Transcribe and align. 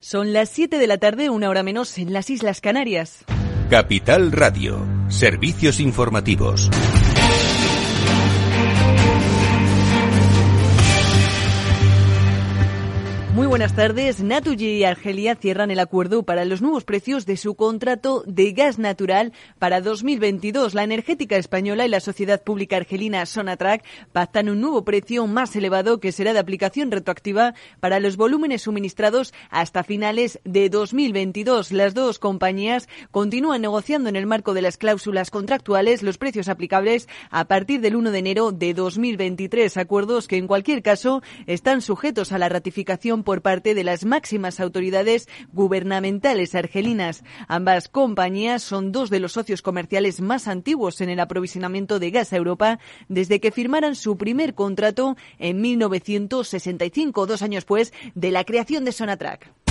Son 0.00 0.32
las 0.32 0.48
7 0.50 0.78
de 0.78 0.86
la 0.86 0.98
tarde, 0.98 1.28
una 1.28 1.48
hora 1.48 1.64
menos 1.64 1.98
en 1.98 2.12
las 2.12 2.30
Islas 2.30 2.60
Canarias. 2.60 3.24
Capital 3.68 4.30
Radio, 4.30 4.86
servicios 5.08 5.80
informativos. 5.80 6.70
Muy 13.38 13.46
buenas 13.46 13.76
tardes. 13.76 14.20
Naturgy 14.20 14.78
y 14.78 14.84
Argelia 14.84 15.36
cierran 15.36 15.70
el 15.70 15.78
acuerdo 15.78 16.24
para 16.24 16.44
los 16.44 16.60
nuevos 16.60 16.82
precios 16.82 17.24
de 17.24 17.36
su 17.36 17.54
contrato 17.54 18.24
de 18.26 18.50
gas 18.50 18.80
natural 18.80 19.32
para 19.60 19.80
2022. 19.80 20.74
La 20.74 20.82
energética 20.82 21.36
española 21.36 21.86
y 21.86 21.88
la 21.88 22.00
sociedad 22.00 22.42
pública 22.42 22.78
argelina 22.78 23.24
Sonatrach 23.26 23.84
pactan 24.10 24.48
un 24.48 24.60
nuevo 24.60 24.84
precio 24.84 25.24
más 25.28 25.54
elevado 25.54 26.00
que 26.00 26.10
será 26.10 26.32
de 26.32 26.40
aplicación 26.40 26.90
retroactiva 26.90 27.54
para 27.78 28.00
los 28.00 28.16
volúmenes 28.16 28.62
suministrados 28.62 29.32
hasta 29.50 29.84
finales 29.84 30.40
de 30.42 30.68
2022. 30.68 31.70
Las 31.70 31.94
dos 31.94 32.18
compañías 32.18 32.88
continúan 33.12 33.62
negociando 33.62 34.08
en 34.08 34.16
el 34.16 34.26
marco 34.26 34.52
de 34.52 34.62
las 34.62 34.78
cláusulas 34.78 35.30
contractuales 35.30 36.02
los 36.02 36.18
precios 36.18 36.48
aplicables 36.48 37.08
a 37.30 37.44
partir 37.44 37.82
del 37.82 37.94
1 37.94 38.10
de 38.10 38.18
enero 38.18 38.50
de 38.50 38.74
2023. 38.74 39.76
Acuerdos 39.76 40.26
que 40.26 40.38
en 40.38 40.48
cualquier 40.48 40.82
caso 40.82 41.22
están 41.46 41.82
sujetos 41.82 42.32
a 42.32 42.38
la 42.38 42.48
ratificación 42.48 43.22
por 43.28 43.42
parte 43.42 43.74
de 43.74 43.84
las 43.84 44.06
máximas 44.06 44.58
autoridades 44.58 45.28
gubernamentales 45.52 46.54
argelinas. 46.54 47.24
Ambas 47.46 47.90
compañías 47.90 48.62
son 48.62 48.90
dos 48.90 49.10
de 49.10 49.20
los 49.20 49.32
socios 49.32 49.60
comerciales 49.60 50.22
más 50.22 50.48
antiguos 50.48 51.02
en 51.02 51.10
el 51.10 51.20
aprovisionamiento 51.20 51.98
de 51.98 52.10
gas 52.10 52.32
a 52.32 52.36
Europa 52.36 52.78
desde 53.10 53.38
que 53.38 53.52
firmaran 53.52 53.96
su 53.96 54.16
primer 54.16 54.54
contrato 54.54 55.18
en 55.38 55.60
1965, 55.60 57.26
dos 57.26 57.42
años 57.42 57.66
pues 57.66 57.92
de 58.14 58.30
la 58.30 58.44
creación 58.44 58.86
de 58.86 58.92
Sonatrach. 58.92 59.67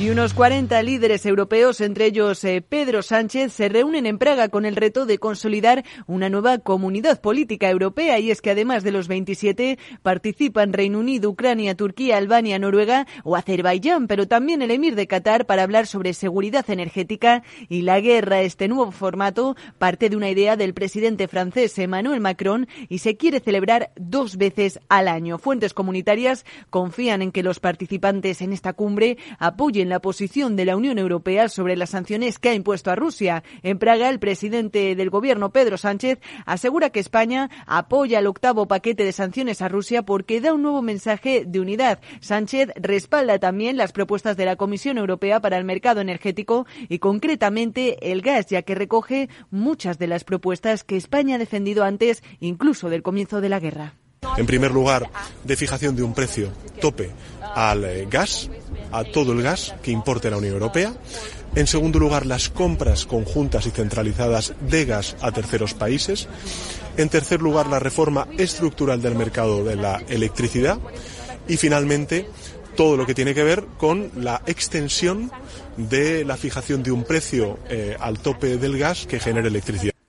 Y 0.00 0.08
unos 0.08 0.32
40 0.32 0.82
líderes 0.82 1.26
europeos, 1.26 1.82
entre 1.82 2.06
ellos 2.06 2.42
eh, 2.44 2.64
Pedro 2.66 3.02
Sánchez, 3.02 3.52
se 3.52 3.68
reúnen 3.68 4.06
en 4.06 4.16
Praga 4.16 4.48
con 4.48 4.64
el 4.64 4.74
reto 4.74 5.04
de 5.04 5.18
consolidar 5.18 5.84
una 6.06 6.30
nueva 6.30 6.56
comunidad 6.56 7.20
política 7.20 7.68
europea. 7.68 8.18
Y 8.18 8.30
es 8.30 8.40
que 8.40 8.52
además 8.52 8.82
de 8.82 8.92
los 8.92 9.08
27 9.08 9.78
participan 10.00 10.72
Reino 10.72 11.00
Unido, 11.00 11.28
Ucrania, 11.28 11.74
Turquía, 11.74 12.16
Albania, 12.16 12.58
Noruega 12.58 13.06
o 13.24 13.36
Azerbaiyán, 13.36 14.06
pero 14.06 14.26
también 14.26 14.62
el 14.62 14.70
emir 14.70 14.94
de 14.94 15.06
Qatar 15.06 15.44
para 15.44 15.64
hablar 15.64 15.86
sobre 15.86 16.14
seguridad 16.14 16.64
energética 16.70 17.42
y 17.68 17.82
la 17.82 18.00
guerra. 18.00 18.40
Este 18.40 18.68
nuevo 18.68 18.92
formato 18.92 19.54
parte 19.76 20.08
de 20.08 20.16
una 20.16 20.30
idea 20.30 20.56
del 20.56 20.72
presidente 20.72 21.28
francés 21.28 21.78
Emmanuel 21.78 22.20
Macron 22.20 22.68
y 22.88 23.00
se 23.00 23.18
quiere 23.18 23.40
celebrar 23.40 23.90
dos 23.96 24.38
veces 24.38 24.80
al 24.88 25.08
año. 25.08 25.36
Fuentes 25.36 25.74
comunitarias 25.74 26.46
confían 26.70 27.20
en 27.20 27.32
que 27.32 27.42
los 27.42 27.60
participantes 27.60 28.40
en 28.40 28.54
esta 28.54 28.72
cumbre 28.72 29.18
apoyen 29.38 29.89
la 29.90 30.00
posición 30.00 30.56
de 30.56 30.64
la 30.64 30.76
Unión 30.76 30.98
Europea 30.98 31.48
sobre 31.48 31.76
las 31.76 31.90
sanciones 31.90 32.38
que 32.38 32.48
ha 32.48 32.54
impuesto 32.54 32.90
a 32.90 32.96
Rusia. 32.96 33.44
En 33.62 33.78
Praga, 33.78 34.08
el 34.08 34.18
presidente 34.18 34.94
del 34.94 35.10
gobierno, 35.10 35.50
Pedro 35.50 35.76
Sánchez, 35.76 36.18
asegura 36.46 36.90
que 36.90 37.00
España 37.00 37.50
apoya 37.66 38.18
el 38.20 38.26
octavo 38.26 38.66
paquete 38.66 39.04
de 39.04 39.12
sanciones 39.12 39.60
a 39.62 39.68
Rusia 39.68 40.02
porque 40.02 40.40
da 40.40 40.54
un 40.54 40.62
nuevo 40.62 40.80
mensaje 40.80 41.44
de 41.46 41.60
unidad. 41.60 42.00
Sánchez 42.20 42.70
respalda 42.76 43.38
también 43.38 43.76
las 43.76 43.92
propuestas 43.92 44.36
de 44.36 44.46
la 44.46 44.56
Comisión 44.56 44.96
Europea 44.96 45.40
para 45.40 45.58
el 45.58 45.64
mercado 45.64 46.00
energético 46.00 46.66
y 46.88 46.98
concretamente 46.98 48.12
el 48.12 48.22
gas, 48.22 48.46
ya 48.46 48.62
que 48.62 48.74
recoge 48.74 49.28
muchas 49.50 49.98
de 49.98 50.06
las 50.06 50.24
propuestas 50.24 50.84
que 50.84 50.96
España 50.96 51.34
ha 51.34 51.38
defendido 51.38 51.84
antes, 51.84 52.22
incluso 52.40 52.88
del 52.88 53.02
comienzo 53.02 53.40
de 53.40 53.48
la 53.48 53.60
guerra. 53.60 53.99
En 54.40 54.46
primer 54.46 54.70
lugar, 54.70 55.10
de 55.44 55.54
fijación 55.54 55.94
de 55.94 56.02
un 56.02 56.14
precio 56.14 56.50
tope 56.80 57.10
al 57.54 57.84
eh, 57.84 58.06
gas, 58.10 58.48
a 58.90 59.04
todo 59.04 59.32
el 59.32 59.42
gas 59.42 59.74
que 59.82 59.90
importe 59.90 60.30
la 60.30 60.38
Unión 60.38 60.54
Europea. 60.54 60.94
En 61.54 61.66
segundo 61.66 61.98
lugar, 61.98 62.24
las 62.24 62.48
compras 62.48 63.04
conjuntas 63.04 63.66
y 63.66 63.70
centralizadas 63.70 64.54
de 64.62 64.86
gas 64.86 65.14
a 65.20 65.30
terceros 65.30 65.74
países. 65.74 66.26
En 66.96 67.10
tercer 67.10 67.42
lugar, 67.42 67.66
la 67.66 67.80
reforma 67.80 68.28
estructural 68.38 69.02
del 69.02 69.14
mercado 69.14 69.62
de 69.62 69.76
la 69.76 70.02
electricidad. 70.08 70.78
Y 71.46 71.58
finalmente, 71.58 72.26
todo 72.76 72.96
lo 72.96 73.04
que 73.04 73.14
tiene 73.14 73.34
que 73.34 73.44
ver 73.44 73.66
con 73.76 74.10
la 74.16 74.40
extensión 74.46 75.30
de 75.76 76.24
la 76.24 76.38
fijación 76.38 76.82
de 76.82 76.92
un 76.92 77.04
precio 77.04 77.58
eh, 77.68 77.94
al 78.00 78.20
tope 78.20 78.56
del 78.56 78.78
gas 78.78 79.04
que 79.04 79.20
genere 79.20 79.48
electricidad. 79.48 79.99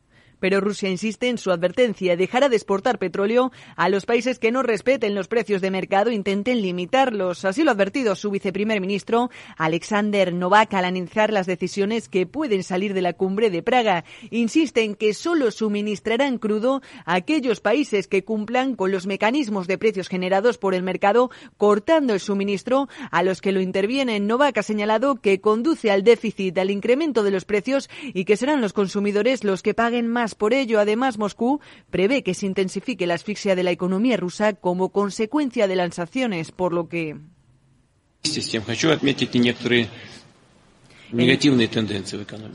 Pero 0.42 0.60
Rusia 0.60 0.90
insiste 0.90 1.30
en 1.30 1.38
su 1.38 1.52
advertencia, 1.52 2.18
dejará 2.18 2.50
de 2.50 2.56
exportar 2.58 3.00
petróleo 3.00 3.52
a 3.78 3.88
los 3.88 4.06
países 4.06 4.40
que 4.40 4.52
no 4.52 4.64
respeten 4.64 5.16
los 5.16 5.28
precios 5.28 5.62
de 5.62 5.72
mercado 5.72 6.10
e 6.10 6.16
intenten 6.16 6.62
limitarlos. 6.62 7.46
Así 7.46 7.64
lo 7.64 7.70
ha 7.70 7.74
advertido 7.74 8.16
su 8.16 8.32
viceprimer 8.32 8.82
ministro, 8.82 9.30
Alexander 9.56 10.34
Novak, 10.34 10.74
al 10.74 10.86
analizar 10.86 11.32
las 11.32 11.46
decisiones 11.46 12.10
que 12.10 12.26
pueden 12.26 12.64
salir 12.64 12.94
de 12.94 13.04
la 13.04 13.14
cumbre 13.14 13.52
de 13.52 13.62
Praga. 13.62 14.04
Insiste 14.32 14.84
en 14.84 14.96
que 14.96 15.14
solo 15.14 15.52
suministrarán 15.52 16.40
crudo 16.40 16.82
a 17.06 17.14
aquellos 17.14 17.62
países 17.62 18.08
que 18.08 18.24
cumplan 18.24 18.76
con 18.76 18.92
los 18.92 19.06
mecanismos 19.06 19.68
de 19.68 19.78
precios 19.78 20.10
generados 20.10 20.58
por 20.58 20.74
el 20.74 20.82
mercado, 20.82 21.30
cortando 21.58 22.16
el 22.16 22.20
suministro 22.20 22.90
a 23.12 23.22
los 23.22 23.42
que 23.42 23.52
lo 23.52 23.62
intervienen. 23.62 24.26
Novak 24.26 24.58
ha 24.58 24.64
señalado 24.64 25.18
que 25.18 25.40
conduce 25.40 25.92
al 25.92 26.04
déficit, 26.04 26.58
al 26.58 26.72
incremento 26.72 27.22
de 27.22 27.30
los 27.30 27.46
precios 27.46 27.90
y 28.04 28.26
que 28.26 28.38
serán 28.38 28.60
los 28.60 28.74
consumidores 28.74 29.44
los 29.44 29.62
que 29.62 29.76
paguen 29.76 30.08
más 30.08 30.31
por 30.36 30.54
ello, 30.54 30.80
además, 30.80 31.18
Moscú 31.18 31.60
prevé 31.90 32.24
que 32.24 32.34
se 32.34 32.46
intensifique 32.46 33.08
la 33.08 33.16
asfixia 33.16 33.56
de 33.56 33.64
la 33.64 33.72
economía 33.72 34.18
rusa 34.18 34.54
como 34.54 34.90
consecuencia 34.90 35.68
de 35.68 35.76
las 35.76 35.96
sanciones, 35.96 36.52
por 36.52 36.74
lo 36.74 36.88
que. 36.88 37.18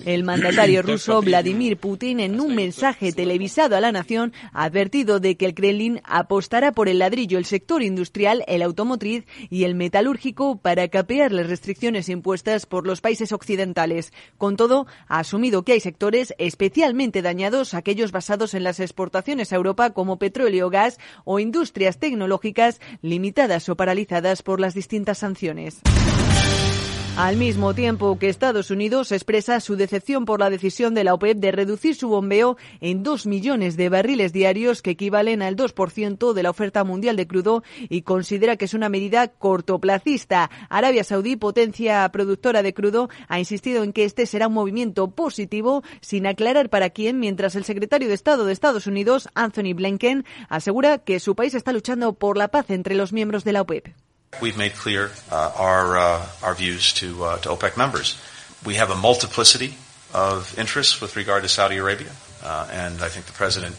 El 0.05 0.25
mandatario 0.25 0.83
ruso 0.83 1.21
Vladimir 1.21 1.77
Putin, 1.77 2.21
en 2.21 2.41
un 2.41 2.55
mensaje 2.55 3.13
televisado 3.13 3.77
a 3.77 3.81
la 3.81 3.93
nación, 3.93 4.33
ha 4.53 4.65
advertido 4.65 5.21
de 5.21 5.37
que 5.37 5.47
el 5.47 5.55
Kremlin 5.55 6.01
apostará 6.05 6.73
por 6.73 6.89
el 6.89 6.99
ladrillo, 6.99 7.39
el 7.39 7.45
sector 7.45 7.83
industrial, 7.83 8.45
el 8.47 8.63
automotriz 8.63 9.25
y 9.51 9.65
el 9.65 9.75
metalúrgico 9.75 10.57
para 10.57 10.89
capear 10.89 11.33
las 11.33 11.49
restricciones 11.49 12.09
impuestas 12.09 12.67
por 12.67 12.87
los 12.87 13.01
países 13.01 13.33
occidentales. 13.33 14.13
Con 14.39 14.57
todo, 14.57 14.87
ha 15.09 15.19
asumido 15.19 15.63
que 15.63 15.73
hay 15.73 15.81
sectores 15.81 16.35
especialmente 16.39 17.23
dañados, 17.23 17.75
aquellos 17.75 18.13
basados 18.13 18.55
en 18.55 18.65
las 18.65 18.81
exportaciones 18.81 19.53
a 19.53 19.57
Europa 19.57 19.91
como 19.91 20.19
petróleo, 20.19 20.71
gas 20.71 20.99
o 21.25 21.39
industrias 21.41 21.99
tecnológicas 21.99 22.81
limitadas 23.03 23.69
o 23.69 23.77
paralizadas 23.77 24.43
por 24.43 24.61
las 24.61 24.75
distintas 24.75 25.19
sanciones. 25.19 25.81
Al 27.17 27.39
mismo 27.39 27.73
tiempo 27.73 28.19
que 28.19 28.29
Estados 28.29 28.71
Unidos 28.71 29.11
expresa 29.11 29.59
su 29.61 29.77
decepción 29.77 30.27
por 30.27 30.39
la 30.39 30.51
decisión 30.51 30.93
de 30.93 31.03
la 31.03 31.15
OPEP 31.15 31.39
de 31.39 31.51
reducir 31.51 31.95
su 31.95 32.11
bombeo 32.11 32.59
en 32.83 33.03
dos 33.03 33.25
millones 33.25 33.79
de 33.79 33.89
barriles 33.89 34.35
diarios 34.35 34.83
que 34.83 34.91
equivalen 34.91 35.41
al 35.41 35.57
2% 35.57 36.35
de 36.35 36.43
la 36.43 36.51
oferta 36.51 36.85
mundial 36.85 37.17
de 37.17 37.27
crudo 37.27 37.63
y 37.89 38.03
considera 38.03 38.59
que 38.59 38.67
es 38.67 38.75
una 38.75 38.91
medida 38.91 39.29
cortoplacista. 39.29 40.51
Arabia 40.69 41.05
Saudí, 41.05 41.37
potencia 41.37 42.07
productora 42.11 42.63
de 42.63 42.75
crudo, 42.75 43.09
ha 43.29 43.39
insistido 43.39 43.83
en 43.83 43.95
que 43.95 44.05
este 44.05 44.27
será 44.27 44.49
un 44.49 44.55
movimiento 44.55 45.11
positivo 45.11 45.83
sin 46.03 46.27
aclarar 46.27 46.69
para 46.69 46.91
quién, 46.91 47.19
mientras 47.19 47.57
el 47.57 47.65
secretario 47.65 48.09
de 48.09 48.15
Estado 48.15 48.45
de 48.45 48.53
Estados 48.53 48.87
Unidos, 48.87 49.31
Anthony 49.35 49.73
Blinken, 49.75 50.27
asegura 50.51 50.99
que 50.99 51.19
su 51.19 51.35
país 51.35 51.55
está 51.55 51.73
luchando 51.73 52.13
por 52.13 52.37
la 52.37 52.49
paz 52.49 52.69
entre 52.69 52.95
los 52.95 53.15
miembros 53.15 53.43
de 53.43 53.55
la 53.55 53.63
OPEP. 53.63 54.06
We've 54.41 54.57
made 54.57 54.75
clear 54.75 55.11
uh, 55.31 55.53
our, 55.57 55.97
uh, 55.97 56.27
our 56.43 56.55
views 56.55 56.93
to, 56.95 57.25
uh, 57.25 57.39
to 57.39 57.49
OPEC 57.49 57.77
members. 57.77 58.21
We 58.65 58.75
have 58.75 58.91
a 58.91 58.95
multiplicity 58.95 59.75
of 60.13 60.59
interests 60.59 61.01
with 61.01 61.17
regard 61.17 61.43
to 61.43 61.49
Saudi 61.49 61.79
Arabia, 61.79 62.13
uh, 62.43 62.69
and 62.71 63.01
I 63.03 63.09
think 63.09 63.27
the 63.27 63.33
President 63.33 63.75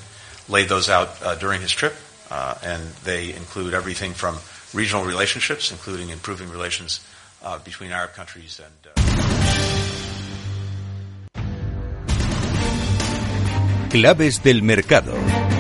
laid 0.50 0.68
those 0.70 0.90
out 0.90 1.10
uh, 1.22 1.36
during 1.36 1.62
his 1.62 1.72
trip, 1.72 1.94
uh, 2.32 2.56
and 2.64 2.82
they 3.04 3.34
include 3.34 3.74
everything 3.74 4.14
from 4.14 4.38
regional 4.74 5.06
relationships, 5.06 5.72
including 5.72 6.10
improving 6.10 6.50
relations 6.50 7.06
between 7.64 7.92
Arab 7.92 8.14
countries 8.14 8.60
and. 8.60 8.74
Claves 13.90 14.40
del 14.40 14.62
mercado. 14.62 15.57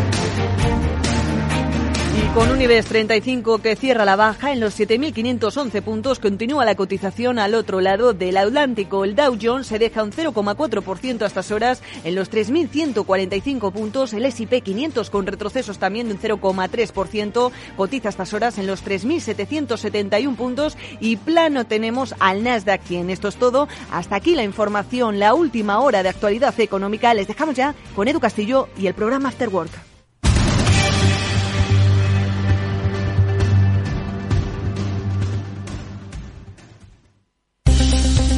Con 2.37 2.51
un 2.51 2.61
IBEX 2.61 2.85
35 2.85 3.63
que 3.63 3.75
cierra 3.75 4.05
la 4.05 4.15
baja 4.15 4.51
en 4.53 4.59
los 4.59 4.79
7.511 4.79 5.81
puntos, 5.81 6.19
continúa 6.19 6.65
la 6.65 6.75
cotización 6.75 7.39
al 7.39 7.55
otro 7.55 7.81
lado 7.81 8.13
del 8.13 8.37
Atlántico. 8.37 9.03
El 9.05 9.15
Dow 9.15 9.35
Jones 9.41 9.65
se 9.65 9.79
deja 9.79 10.03
un 10.03 10.11
0,4% 10.11 11.23
a 11.23 11.25
estas 11.25 11.49
horas 11.49 11.81
en 12.03 12.13
los 12.13 12.29
3.145 12.29 13.71
puntos. 13.71 14.13
El 14.13 14.23
S&P 14.23 14.61
500 14.61 15.09
con 15.09 15.25
retrocesos 15.25 15.79
también 15.79 16.09
de 16.09 16.13
un 16.13 16.19
0,3%, 16.19 17.51
cotiza 17.75 18.09
a 18.09 18.11
estas 18.11 18.33
horas 18.35 18.59
en 18.59 18.67
los 18.67 18.85
3.771 18.85 20.35
puntos 20.35 20.77
y 20.99 21.15
plano 21.15 21.65
tenemos 21.65 22.13
al 22.19 22.43
Nasdaq 22.43 22.83
100. 22.83 23.09
Esto 23.09 23.29
es 23.29 23.37
todo. 23.37 23.67
Hasta 23.91 24.15
aquí 24.15 24.35
la 24.35 24.43
información, 24.43 25.17
la 25.17 25.33
última 25.33 25.79
hora 25.79 26.03
de 26.03 26.09
actualidad 26.09 26.53
económica. 26.59 27.15
Les 27.15 27.27
dejamos 27.27 27.55
ya 27.55 27.73
con 27.95 28.07
Edu 28.07 28.19
Castillo 28.19 28.69
y 28.77 28.85
el 28.85 28.93
programa 28.93 29.29
After 29.29 29.49
Work. 29.49 29.96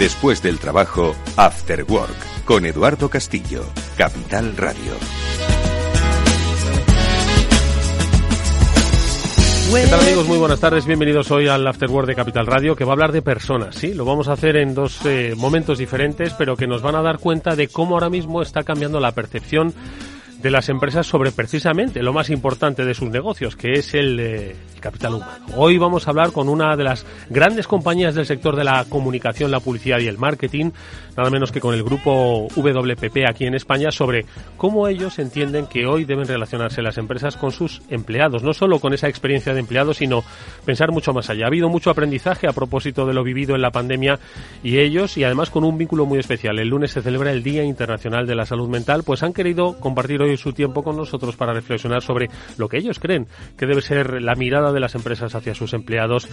Después 0.00 0.42
del 0.42 0.58
trabajo, 0.58 1.14
After 1.36 1.84
Work, 1.86 2.46
con 2.46 2.64
Eduardo 2.64 3.10
Castillo, 3.10 3.66
Capital 3.98 4.56
Radio. 4.56 4.94
¿Qué 9.74 9.86
tal 9.88 10.00
amigos? 10.00 10.26
Muy 10.26 10.38
buenas 10.38 10.58
tardes, 10.58 10.86
bienvenidos 10.86 11.30
hoy 11.30 11.48
al 11.48 11.66
After 11.66 11.90
Work 11.90 12.08
de 12.08 12.14
Capital 12.14 12.46
Radio, 12.46 12.74
que 12.74 12.84
va 12.84 12.92
a 12.92 12.94
hablar 12.94 13.12
de 13.12 13.20
personas, 13.20 13.74
¿sí? 13.74 13.92
Lo 13.92 14.06
vamos 14.06 14.28
a 14.28 14.32
hacer 14.32 14.56
en 14.56 14.74
dos 14.74 15.04
eh, 15.04 15.34
momentos 15.36 15.76
diferentes, 15.76 16.32
pero 16.32 16.56
que 16.56 16.66
nos 16.66 16.80
van 16.80 16.94
a 16.94 17.02
dar 17.02 17.18
cuenta 17.18 17.54
de 17.54 17.68
cómo 17.68 17.94
ahora 17.94 18.08
mismo 18.08 18.40
está 18.40 18.62
cambiando 18.62 19.00
la 19.00 19.12
percepción 19.12 19.74
de 20.42 20.50
las 20.50 20.68
empresas 20.68 21.06
sobre 21.06 21.32
precisamente 21.32 22.02
lo 22.02 22.12
más 22.12 22.30
importante 22.30 22.84
de 22.84 22.94
sus 22.94 23.10
negocios, 23.10 23.56
que 23.56 23.72
es 23.72 23.94
el, 23.94 24.18
eh, 24.18 24.56
el, 24.74 24.80
capital 24.80 25.14
humano. 25.14 25.46
Hoy 25.56 25.76
vamos 25.76 26.06
a 26.06 26.10
hablar 26.10 26.32
con 26.32 26.48
una 26.48 26.76
de 26.76 26.84
las 26.84 27.04
grandes 27.28 27.66
compañías 27.66 28.14
del 28.14 28.26
sector 28.26 28.56
de 28.56 28.64
la 28.64 28.84
comunicación, 28.88 29.50
la 29.50 29.60
publicidad 29.60 29.98
y 30.00 30.06
el 30.06 30.18
marketing, 30.18 30.70
nada 31.20 31.30
menos 31.30 31.52
que 31.52 31.60
con 31.60 31.74
el 31.74 31.82
grupo 31.82 32.48
WPP 32.56 33.28
aquí 33.28 33.44
en 33.44 33.54
España, 33.54 33.90
sobre 33.90 34.24
cómo 34.56 34.88
ellos 34.88 35.18
entienden 35.18 35.66
que 35.66 35.86
hoy 35.86 36.06
deben 36.06 36.26
relacionarse 36.26 36.80
las 36.80 36.96
empresas 36.96 37.36
con 37.36 37.52
sus 37.52 37.82
empleados, 37.90 38.42
no 38.42 38.54
solo 38.54 38.80
con 38.80 38.94
esa 38.94 39.06
experiencia 39.06 39.52
de 39.52 39.60
empleados, 39.60 39.98
sino 39.98 40.24
pensar 40.64 40.92
mucho 40.92 41.12
más 41.12 41.28
allá. 41.28 41.44
Ha 41.44 41.48
habido 41.48 41.68
mucho 41.68 41.90
aprendizaje 41.90 42.48
a 42.48 42.52
propósito 42.52 43.04
de 43.04 43.12
lo 43.12 43.22
vivido 43.22 43.54
en 43.54 43.60
la 43.60 43.70
pandemia 43.70 44.18
y 44.62 44.78
ellos, 44.78 45.18
y 45.18 45.24
además 45.24 45.50
con 45.50 45.62
un 45.64 45.76
vínculo 45.76 46.06
muy 46.06 46.18
especial. 46.18 46.58
El 46.58 46.68
lunes 46.68 46.92
se 46.92 47.02
celebra 47.02 47.32
el 47.32 47.42
Día 47.42 47.64
Internacional 47.64 48.26
de 48.26 48.34
la 48.34 48.46
Salud 48.46 48.70
Mental, 48.70 49.02
pues 49.04 49.22
han 49.22 49.34
querido 49.34 49.78
compartir 49.78 50.22
hoy 50.22 50.38
su 50.38 50.54
tiempo 50.54 50.82
con 50.82 50.96
nosotros 50.96 51.36
para 51.36 51.52
reflexionar 51.52 52.00
sobre 52.00 52.30
lo 52.56 52.66
que 52.70 52.78
ellos 52.78 52.98
creen 52.98 53.26
que 53.58 53.66
debe 53.66 53.82
ser 53.82 54.22
la 54.22 54.36
mirada 54.36 54.72
de 54.72 54.80
las 54.80 54.94
empresas 54.94 55.34
hacia 55.34 55.54
sus 55.54 55.74
empleados 55.74 56.28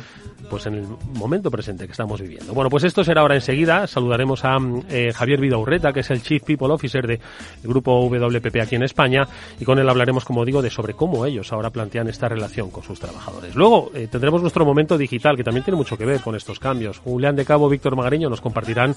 pues 0.50 0.66
en 0.66 0.76
el 0.76 0.88
momento 1.14 1.52
presente 1.52 1.86
que 1.86 1.92
estamos 1.92 2.22
viviendo. 2.22 2.54
Bueno, 2.54 2.70
pues 2.70 2.86
esto 2.86 3.04
será 3.04 3.20
ahora 3.20 3.36
enseguida. 3.36 3.86
Saludaremos 3.86 4.46
a 4.46 4.58
eh, 4.90 5.12
Javier 5.14 5.40
Vidaurreta, 5.40 5.94
que 5.94 6.02
es 6.02 6.10
el 6.12 6.22
Chief 6.22 6.44
People 6.44 6.74
Officer 6.74 7.06
de 7.06 7.20
grupo 7.64 8.08
WPP 8.08 8.62
aquí 8.62 8.76
en 8.76 8.84
España, 8.84 9.28
y 9.60 9.66
con 9.66 9.80
él 9.80 9.90
hablaremos, 9.90 10.26
como 10.26 10.46
digo, 10.46 10.62
de 10.62 10.70
sobre 10.70 10.94
cómo 10.94 11.26
ellos 11.26 11.52
ahora 11.54 11.70
plantean 11.70 12.08
esta 12.08 12.28
relación 12.28 12.70
con 12.70 12.84
sus 12.84 13.00
trabajadores. 13.00 13.56
Luego 13.56 13.92
eh, 13.94 14.08
tendremos 14.10 14.42
nuestro 14.42 14.66
momento 14.66 14.98
digital, 14.98 15.36
que 15.36 15.44
también 15.44 15.64
tiene 15.64 15.78
mucho 15.78 15.98
que 15.98 16.06
ver 16.06 16.22
con 16.22 16.36
estos 16.36 16.60
cambios. 16.60 17.00
Julián 17.00 17.36
de 17.36 17.46
Cabo, 17.46 17.70
Víctor 17.70 17.96
Magariño 17.96 18.30
nos 18.30 18.42
compartirán 18.42 18.96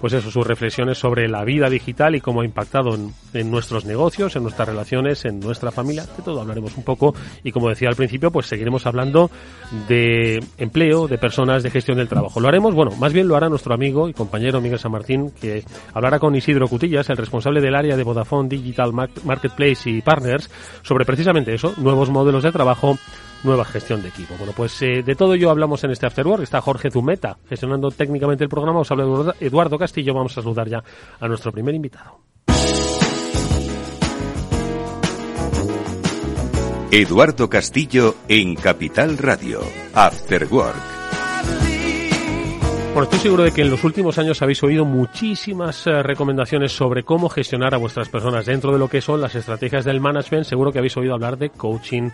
pues 0.00 0.12
eso, 0.12 0.30
sus 0.30 0.46
reflexiones 0.46 0.98
sobre 0.98 1.28
la 1.28 1.44
vida 1.44 1.68
digital 1.68 2.14
y 2.14 2.20
cómo 2.20 2.40
ha 2.40 2.44
impactado 2.44 2.94
en, 2.94 3.12
en 3.34 3.50
nuestros 3.50 3.84
negocios, 3.84 4.36
en 4.36 4.42
nuestras 4.42 4.68
relaciones, 4.68 5.24
en 5.24 5.40
nuestra 5.40 5.70
familia, 5.70 6.04
de 6.04 6.22
todo 6.22 6.40
hablaremos 6.40 6.76
un 6.76 6.84
poco 6.84 7.14
y 7.42 7.52
como 7.52 7.68
decía 7.68 7.88
al 7.88 7.96
principio, 7.96 8.30
pues 8.30 8.46
seguiremos 8.46 8.86
hablando 8.86 9.30
de 9.88 10.42
empleo, 10.58 11.08
de 11.08 11.18
personas, 11.18 11.62
de 11.62 11.70
gestión 11.70 11.98
del 11.98 12.08
trabajo. 12.08 12.40
Lo 12.40 12.48
haremos, 12.48 12.74
bueno, 12.74 12.92
más 12.96 13.12
bien 13.12 13.28
lo 13.28 13.36
hará 13.36 13.48
nuestro 13.48 13.74
amigo 13.74 14.08
y 14.08 14.12
compañero 14.12 14.60
Miguel 14.60 14.78
San 14.78 14.92
Martín, 14.92 15.09
que 15.40 15.64
hablará 15.92 16.18
con 16.18 16.34
Isidro 16.34 16.68
Cutillas, 16.68 17.08
el 17.10 17.16
responsable 17.16 17.60
del 17.60 17.74
área 17.74 17.96
de 17.96 18.04
Vodafone 18.04 18.48
Digital 18.48 18.92
Marketplace 18.92 19.90
y 19.90 20.02
Partners, 20.02 20.50
sobre 20.82 21.04
precisamente 21.04 21.54
eso, 21.54 21.74
nuevos 21.76 22.10
modelos 22.10 22.42
de 22.42 22.52
trabajo 22.52 22.98
nueva 23.42 23.64
gestión 23.64 24.02
de 24.02 24.08
equipo. 24.08 24.34
Bueno, 24.36 24.52
pues 24.54 24.80
eh, 24.82 25.02
de 25.02 25.14
todo 25.14 25.34
ello 25.34 25.50
hablamos 25.50 25.82
en 25.84 25.90
este 25.90 26.06
Afterwork. 26.06 26.42
Está 26.42 26.60
Jorge 26.60 26.90
Zumeta 26.90 27.38
gestionando 27.48 27.90
técnicamente 27.90 28.44
el 28.44 28.50
programa. 28.50 28.80
Os 28.80 28.90
habla 28.90 29.34
Eduardo 29.40 29.78
Castillo. 29.78 30.14
Vamos 30.14 30.36
a 30.36 30.42
saludar 30.42 30.68
ya 30.68 30.82
a 31.18 31.28
nuestro 31.28 31.52
primer 31.52 31.74
invitado. 31.74 32.20
Eduardo 36.92 37.48
Castillo 37.48 38.16
en 38.28 38.56
Capital 38.56 39.16
Radio. 39.16 39.60
After 39.94 40.46
Work. 40.50 40.99
Bueno, 42.92 43.04
estoy 43.04 43.20
seguro 43.20 43.44
de 43.44 43.52
que 43.52 43.62
en 43.62 43.70
los 43.70 43.84
últimos 43.84 44.18
años 44.18 44.42
habéis 44.42 44.64
oído 44.64 44.84
muchísimas 44.84 45.86
eh, 45.86 46.02
recomendaciones 46.02 46.72
sobre 46.72 47.04
cómo 47.04 47.28
gestionar 47.28 47.72
a 47.72 47.78
vuestras 47.78 48.08
personas 48.08 48.46
dentro 48.46 48.72
de 48.72 48.80
lo 48.80 48.88
que 48.88 49.00
son 49.00 49.20
las 49.20 49.36
estrategias 49.36 49.84
del 49.84 50.00
management. 50.00 50.44
Seguro 50.44 50.72
que 50.72 50.80
habéis 50.80 50.96
oído 50.96 51.14
hablar 51.14 51.38
de 51.38 51.50
coaching, 51.50 52.10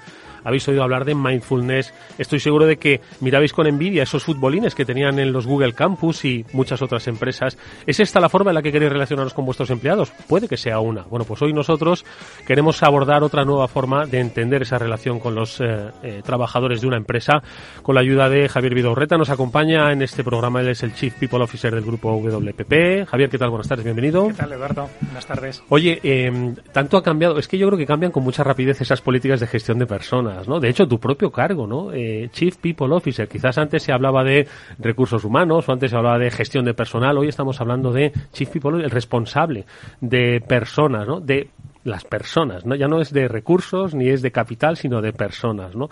habéis 0.46 0.66
oído 0.68 0.84
hablar 0.84 1.04
de 1.04 1.14
mindfulness. 1.14 1.92
Estoy 2.18 2.38
seguro 2.38 2.66
de 2.66 2.76
que 2.76 3.00
mirabais 3.20 3.52
con 3.52 3.66
envidia 3.66 4.04
esos 4.04 4.22
futbolines 4.22 4.76
que 4.76 4.84
tenían 4.84 5.18
en 5.18 5.32
los 5.32 5.46
Google 5.46 5.72
Campus 5.72 6.24
y 6.24 6.46
muchas 6.52 6.80
otras 6.82 7.08
empresas. 7.08 7.58
¿Es 7.84 7.98
esta 7.98 8.20
la 8.20 8.28
forma 8.28 8.52
en 8.52 8.54
la 8.54 8.62
que 8.62 8.70
queréis 8.70 8.92
relacionaros 8.92 9.34
con 9.34 9.44
vuestros 9.44 9.70
empleados? 9.70 10.12
Puede 10.28 10.46
que 10.48 10.56
sea 10.56 10.78
una. 10.78 11.02
Bueno, 11.02 11.24
pues 11.24 11.42
hoy 11.42 11.52
nosotros 11.52 12.04
queremos 12.46 12.80
abordar 12.84 13.24
otra 13.24 13.44
nueva 13.44 13.66
forma 13.66 14.06
de 14.06 14.20
entender 14.20 14.62
esa 14.62 14.78
relación 14.78 15.18
con 15.18 15.34
los 15.34 15.60
eh, 15.60 15.90
eh, 16.02 16.22
trabajadores 16.24 16.80
de 16.80 16.86
una 16.86 16.96
empresa. 16.96 17.42
Con 17.82 17.96
la 17.96 18.02
ayuda 18.02 18.28
de 18.28 18.48
Javier 18.48 18.74
Vidorreta 18.74 19.18
nos 19.18 19.30
acompaña 19.30 19.90
en 19.90 20.02
este 20.02 20.22
programa. 20.22 20.60
Él 20.60 20.68
es 20.68 20.82
el 20.84 20.94
Chief 20.94 21.12
People 21.14 21.42
Officer 21.42 21.74
del 21.74 21.84
grupo 21.84 22.12
WPP. 22.16 23.08
Javier, 23.08 23.30
¿qué 23.30 23.38
tal? 23.38 23.50
Buenas 23.50 23.68
tardes, 23.68 23.84
bienvenido. 23.84 24.28
¿Qué 24.28 24.34
tal, 24.34 24.52
Eduardo? 24.52 24.88
Buenas 25.00 25.26
tardes. 25.26 25.62
Oye, 25.70 25.98
eh, 26.04 26.54
tanto 26.72 26.96
ha 26.96 27.02
cambiado, 27.02 27.38
es 27.38 27.48
que 27.48 27.58
yo 27.58 27.66
creo 27.66 27.78
que 27.78 27.86
cambian 27.86 28.12
con 28.12 28.22
mucha 28.22 28.44
rapidez 28.44 28.80
esas 28.80 29.00
políticas 29.00 29.40
de 29.40 29.46
gestión 29.46 29.78
de 29.78 29.86
personas, 29.86 30.35
¿no? 30.46 30.60
De 30.60 30.68
hecho, 30.68 30.86
tu 30.86 30.98
propio 30.98 31.30
cargo, 31.30 31.66
¿no? 31.66 31.92
Eh, 31.92 32.28
Chief 32.32 32.56
People 32.56 32.94
Officer. 32.94 33.28
Quizás 33.28 33.58
antes 33.58 33.82
se 33.82 33.92
hablaba 33.92 34.24
de 34.24 34.46
recursos 34.78 35.24
humanos 35.24 35.68
o 35.68 35.72
antes 35.72 35.90
se 35.90 35.96
hablaba 35.96 36.18
de 36.18 36.30
gestión 36.30 36.64
de 36.64 36.74
personal. 36.74 37.16
Hoy 37.18 37.28
estamos 37.28 37.60
hablando 37.60 37.92
de 37.92 38.12
Chief 38.32 38.48
People, 38.50 38.84
el 38.84 38.90
responsable 38.90 39.64
de 40.00 40.40
personas, 40.40 41.06
¿no? 41.06 41.20
De 41.20 41.50
las 41.84 42.04
personas, 42.04 42.66
¿no? 42.66 42.74
Ya 42.74 42.88
no 42.88 43.00
es 43.00 43.12
de 43.12 43.28
recursos 43.28 43.94
ni 43.94 44.08
es 44.08 44.20
de 44.20 44.32
capital, 44.32 44.76
sino 44.76 45.00
de 45.00 45.12
personas, 45.12 45.74
¿no? 45.76 45.88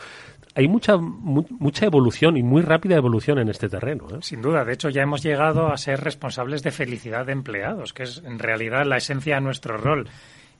hay 0.54 0.68
mucha 0.68 0.96
mu 0.96 1.44
mucha 1.58 1.86
evolución 1.86 2.36
y 2.36 2.42
muy 2.42 2.62
rápida 2.62 2.96
evolución 2.96 3.38
en 3.38 3.48
este 3.48 3.68
terreno. 3.68 4.06
¿eh? 4.10 4.18
Sin 4.20 4.40
duda, 4.40 4.64
de 4.64 4.72
hecho 4.72 4.88
ya 4.88 5.02
hemos 5.02 5.22
llegado 5.22 5.72
a 5.72 5.76
ser 5.76 6.00
responsables 6.00 6.62
de 6.62 6.70
felicidad 6.70 7.26
de 7.26 7.32
empleados, 7.32 7.92
que 7.92 8.04
es 8.04 8.22
en 8.24 8.38
realidad 8.38 8.86
la 8.86 8.98
esencia 8.98 9.36
de 9.36 9.40
nuestro 9.40 9.76
rol 9.76 10.08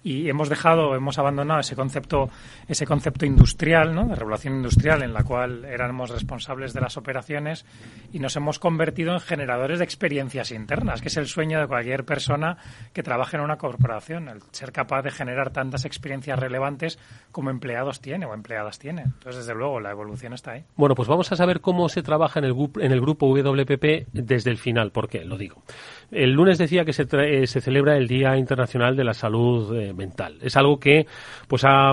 y 0.05 0.29
hemos 0.29 0.51
dejado, 0.51 0.95
hemos 0.95 1.19
abandonado 1.19 1.61
ese 1.61 1.75
concepto, 1.75 2.29
ese 2.69 2.87
concepto 2.87 3.25
industrial, 3.25 3.95
¿no? 3.95 4.07
de 4.07 4.15
regulación 4.15 4.57
industrial, 4.57 5.03
en 5.03 5.15
la 5.15 5.25
cual 5.25 5.65
éramos 5.65 6.11
responsables 6.11 6.75
de 6.75 6.83
las 6.83 6.99
operaciones 6.99 7.65
y 8.13 8.19
nos 8.19 8.37
hemos 8.37 8.59
convertido 8.59 9.15
en 9.15 9.21
generadores 9.21 9.79
de 9.79 9.85
experiencias 9.85 10.53
internas, 10.53 11.01
que 11.01 11.09
es 11.09 11.17
el 11.17 11.27
sueño 11.27 11.59
de 11.59 11.67
cualquier 11.67 12.05
persona 12.05 12.59
que 12.93 13.03
trabaje 13.03 13.39
en 13.39 13.43
una 13.43 13.57
corporación, 13.57 14.29
el 14.29 14.43
ser 14.51 14.73
capaz 14.73 15.03
de 15.03 15.11
generar 15.11 15.51
tantas 15.51 15.87
experiencias 15.87 16.39
relevantes 16.39 16.99
como 17.33 17.49
empleados 17.49 18.03
tiene 18.03 18.27
o 18.27 18.35
empleadas 18.35 18.79
tiene. 18.79 19.03
Entonces, 19.03 19.47
desde 19.47 19.55
luego, 19.55 19.81
la 19.81 19.91
evolución 19.91 20.35
está 20.35 20.53
ahí. 20.53 20.65
Bueno, 20.77 20.95
pues 20.95 21.09
vamos 21.09 21.33
a 21.33 21.37
saber 21.37 21.63
cómo 21.63 21.89
se 21.89 22.03
trabaja 22.03 22.41
en 22.41 22.45
el, 22.45 22.55
en 22.79 22.93
el 22.93 23.01
grupo 23.01 23.27
WPP 23.35 24.09
desde 24.13 24.51
el 24.51 24.59
final. 24.59 24.91
¿Por 24.91 25.09
qué? 25.09 25.25
Lo 25.25 25.39
digo. 25.39 25.63
El 26.11 26.33
lunes 26.33 26.59
decía 26.59 26.85
que 26.85 26.93
se, 26.93 27.07
se 27.47 27.61
celebra 27.63 27.97
el 27.97 28.07
Día 28.07 28.37
Internacional 28.37 28.97
de 28.97 29.05
la 29.05 29.15
Salud 29.15 29.75
eh, 29.75 29.94
mental. 29.95 30.39
Es 30.43 30.57
algo 30.57 30.79
que 30.79 31.07
pues 31.49 31.65
ha 31.65 31.93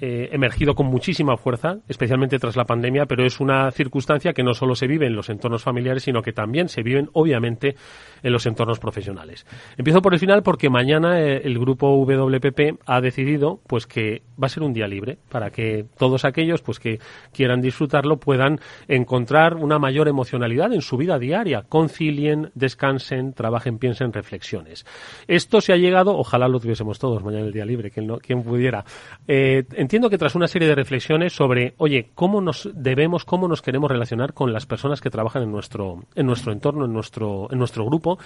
emergido 0.00 0.74
con 0.74 0.86
muchísima 0.86 1.36
fuerza, 1.36 1.78
especialmente 1.88 2.38
tras 2.38 2.56
la 2.56 2.64
pandemia, 2.64 3.06
pero 3.06 3.24
es 3.24 3.40
una 3.40 3.70
circunstancia 3.70 4.32
que 4.32 4.42
no 4.42 4.54
solo 4.54 4.74
se 4.74 4.86
vive 4.86 5.06
en 5.06 5.14
los 5.16 5.28
entornos 5.28 5.62
familiares, 5.62 6.02
sino 6.02 6.22
que 6.22 6.32
también 6.32 6.68
se 6.68 6.82
viven, 6.82 7.08
obviamente, 7.12 7.76
en 8.22 8.32
los 8.32 8.46
entornos 8.46 8.78
profesionales. 8.78 9.46
Empiezo 9.76 10.02
por 10.02 10.14
el 10.14 10.20
final 10.20 10.42
porque 10.42 10.68
mañana 10.68 11.20
el 11.20 11.58
grupo 11.58 11.96
WPP 12.04 12.80
ha 12.86 13.00
decidido 13.00 13.60
pues 13.66 13.86
que 13.86 14.22
va 14.40 14.46
a 14.46 14.48
ser 14.48 14.62
un 14.62 14.72
día 14.72 14.86
libre 14.86 15.18
para 15.30 15.50
que 15.50 15.86
todos 15.96 16.24
aquellos 16.24 16.62
pues 16.62 16.78
que 16.78 16.98
quieran 17.32 17.60
disfrutarlo 17.60 18.18
puedan 18.18 18.60
encontrar 18.86 19.54
una 19.54 19.78
mayor 19.78 20.08
emocionalidad 20.08 20.72
en 20.72 20.82
su 20.82 20.96
vida 20.96 21.18
diaria, 21.18 21.62
concilien, 21.68 22.50
descansen, 22.54 23.32
trabajen, 23.32 23.78
piensen, 23.78 24.12
reflexiones. 24.12 24.84
Esto 25.26 25.60
se 25.60 25.72
ha 25.72 25.76
llegado, 25.76 26.16
ojalá 26.16 26.48
lo 26.48 26.60
tuviésemos 26.60 26.98
todos 26.98 27.07
mañana 27.22 27.46
el 27.46 27.52
día 27.52 27.64
libre, 27.64 27.90
quien, 27.90 28.06
no, 28.06 28.18
quien 28.18 28.42
pudiera. 28.42 28.84
Eh, 29.26 29.64
entiendo 29.72 30.08
que 30.10 30.18
tras 30.18 30.34
una 30.34 30.48
serie 30.48 30.68
de 30.68 30.74
reflexiones 30.74 31.32
sobre, 31.32 31.74
oye, 31.78 32.10
cómo 32.14 32.40
nos 32.40 32.68
debemos, 32.74 33.24
cómo 33.24 33.48
nos 33.48 33.62
queremos 33.62 33.90
relacionar 33.90 34.34
con 34.34 34.52
las 34.52 34.66
personas 34.66 35.00
que 35.00 35.10
trabajan 35.10 35.42
en 35.42 35.50
nuestro, 35.50 36.04
en 36.14 36.26
nuestro 36.26 36.52
entorno, 36.52 36.84
en 36.84 36.92
nuestro, 36.92 37.48
en 37.50 37.58
nuestro 37.58 37.84
grupo, 37.84 38.18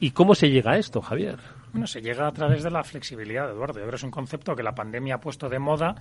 y 0.00 0.10
cómo 0.10 0.34
se 0.34 0.50
llega 0.50 0.72
a 0.72 0.78
esto, 0.78 1.00
Javier. 1.00 1.38
Bueno, 1.72 1.86
se 1.86 2.00
llega 2.00 2.28
a 2.28 2.32
través 2.32 2.62
de 2.62 2.70
la 2.70 2.84
flexibilidad, 2.84 3.50
Eduardo. 3.50 3.74
Yo 3.74 3.80
creo 3.80 3.90
que 3.90 3.96
es 3.96 4.02
un 4.04 4.10
concepto 4.10 4.54
que 4.54 4.62
la 4.62 4.74
pandemia 4.74 5.16
ha 5.16 5.20
puesto 5.20 5.48
de 5.48 5.58
moda, 5.58 5.96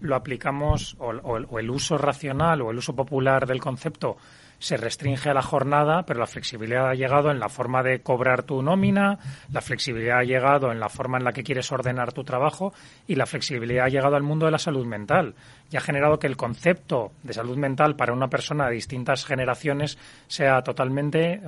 lo 0.00 0.16
aplicamos, 0.16 0.96
o, 0.98 1.58
el 1.58 1.70
uso 1.70 1.98
racional 1.98 2.62
o 2.62 2.70
el 2.70 2.78
uso 2.78 2.94
popular 2.94 3.46
del 3.46 3.60
concepto 3.60 4.16
se 4.58 4.76
restringe 4.76 5.30
a 5.30 5.34
la 5.34 5.42
jornada, 5.42 6.04
pero 6.04 6.20
la 6.20 6.26
flexibilidad 6.26 6.88
ha 6.88 6.94
llegado 6.94 7.30
en 7.30 7.38
la 7.38 7.48
forma 7.48 7.82
de 7.82 8.00
cobrar 8.00 8.42
tu 8.42 8.62
nómina, 8.62 9.18
la 9.52 9.60
flexibilidad 9.60 10.18
ha 10.18 10.24
llegado 10.24 10.72
en 10.72 10.80
la 10.80 10.88
forma 10.88 11.18
en 11.18 11.24
la 11.24 11.32
que 11.32 11.44
quieres 11.44 11.70
ordenar 11.70 12.12
tu 12.12 12.24
trabajo 12.24 12.72
y 13.06 13.14
la 13.14 13.26
flexibilidad 13.26 13.86
ha 13.86 13.88
llegado 13.88 14.16
al 14.16 14.22
mundo 14.22 14.46
de 14.46 14.52
la 14.52 14.58
salud 14.58 14.86
mental 14.86 15.34
y 15.70 15.76
ha 15.76 15.80
generado 15.80 16.18
que 16.18 16.26
el 16.26 16.36
concepto 16.36 17.12
de 17.22 17.32
salud 17.32 17.56
mental 17.56 17.96
para 17.96 18.12
una 18.12 18.28
persona 18.28 18.66
de 18.66 18.74
distintas 18.74 19.24
generaciones 19.24 19.98
sea 20.26 20.62
totalmente 20.62 21.40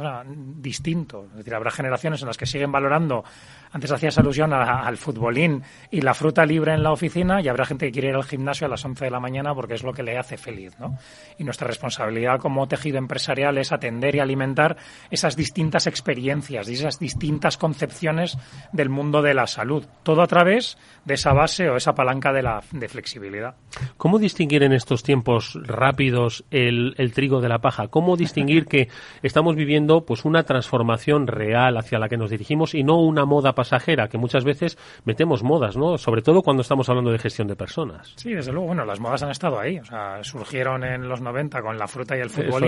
distinto. 0.56 1.26
Es 1.30 1.38
decir, 1.38 1.54
habrá 1.54 1.70
generaciones 1.70 2.20
en 2.20 2.26
las 2.26 2.36
que 2.36 2.46
siguen 2.46 2.70
valorando 2.70 3.24
antes 3.72 3.92
hacías 3.92 4.18
alusión 4.18 4.52
al 4.52 4.96
futbolín 4.96 5.62
y 5.90 6.00
la 6.00 6.12
fruta 6.12 6.44
libre 6.44 6.74
en 6.74 6.82
la 6.82 6.90
oficina 6.90 7.40
y 7.40 7.48
habrá 7.48 7.64
gente 7.64 7.86
que 7.86 7.92
quiere 7.92 8.08
ir 8.08 8.14
al 8.16 8.24
gimnasio 8.24 8.66
a 8.66 8.70
las 8.70 8.84
11 8.84 9.04
de 9.04 9.10
la 9.10 9.20
mañana 9.20 9.54
porque 9.54 9.74
es 9.74 9.84
lo 9.84 9.92
que 9.92 10.02
le 10.02 10.18
hace 10.18 10.36
feliz, 10.36 10.78
¿no? 10.80 10.98
Y 11.38 11.44
nuestra 11.44 11.68
responsabilidad 11.68 12.40
como 12.40 12.66
tejido 12.66 12.98
empresarial 12.98 13.58
es 13.58 13.70
atender 13.70 14.16
y 14.16 14.20
alimentar 14.20 14.76
esas 15.10 15.36
distintas 15.36 15.86
experiencias 15.86 16.68
y 16.68 16.74
esas 16.74 16.98
distintas 16.98 17.56
concepciones 17.56 18.36
del 18.72 18.88
mundo 18.88 19.22
de 19.22 19.34
la 19.34 19.46
salud. 19.46 19.86
Todo 20.02 20.22
a 20.22 20.26
través 20.26 20.76
de 21.04 21.14
esa 21.14 21.32
base 21.32 21.70
o 21.70 21.76
esa 21.76 21.94
palanca 21.94 22.32
de, 22.32 22.42
la, 22.42 22.62
de 22.72 22.88
flexibilidad. 22.88 23.54
¿Cómo 23.96 24.09
distinguir 24.18 24.62
en 24.62 24.72
estos 24.72 25.02
tiempos 25.02 25.58
rápidos 25.62 26.44
el, 26.50 26.94
el 26.98 27.12
trigo 27.12 27.40
de 27.40 27.48
la 27.48 27.60
paja? 27.60 27.88
¿Cómo 27.88 28.16
distinguir 28.16 28.66
que 28.66 28.88
estamos 29.22 29.56
viviendo 29.56 30.04
pues 30.04 30.24
una 30.24 30.42
transformación 30.44 31.26
real 31.26 31.76
hacia 31.76 31.98
la 31.98 32.08
que 32.08 32.16
nos 32.16 32.30
dirigimos 32.30 32.74
y 32.74 32.82
no 32.82 33.00
una 33.00 33.24
moda 33.24 33.54
pasajera, 33.54 34.08
que 34.08 34.18
muchas 34.18 34.44
veces 34.44 34.78
metemos 35.04 35.42
modas, 35.42 35.76
¿no? 35.76 35.98
Sobre 35.98 36.22
todo 36.22 36.42
cuando 36.42 36.62
estamos 36.62 36.88
hablando 36.88 37.10
de 37.10 37.18
gestión 37.18 37.48
de 37.48 37.56
personas. 37.56 38.12
Sí, 38.16 38.32
desde 38.32 38.52
luego, 38.52 38.68
bueno, 38.68 38.84
las 38.84 39.00
modas 39.00 39.22
han 39.22 39.30
estado 39.30 39.58
ahí, 39.58 39.78
o 39.78 39.84
sea, 39.84 40.22
surgieron 40.22 40.84
en 40.84 41.08
los 41.08 41.20
90 41.20 41.62
con 41.62 41.78
la 41.78 41.86
fruta 41.86 42.16
y 42.16 42.20
el 42.20 42.30
fruta. 42.30 42.58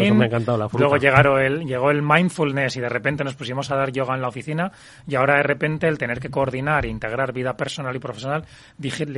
Luego 0.78 0.96
llegaron 0.96 1.40
el, 1.40 1.66
llegó 1.66 1.90
el 1.90 2.02
mindfulness 2.02 2.76
y 2.76 2.80
de 2.80 2.88
repente 2.88 3.24
nos 3.24 3.34
pusimos 3.34 3.70
a 3.70 3.76
dar 3.76 3.92
yoga 3.92 4.14
en 4.14 4.22
la 4.22 4.28
oficina 4.28 4.72
y 5.06 5.14
ahora 5.14 5.36
de 5.36 5.42
repente 5.42 5.88
el 5.88 5.98
tener 5.98 6.20
que 6.20 6.30
coordinar 6.30 6.84
e 6.84 6.88
integrar 6.88 7.32
vida 7.32 7.56
personal 7.56 7.94
y 7.96 7.98
profesional 7.98 8.44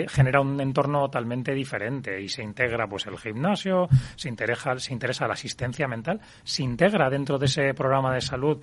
genera 0.08 0.40
un 0.40 0.60
entorno 0.60 1.00
totalmente 1.02 1.52
diferente 1.54 2.13
y 2.21 2.28
se 2.28 2.42
integra 2.42 2.87
pues 2.87 3.06
el 3.06 3.18
gimnasio, 3.18 3.88
se 4.16 4.28
interesa, 4.28 4.78
se 4.78 4.92
interesa 4.92 5.26
la 5.26 5.35
asistencia 5.35 5.87
mental, 5.88 6.21
se 6.42 6.62
integra 6.62 7.11
dentro 7.11 7.38
de 7.38 7.47
ese 7.47 7.75
programa 7.75 8.14
de 8.14 8.21
salud 8.21 8.62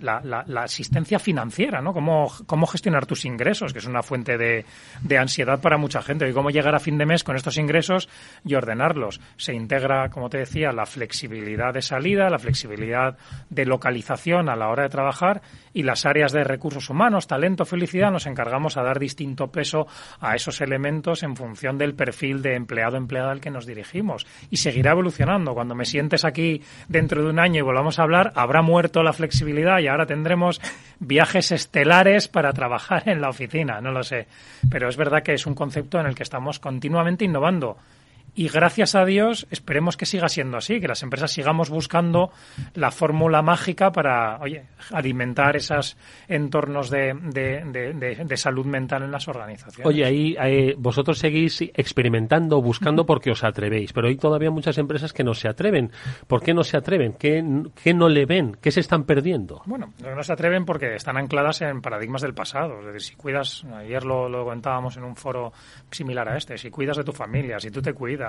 la, 0.00 0.20
la, 0.22 0.62
asistencia 0.62 1.18
financiera, 1.18 1.80
¿no? 1.80 1.92
Como 1.92 2.30
cómo 2.46 2.66
gestionar 2.66 3.06
tus 3.06 3.24
ingresos, 3.24 3.72
que 3.72 3.78
es 3.78 3.86
una 3.86 4.02
fuente 4.02 4.38
de, 4.38 4.64
de, 5.02 5.18
ansiedad 5.18 5.60
para 5.60 5.76
mucha 5.76 6.02
gente, 6.02 6.28
y 6.28 6.32
cómo 6.32 6.50
llegar 6.50 6.74
a 6.74 6.80
fin 6.80 6.98
de 6.98 7.06
mes 7.06 7.24
con 7.24 7.36
estos 7.36 7.58
ingresos 7.58 8.08
y 8.44 8.54
ordenarlos. 8.54 9.20
Se 9.36 9.54
integra, 9.54 10.08
como 10.10 10.28
te 10.28 10.38
decía, 10.38 10.72
la 10.72 10.86
flexibilidad 10.86 11.72
de 11.74 11.82
salida, 11.82 12.30
la 12.30 12.38
flexibilidad 12.38 13.16
de 13.50 13.66
localización 13.66 14.48
a 14.48 14.56
la 14.56 14.68
hora 14.68 14.84
de 14.84 14.88
trabajar 14.88 15.42
y 15.72 15.82
las 15.82 16.06
áreas 16.06 16.32
de 16.32 16.44
recursos 16.44 16.88
humanos, 16.90 17.26
talento, 17.26 17.64
felicidad, 17.64 18.10
nos 18.10 18.26
encargamos 18.26 18.76
a 18.76 18.82
dar 18.82 18.98
distinto 18.98 19.48
peso 19.48 19.86
a 20.20 20.34
esos 20.34 20.60
elementos 20.60 21.22
en 21.22 21.36
función 21.36 21.78
del 21.78 21.94
perfil 21.94 22.42
de 22.42 22.54
empleado-empleada 22.88 23.32
al 23.32 23.40
que 23.40 23.50
nos 23.50 23.66
dirigimos. 23.66 24.26
Y 24.50 24.58
seguirá 24.58 24.92
evolucionando. 24.92 25.54
Cuando 25.54 25.74
me 25.74 25.84
sientes 25.84 26.24
aquí 26.24 26.62
dentro 26.88 27.22
de 27.22 27.30
un 27.30 27.38
año 27.38 27.60
y 27.60 27.62
volvamos 27.62 27.98
a 27.98 28.02
hablar, 28.02 28.32
habrá 28.34 28.62
muerto 28.62 29.02
la 29.02 29.12
flexibilidad 29.12 29.78
y 29.80 29.88
ahora 29.88 30.06
tendremos 30.06 30.60
viajes 30.98 31.52
estelares 31.52 32.28
para 32.28 32.52
trabajar 32.52 33.08
en 33.08 33.20
la 33.20 33.28
oficina, 33.28 33.80
no 33.80 33.92
lo 33.92 34.02
sé. 34.02 34.26
Pero 34.70 34.88
es 34.88 34.96
verdad 34.96 35.22
que 35.22 35.34
es 35.34 35.46
un 35.46 35.54
concepto 35.54 35.98
en 36.00 36.06
el 36.06 36.14
que 36.14 36.22
estamos 36.22 36.58
continuamente 36.58 37.24
innovando. 37.24 37.76
Y 38.36 38.48
gracias 38.48 38.94
a 38.94 39.04
Dios, 39.04 39.46
esperemos 39.50 39.96
que 39.96 40.06
siga 40.06 40.28
siendo 40.28 40.56
así, 40.56 40.80
que 40.80 40.88
las 40.88 41.02
empresas 41.02 41.30
sigamos 41.30 41.70
buscando 41.70 42.30
la 42.74 42.90
fórmula 42.90 43.42
mágica 43.42 43.92
para, 43.92 44.38
oye, 44.40 44.64
alimentar 44.90 45.56
esos 45.56 45.96
entornos 46.26 46.90
de, 46.90 47.14
de, 47.14 48.36
salud 48.36 48.66
mental 48.66 49.04
en 49.04 49.12
las 49.12 49.28
organizaciones. 49.28 49.86
Oye, 49.86 50.04
ahí, 50.04 50.74
vosotros 50.76 51.18
seguís 51.18 51.60
experimentando, 51.74 52.60
buscando 52.60 53.06
porque 53.06 53.30
os 53.30 53.44
atrevéis, 53.44 53.92
pero 53.92 54.08
hay 54.08 54.16
todavía 54.16 54.50
muchas 54.50 54.78
empresas 54.78 55.12
que 55.12 55.22
no 55.22 55.34
se 55.34 55.48
atreven. 55.48 55.92
¿Por 56.26 56.42
qué 56.42 56.52
no 56.54 56.64
se 56.64 56.76
atreven? 56.76 57.12
¿Qué, 57.12 57.44
qué 57.82 57.94
no 57.94 58.08
le 58.08 58.26
ven? 58.26 58.56
¿Qué 58.60 58.72
se 58.72 58.80
están 58.80 59.04
perdiendo? 59.04 59.62
Bueno, 59.66 59.92
no 60.02 60.22
se 60.24 60.32
atreven 60.32 60.64
porque 60.64 60.96
están 60.96 61.16
ancladas 61.16 61.62
en 61.62 61.80
paradigmas 61.80 62.22
del 62.22 62.34
pasado. 62.34 62.80
Es 62.80 62.86
decir, 62.86 63.00
si 63.00 63.14
cuidas, 63.14 63.64
ayer 63.76 64.04
lo, 64.04 64.28
lo 64.28 64.42
comentábamos 64.42 64.96
en 64.96 65.04
un 65.04 65.14
foro 65.14 65.52
similar 65.90 66.28
a 66.28 66.36
este, 66.36 66.58
si 66.58 66.70
cuidas 66.70 66.96
de 66.96 67.04
tu 67.04 67.12
familia, 67.12 67.60
si 67.60 67.70
tú 67.70 67.80
te 67.80 67.92
cuidas, 67.92 68.23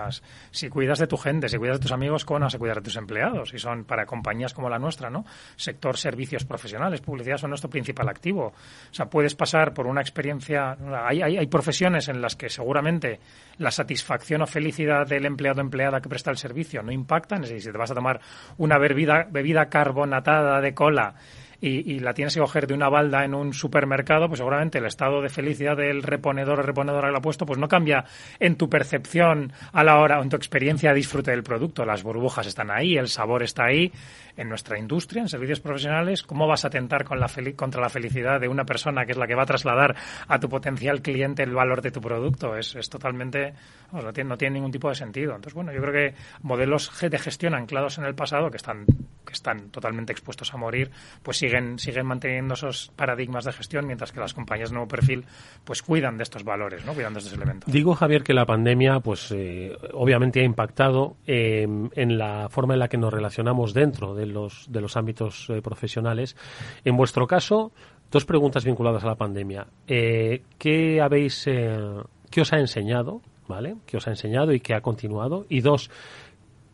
si 0.52 0.70
cuidas 0.70 1.00
de 1.00 1.08
tu 1.08 1.18
gente, 1.18 1.50
si 1.50 1.58
cuidas 1.58 1.78
de 1.78 1.84
tus 1.84 1.92
amigos, 1.92 2.26
¿cómo 2.26 2.40
vas 2.42 2.56
a 2.56 2.60
cuidar 2.60 2.78
de 2.78 2.84
tus 2.84 2.96
empleados? 2.98 3.54
Y 3.54 3.60
son 3.60 3.86
para 3.86 4.06
compañías 4.06 4.54
como 4.54 4.70
la 4.70 4.80
nuestra, 4.80 5.10
¿no? 5.10 5.26
Sector 5.56 5.98
servicios 5.98 6.46
profesionales, 6.46 7.02
publicidad 7.02 7.38
son 7.38 7.52
nuestro 7.52 7.70
principal 7.70 8.10
activo. 8.10 8.48
O 8.48 8.94
sea, 8.94 9.08
puedes 9.08 9.36
pasar 9.36 9.74
por 9.74 9.88
una 9.88 10.02
experiencia. 10.02 10.78
Hay, 11.06 11.22
hay, 11.22 11.38
hay 11.38 11.48
profesiones 11.48 12.08
en 12.08 12.22
las 12.22 12.36
que 12.36 12.50
seguramente 12.50 13.20
la 13.58 13.72
satisfacción 13.72 14.42
o 14.42 14.48
felicidad 14.48 15.08
del 15.08 15.26
empleado 15.26 15.60
o 15.60 15.62
empleada 15.62 16.02
que 16.02 16.10
presta 16.10 16.32
el 16.32 16.38
servicio 16.38 16.82
no 16.84 16.92
impactan. 16.92 17.44
Es 17.44 17.50
decir, 17.50 17.64
si 17.64 17.72
te 17.72 17.78
vas 17.78 17.92
a 17.92 17.96
tomar 17.96 18.20
una 18.58 18.78
bebida, 18.78 19.28
bebida 19.30 19.68
carbonatada 19.68 20.62
de 20.62 20.74
cola 20.74 21.16
y, 21.62 22.00
la 22.00 22.14
tienes 22.14 22.34
que 22.34 22.40
coger 22.40 22.68
de 22.68 22.74
una 22.74 22.90
balda 22.90 23.24
en 23.24 23.34
un 23.34 23.54
supermercado, 23.54 24.28
pues 24.28 24.40
seguramente 24.40 24.78
el 24.78 24.86
estado 24.86 25.22
de 25.22 25.30
felicidad 25.30 25.78
del 25.78 26.04
reponedor 26.04 26.60
o 26.60 26.62
reponedora 26.62 27.08
que 27.08 27.12
lo 27.12 27.18
ha 27.18 27.22
puesto, 27.22 27.46
pues 27.46 27.60
no 27.60 27.68
cambia 27.68 28.06
en 28.40 28.56
tu 28.56 28.70
percepción 28.70 29.52
a 29.72 29.84
la 29.84 30.00
hora 30.00 30.20
o 30.20 30.24
en 30.24 30.30
tu 30.30 30.36
experiencia 30.36 30.90
de 30.90 30.98
disfrute 30.98 31.32
del 31.32 31.44
producto. 31.44 31.86
Las 31.86 32.04
burbujas 32.04 32.48
están 32.48 32.72
ahí, 32.72 32.98
el 32.98 33.08
sabor 33.08 33.44
está 33.44 33.66
ahí. 33.66 33.92
En 34.38 34.50
nuestra 34.50 34.78
industria, 34.78 35.22
en 35.22 35.30
servicios 35.30 35.62
profesionales, 35.62 36.22
¿cómo 36.22 36.46
vas 36.46 36.66
a 36.66 36.68
atentar 36.68 37.06
con 37.06 37.22
la 37.22 37.30
contra 37.56 37.80
la 37.80 37.88
felicidad 37.90 38.42
de 38.42 38.50
una 38.50 38.66
persona 38.66 39.06
que 39.06 39.14
es 39.14 39.18
la 39.18 39.28
que 39.28 39.36
va 39.36 39.44
a 39.44 39.46
trasladar 39.46 39.96
a 40.28 40.40
tu 40.40 40.50
potencial 40.50 41.02
cliente 41.02 41.42
el 41.44 41.54
valor 41.54 41.82
de 41.82 41.92
tu 41.92 42.02
producto? 42.02 42.58
Es, 42.58 42.76
es 42.76 42.90
totalmente, 42.90 43.54
no, 43.94 44.02
no 44.02 44.38
tiene 44.38 44.56
ningún 44.56 44.72
tipo 44.72 44.90
de 44.90 44.96
sentido. 44.96 45.36
Entonces, 45.36 45.54
bueno, 45.54 45.72
yo 45.72 45.82
creo 45.82 45.94
que 45.94 46.16
modelos 46.42 46.92
de 47.00 47.18
gestión 47.18 47.56
anclados 47.56 47.98
en 47.98 48.06
el 48.06 48.16
pasado 48.16 48.52
que 48.52 48.58
están, 48.58 48.86
que 49.26 49.34
están 49.34 49.70
totalmente 49.70 50.14
expuestos 50.14 50.54
a 50.54 50.58
morir, 50.58 50.92
pues 51.24 51.38
siguen, 51.38 51.80
siguen 51.80 52.06
manteniendo 52.06 52.54
esos 52.54 52.92
paradigmas 52.96 53.46
de 53.46 53.52
gestión, 53.52 53.86
mientras 53.86 54.12
que 54.12 54.20
las 54.20 54.34
compañías 54.34 54.70
de 54.70 54.76
nuevo 54.76 54.88
perfil 54.88 55.26
pues 55.64 55.82
cuidan 55.82 56.18
de 56.18 56.24
estos 56.24 56.44
valores, 56.44 56.86
¿no? 56.86 56.94
cuidan 56.94 57.14
de 57.14 57.20
estos 57.20 57.34
elementos. 57.34 57.72
Digo, 57.72 57.96
Javier, 57.96 58.24
que 58.24 58.34
la 58.34 58.46
pandemia 58.46 59.00
pues 59.00 59.32
eh, 59.32 59.76
obviamente 59.94 60.42
ha 60.42 60.44
impactado 60.44 61.18
eh, 61.26 61.68
en 61.96 62.18
la 62.18 62.48
forma 62.50 62.74
en 62.74 62.80
la 62.80 62.88
que 62.88 62.98
nos 62.98 63.14
relacionamos 63.14 63.74
dentro 63.74 64.14
de 64.14 64.26
los, 64.26 64.72
de 64.72 64.82
los 64.82 64.96
ámbitos 64.98 65.50
eh, 65.50 65.62
profesionales. 65.62 66.36
En 66.84 66.96
vuestro 66.96 67.28
caso, 67.28 67.72
dos 68.12 68.26
preguntas 68.26 68.64
vinculadas 68.64 69.04
a 69.04 69.08
la 69.08 69.16
pandemia. 69.16 69.68
¿Qué 69.88 71.02
habéis, 71.02 71.44
qué 71.46 72.42
os 72.42 72.54
ha 72.54 72.60
enseñado? 72.60 73.22
¿Vale? 73.48 73.76
¿Qué 73.86 73.98
os 73.98 74.08
ha 74.08 74.10
enseñado 74.10 74.54
y 74.54 74.60
qué 74.60 74.74
ha 74.74 74.82
continuado? 74.82 75.46
Y 75.50 75.62
dos, 75.62 75.92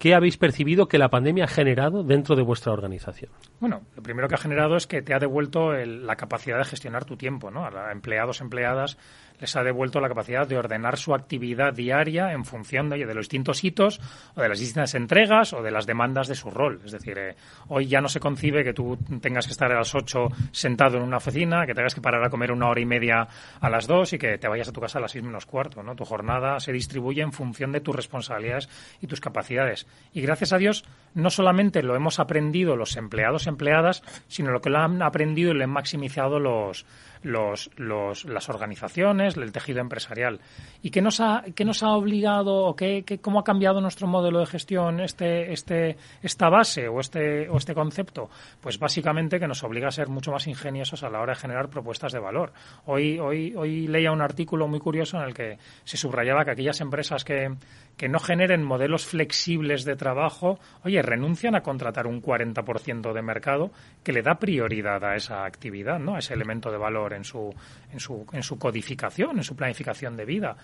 ¿Qué 0.01 0.15
habéis 0.15 0.35
percibido 0.35 0.87
que 0.87 0.97
la 0.97 1.09
pandemia 1.09 1.43
ha 1.43 1.47
generado 1.47 2.01
dentro 2.03 2.35
de 2.35 2.41
vuestra 2.41 2.73
organización? 2.73 3.31
Bueno, 3.59 3.81
lo 3.95 4.01
primero 4.01 4.27
que 4.27 4.33
ha 4.33 4.39
generado 4.39 4.75
es 4.75 4.87
que 4.87 5.03
te 5.03 5.13
ha 5.13 5.19
devuelto 5.19 5.73
la 5.73 6.15
capacidad 6.15 6.57
de 6.57 6.63
gestionar 6.63 7.05
tu 7.05 7.17
tiempo, 7.17 7.51
¿no? 7.51 7.67
A 7.67 7.91
empleados, 7.91 8.41
empleadas, 8.41 8.97
les 9.41 9.55
ha 9.55 9.63
devuelto 9.63 9.99
la 9.99 10.07
capacidad 10.07 10.47
de 10.47 10.57
ordenar 10.57 10.97
su 10.97 11.13
actividad 11.13 11.73
diaria 11.73 12.31
en 12.31 12.45
función 12.45 12.89
de, 12.89 13.05
de 13.05 13.13
los 13.13 13.25
distintos 13.25 13.63
hitos 13.63 13.99
o 14.35 14.41
de 14.41 14.47
las 14.47 14.59
distintas 14.59 14.93
entregas 14.93 15.51
o 15.53 15.61
de 15.61 15.71
las 15.71 15.85
demandas 15.87 16.27
de 16.27 16.35
su 16.35 16.51
rol. 16.51 16.79
Es 16.85 16.91
decir, 16.91 17.17
eh, 17.17 17.35
hoy 17.67 17.87
ya 17.87 17.99
no 17.99 18.07
se 18.07 18.19
concibe 18.19 18.63
que 18.63 18.73
tú 18.73 18.97
tengas 19.19 19.47
que 19.47 19.51
estar 19.51 19.71
a 19.71 19.75
las 19.75 19.93
8 19.93 20.27
sentado 20.51 20.97
en 20.97 21.03
una 21.03 21.17
oficina, 21.17 21.65
que 21.65 21.73
tengas 21.73 21.95
que 21.95 22.01
parar 22.01 22.23
a 22.23 22.29
comer 22.29 22.51
una 22.51 22.69
hora 22.69 22.79
y 22.79 22.85
media 22.85 23.27
a 23.59 23.69
las 23.69 23.87
2 23.87 24.13
y 24.13 24.17
que 24.19 24.37
te 24.37 24.47
vayas 24.47 24.69
a 24.69 24.71
tu 24.71 24.79
casa 24.79 24.99
a 24.99 25.01
las 25.01 25.11
6 25.11 25.23
menos 25.23 25.45
cuarto. 25.45 25.81
¿no? 25.81 25.95
Tu 25.95 26.05
jornada 26.05 26.59
se 26.59 26.71
distribuye 26.71 27.21
en 27.21 27.33
función 27.33 27.71
de 27.71 27.81
tus 27.81 27.95
responsabilidades 27.95 28.69
y 29.01 29.07
tus 29.07 29.19
capacidades. 29.19 29.87
Y 30.13 30.21
gracias 30.21 30.53
a 30.53 30.57
Dios, 30.59 30.85
no 31.15 31.31
solamente 31.31 31.81
lo 31.81 31.95
hemos 31.95 32.19
aprendido 32.19 32.75
los 32.75 32.95
empleados 32.95 33.47
y 33.47 33.49
empleadas, 33.49 34.03
sino 34.27 34.51
lo 34.51 34.61
que 34.61 34.69
lo 34.69 34.77
han 34.77 35.01
aprendido 35.01 35.51
y 35.51 35.55
lo 35.55 35.63
han 35.63 35.71
maximizado 35.71 36.39
los, 36.39 36.85
los, 37.23 37.69
los, 37.77 38.25
las 38.25 38.49
organizaciones, 38.49 39.37
el 39.37 39.51
tejido 39.51 39.79
empresarial. 39.79 40.39
¿Y 40.81 40.89
qué 40.89 41.01
nos 41.01 41.19
ha, 41.19 41.43
qué 41.55 41.65
nos 41.65 41.83
ha 41.83 41.89
obligado 41.89 42.65
o 42.65 42.75
qué, 42.75 43.03
qué, 43.05 43.19
cómo 43.19 43.39
ha 43.39 43.43
cambiado 43.43 43.81
nuestro 43.81 44.07
modelo 44.07 44.39
de 44.39 44.45
gestión 44.45 44.99
este, 44.99 45.53
este, 45.53 45.97
esta 46.21 46.49
base 46.49 46.87
o 46.87 46.99
este, 46.99 47.49
o 47.49 47.57
este 47.57 47.73
concepto? 47.73 48.29
Pues 48.59 48.79
básicamente 48.79 49.39
que 49.39 49.47
nos 49.47 49.63
obliga 49.63 49.87
a 49.87 49.91
ser 49.91 50.09
mucho 50.09 50.31
más 50.31 50.47
ingeniosos 50.47 51.03
a 51.03 51.09
la 51.09 51.19
hora 51.21 51.33
de 51.33 51.39
generar 51.39 51.69
propuestas 51.69 52.11
de 52.11 52.19
valor. 52.19 52.53
Hoy, 52.85 53.19
hoy, 53.19 53.53
hoy 53.55 53.87
leía 53.87 54.11
un 54.11 54.21
artículo 54.21 54.67
muy 54.67 54.79
curioso 54.79 55.17
en 55.17 55.23
el 55.23 55.33
que 55.33 55.57
se 55.83 55.97
subrayaba 55.97 56.45
que 56.45 56.51
aquellas 56.51 56.81
empresas 56.81 57.23
que, 57.23 57.55
que 57.97 58.09
no 58.09 58.19
generen 58.19 58.63
modelos 58.63 59.05
flexibles 59.05 59.85
de 59.85 59.95
trabajo, 59.95 60.59
oye, 60.83 61.01
renuncian 61.01 61.55
a 61.55 61.61
contratar 61.61 62.07
un 62.07 62.21
40% 62.21 63.13
de 63.13 63.21
mercado 63.21 63.71
que 64.03 64.13
le 64.13 64.21
da 64.21 64.35
prioridad 64.35 65.03
a 65.03 65.15
esa 65.15 65.45
actividad, 65.45 65.99
¿no? 65.99 66.15
A 66.15 66.19
ese 66.19 66.33
elemento 66.33 66.71
de 66.71 66.77
valor 66.77 67.10
en 67.15 67.23
su, 67.23 67.53
en 67.91 67.99
su, 67.99 68.25
en 68.31 68.43
su 68.43 68.57
codificación, 68.57 69.37
en 69.37 69.43
su 69.43 69.55
planificación 69.55 70.15
de 70.15 70.25
vida. 70.25 70.57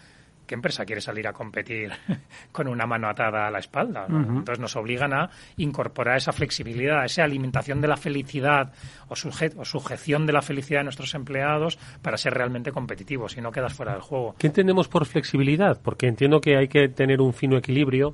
¿qué 0.47 0.55
empresa 0.55 0.85
quiere 0.85 1.01
salir 1.01 1.27
a 1.27 1.33
competir 1.33 1.91
con 2.51 2.67
una 2.67 2.87
mano 2.87 3.09
atada 3.09 3.47
a 3.47 3.51
la 3.51 3.59
espalda? 3.59 4.05
Entonces 4.07 4.59
nos 4.59 4.75
obligan 4.75 5.13
a 5.13 5.29
incorporar 5.57 6.17
esa 6.17 6.31
flexibilidad, 6.31 7.05
esa 7.05 7.23
alimentación 7.23 7.81
de 7.81 7.87
la 7.87 7.97
felicidad 7.97 8.71
o, 9.09 9.13
o, 9.13 9.65
sujeción 9.65 10.25
de 10.25 10.33
la 10.33 10.41
felicidad 10.41 10.79
de 10.79 10.85
nuestros 10.85 11.13
empleados 11.13 11.77
para 12.01 12.17
ser 12.17 12.33
realmente 12.33 12.71
competitivos 12.71 13.37
y 13.37 13.41
no 13.41 13.51
quedas 13.51 13.73
fuera 13.73 13.91
del 13.91 14.01
juego. 14.01 14.35
¿Qué 14.39 14.47
entendemos 14.47 14.87
por 14.87 15.05
flexibilidad? 15.05 15.79
Porque 15.83 16.07
entiendo 16.07 16.39
que 16.39 16.57
hay 16.57 16.69
que 16.69 16.87
tener 16.87 17.19
un 17.21 17.33
fino 17.33 17.57
equilibrio 17.57 18.13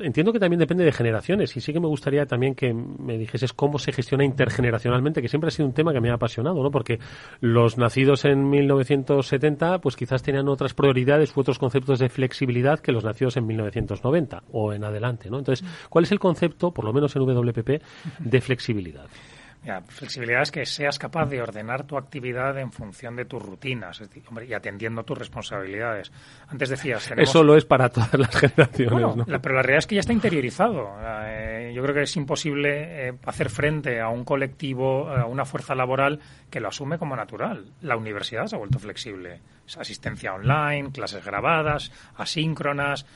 entiendo 0.00 0.32
que 0.32 0.38
también 0.38 0.58
depende 0.58 0.84
de 0.84 0.92
generaciones 0.92 1.56
y 1.56 1.60
sí 1.60 1.72
que 1.72 1.80
me 1.80 1.86
gustaría 1.86 2.26
también 2.26 2.54
que 2.54 2.72
me 2.72 3.16
dijeses 3.16 3.52
cómo 3.52 3.78
se 3.78 3.92
gestiona 3.92 4.24
intergeneracionalmente, 4.24 5.22
que 5.22 5.28
siempre 5.28 5.48
ha 5.48 5.50
sido 5.50 5.66
un 5.66 5.74
tema 5.74 5.92
que 5.92 6.00
me 6.00 6.10
ha 6.10 6.14
apasionado, 6.14 6.62
¿no? 6.62 6.70
Porque 6.70 6.98
los 7.40 7.78
nacidos 7.78 8.24
en 8.24 8.48
1970 8.48 9.80
pues 9.80 9.96
quizás 9.96 10.22
tenían 10.22 10.48
otras 10.48 10.74
prioridades 10.74 11.36
u 11.36 11.40
otros 11.40 11.58
conceptos 11.58 11.98
de 11.98 12.08
flexibilidad 12.08 12.80
que 12.80 12.92
los 12.92 13.04
nacidos 13.04 13.36
en 13.36 13.46
1990 13.46 14.42
o 14.52 14.72
en 14.72 14.84
adelante, 14.84 15.30
¿no? 15.30 15.38
Entonces, 15.38 15.66
¿cuál 15.88 16.04
es 16.04 16.12
el 16.12 16.18
concepto, 16.18 16.72
por 16.72 16.84
lo 16.84 16.92
menos 16.92 17.14
en 17.16 17.22
WPP, 17.22 17.82
de 18.18 18.40
flexibilidad? 18.40 19.08
Flexibilidad 19.86 20.42
es 20.42 20.50
que 20.50 20.66
seas 20.66 20.98
capaz 20.98 21.26
de 21.26 21.40
ordenar 21.42 21.84
tu 21.84 21.96
actividad 21.96 22.58
en 22.58 22.72
función 22.72 23.16
de 23.16 23.24
tus 23.24 23.42
rutinas 23.42 24.02
y 24.46 24.54
atendiendo 24.54 25.02
tus 25.04 25.18
responsabilidades. 25.18 26.12
Antes 26.48 26.68
decías... 26.70 27.10
Eso 27.16 27.42
lo 27.42 27.56
es 27.56 27.64
para 27.64 27.88
todas 27.88 28.14
las 28.14 28.34
generaciones, 28.36 29.16
¿no? 29.16 29.24
pero 29.40 29.54
la 29.54 29.62
realidad 29.62 29.78
es 29.78 29.86
que 29.86 29.94
ya 29.96 30.00
está 30.00 30.12
interiorizado. 30.12 30.96
Eh, 31.24 31.72
yo 31.74 31.82
creo 31.82 31.94
que 31.94 32.02
es 32.02 32.16
imposible 32.16 33.08
eh, 33.08 33.14
hacer 33.24 33.50
frente 33.50 34.00
a 34.00 34.08
un 34.08 34.24
colectivo, 34.24 35.08
a 35.08 35.26
una 35.26 35.44
fuerza 35.44 35.74
laboral 35.74 36.20
que 36.50 36.60
lo 36.60 36.68
asume 36.68 36.98
como 36.98 37.16
natural. 37.16 37.66
La 37.82 37.96
universidad 37.96 38.46
se 38.46 38.56
ha 38.56 38.58
vuelto 38.58 38.78
flexible. 38.78 39.40
asistencia 39.78 40.34
online, 40.34 40.90
clases 40.92 41.24
grabadas, 41.24 41.92
asíncronas, 42.16 43.06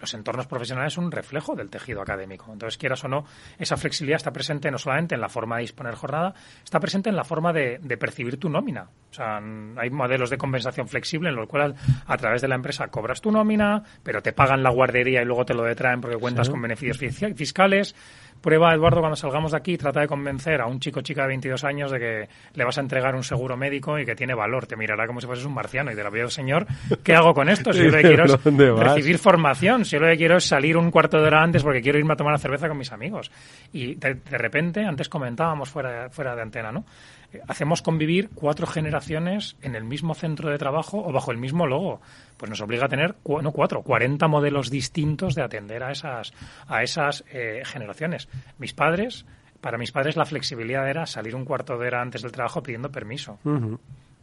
los 0.00 0.14
entornos 0.14 0.46
profesionales 0.46 0.92
son 0.92 1.04
un 1.04 1.12
reflejo 1.12 1.54
del 1.54 1.70
tejido 1.70 2.00
académico. 2.00 2.52
Entonces, 2.52 2.78
quieras 2.78 3.04
o 3.04 3.08
no, 3.08 3.24
esa 3.58 3.76
flexibilidad 3.76 4.16
está 4.16 4.32
presente 4.32 4.70
no 4.70 4.78
solamente 4.78 5.14
en 5.14 5.20
la 5.20 5.28
forma 5.28 5.56
de 5.56 5.62
disponer 5.62 5.94
jornada, 5.94 6.34
está 6.62 6.80
presente 6.80 7.10
en 7.10 7.16
la 7.16 7.24
forma 7.24 7.52
de, 7.52 7.78
percibir 7.98 8.38
tu 8.38 8.48
nómina. 8.48 8.88
O 9.10 9.14
sea, 9.14 9.38
hay 9.76 9.90
modelos 9.90 10.30
de 10.30 10.38
compensación 10.38 10.86
flexible 10.88 11.30
en 11.30 11.36
los 11.36 11.48
cuales 11.48 11.74
a 12.06 12.16
través 12.16 12.42
de 12.42 12.48
la 12.48 12.54
empresa 12.54 12.88
cobras 12.88 13.20
tu 13.20 13.32
nómina, 13.32 13.82
pero 14.02 14.22
te 14.22 14.32
pagan 14.32 14.62
la 14.62 14.70
guardería 14.70 15.22
y 15.22 15.24
luego 15.24 15.44
te 15.44 15.54
lo 15.54 15.64
detraen 15.64 16.00
porque 16.00 16.16
cuentas 16.16 16.48
con 16.48 16.62
beneficios 16.62 16.98
fiscales. 16.98 17.94
Prueba, 18.40 18.74
Eduardo, 18.74 19.00
cuando 19.00 19.16
salgamos 19.16 19.52
de 19.52 19.56
aquí, 19.56 19.76
trata 19.76 20.00
de 20.00 20.08
convencer 20.08 20.60
a 20.60 20.66
un 20.66 20.80
chico 20.80 21.00
chica 21.00 21.22
de 21.22 21.28
22 21.28 21.64
años 21.64 21.90
de 21.90 21.98
que 21.98 22.28
le 22.54 22.64
vas 22.64 22.78
a 22.78 22.80
entregar 22.80 23.14
un 23.14 23.24
seguro 23.24 23.56
médico 23.56 23.98
y 23.98 24.04
que 24.04 24.14
tiene 24.14 24.34
valor. 24.34 24.66
Te 24.66 24.76
mirará 24.76 25.06
como 25.06 25.20
si 25.20 25.26
fueses 25.26 25.44
un 25.44 25.54
marciano 25.54 25.90
y 25.90 25.94
te 25.94 26.04
dirá, 26.04 26.30
señor, 26.30 26.66
¿qué 27.02 27.14
hago 27.14 27.34
con 27.34 27.48
esto? 27.48 27.72
Si 27.72 27.80
yo 27.80 27.84
lo 27.90 27.96
que 27.96 28.02
quiero 28.02 28.24
es 28.24 28.44
recibir 28.44 29.18
formación, 29.18 29.84
si 29.84 29.96
yo 29.96 30.00
lo 30.00 30.08
que 30.08 30.16
quiero 30.16 30.36
es 30.36 30.44
salir 30.44 30.76
un 30.76 30.90
cuarto 30.90 31.20
de 31.20 31.26
hora 31.26 31.42
antes 31.42 31.62
porque 31.62 31.82
quiero 31.82 31.98
irme 31.98 32.12
a 32.12 32.16
tomar 32.16 32.32
una 32.32 32.38
cerveza 32.38 32.68
con 32.68 32.78
mis 32.78 32.92
amigos. 32.92 33.30
Y 33.72 33.94
de, 33.94 34.14
de 34.14 34.38
repente, 34.38 34.84
antes 34.84 35.08
comentábamos 35.08 35.68
fuera, 35.68 36.08
fuera 36.10 36.34
de 36.36 36.42
antena, 36.42 36.72
¿no? 36.72 36.84
Hacemos 37.46 37.82
convivir 37.82 38.30
cuatro 38.34 38.66
generaciones 38.66 39.56
en 39.62 39.74
el 39.74 39.84
mismo 39.84 40.14
centro 40.14 40.50
de 40.50 40.58
trabajo 40.58 41.02
o 41.04 41.12
bajo 41.12 41.30
el 41.30 41.38
mismo 41.38 41.66
logo. 41.66 42.00
Pues 42.36 42.50
nos 42.50 42.60
obliga 42.60 42.86
a 42.86 42.88
tener, 42.88 43.16
no 43.24 43.52
cuatro, 43.52 43.82
40 43.82 44.26
modelos 44.28 44.70
distintos 44.70 45.34
de 45.34 45.42
atender 45.42 45.82
a 45.82 45.92
esas, 45.92 46.32
a 46.66 46.82
esas 46.82 47.24
eh, 47.32 47.62
generaciones. 47.64 48.28
Mis 48.58 48.72
padres, 48.72 49.26
para 49.60 49.78
mis 49.78 49.92
padres 49.92 50.16
la 50.16 50.24
flexibilidad 50.24 50.88
era 50.88 51.06
salir 51.06 51.34
un 51.34 51.44
cuarto 51.44 51.76
de 51.78 51.86
hora 51.88 52.00
antes 52.00 52.22
del 52.22 52.32
trabajo 52.32 52.62
pidiendo 52.62 52.90
permiso. 52.90 53.38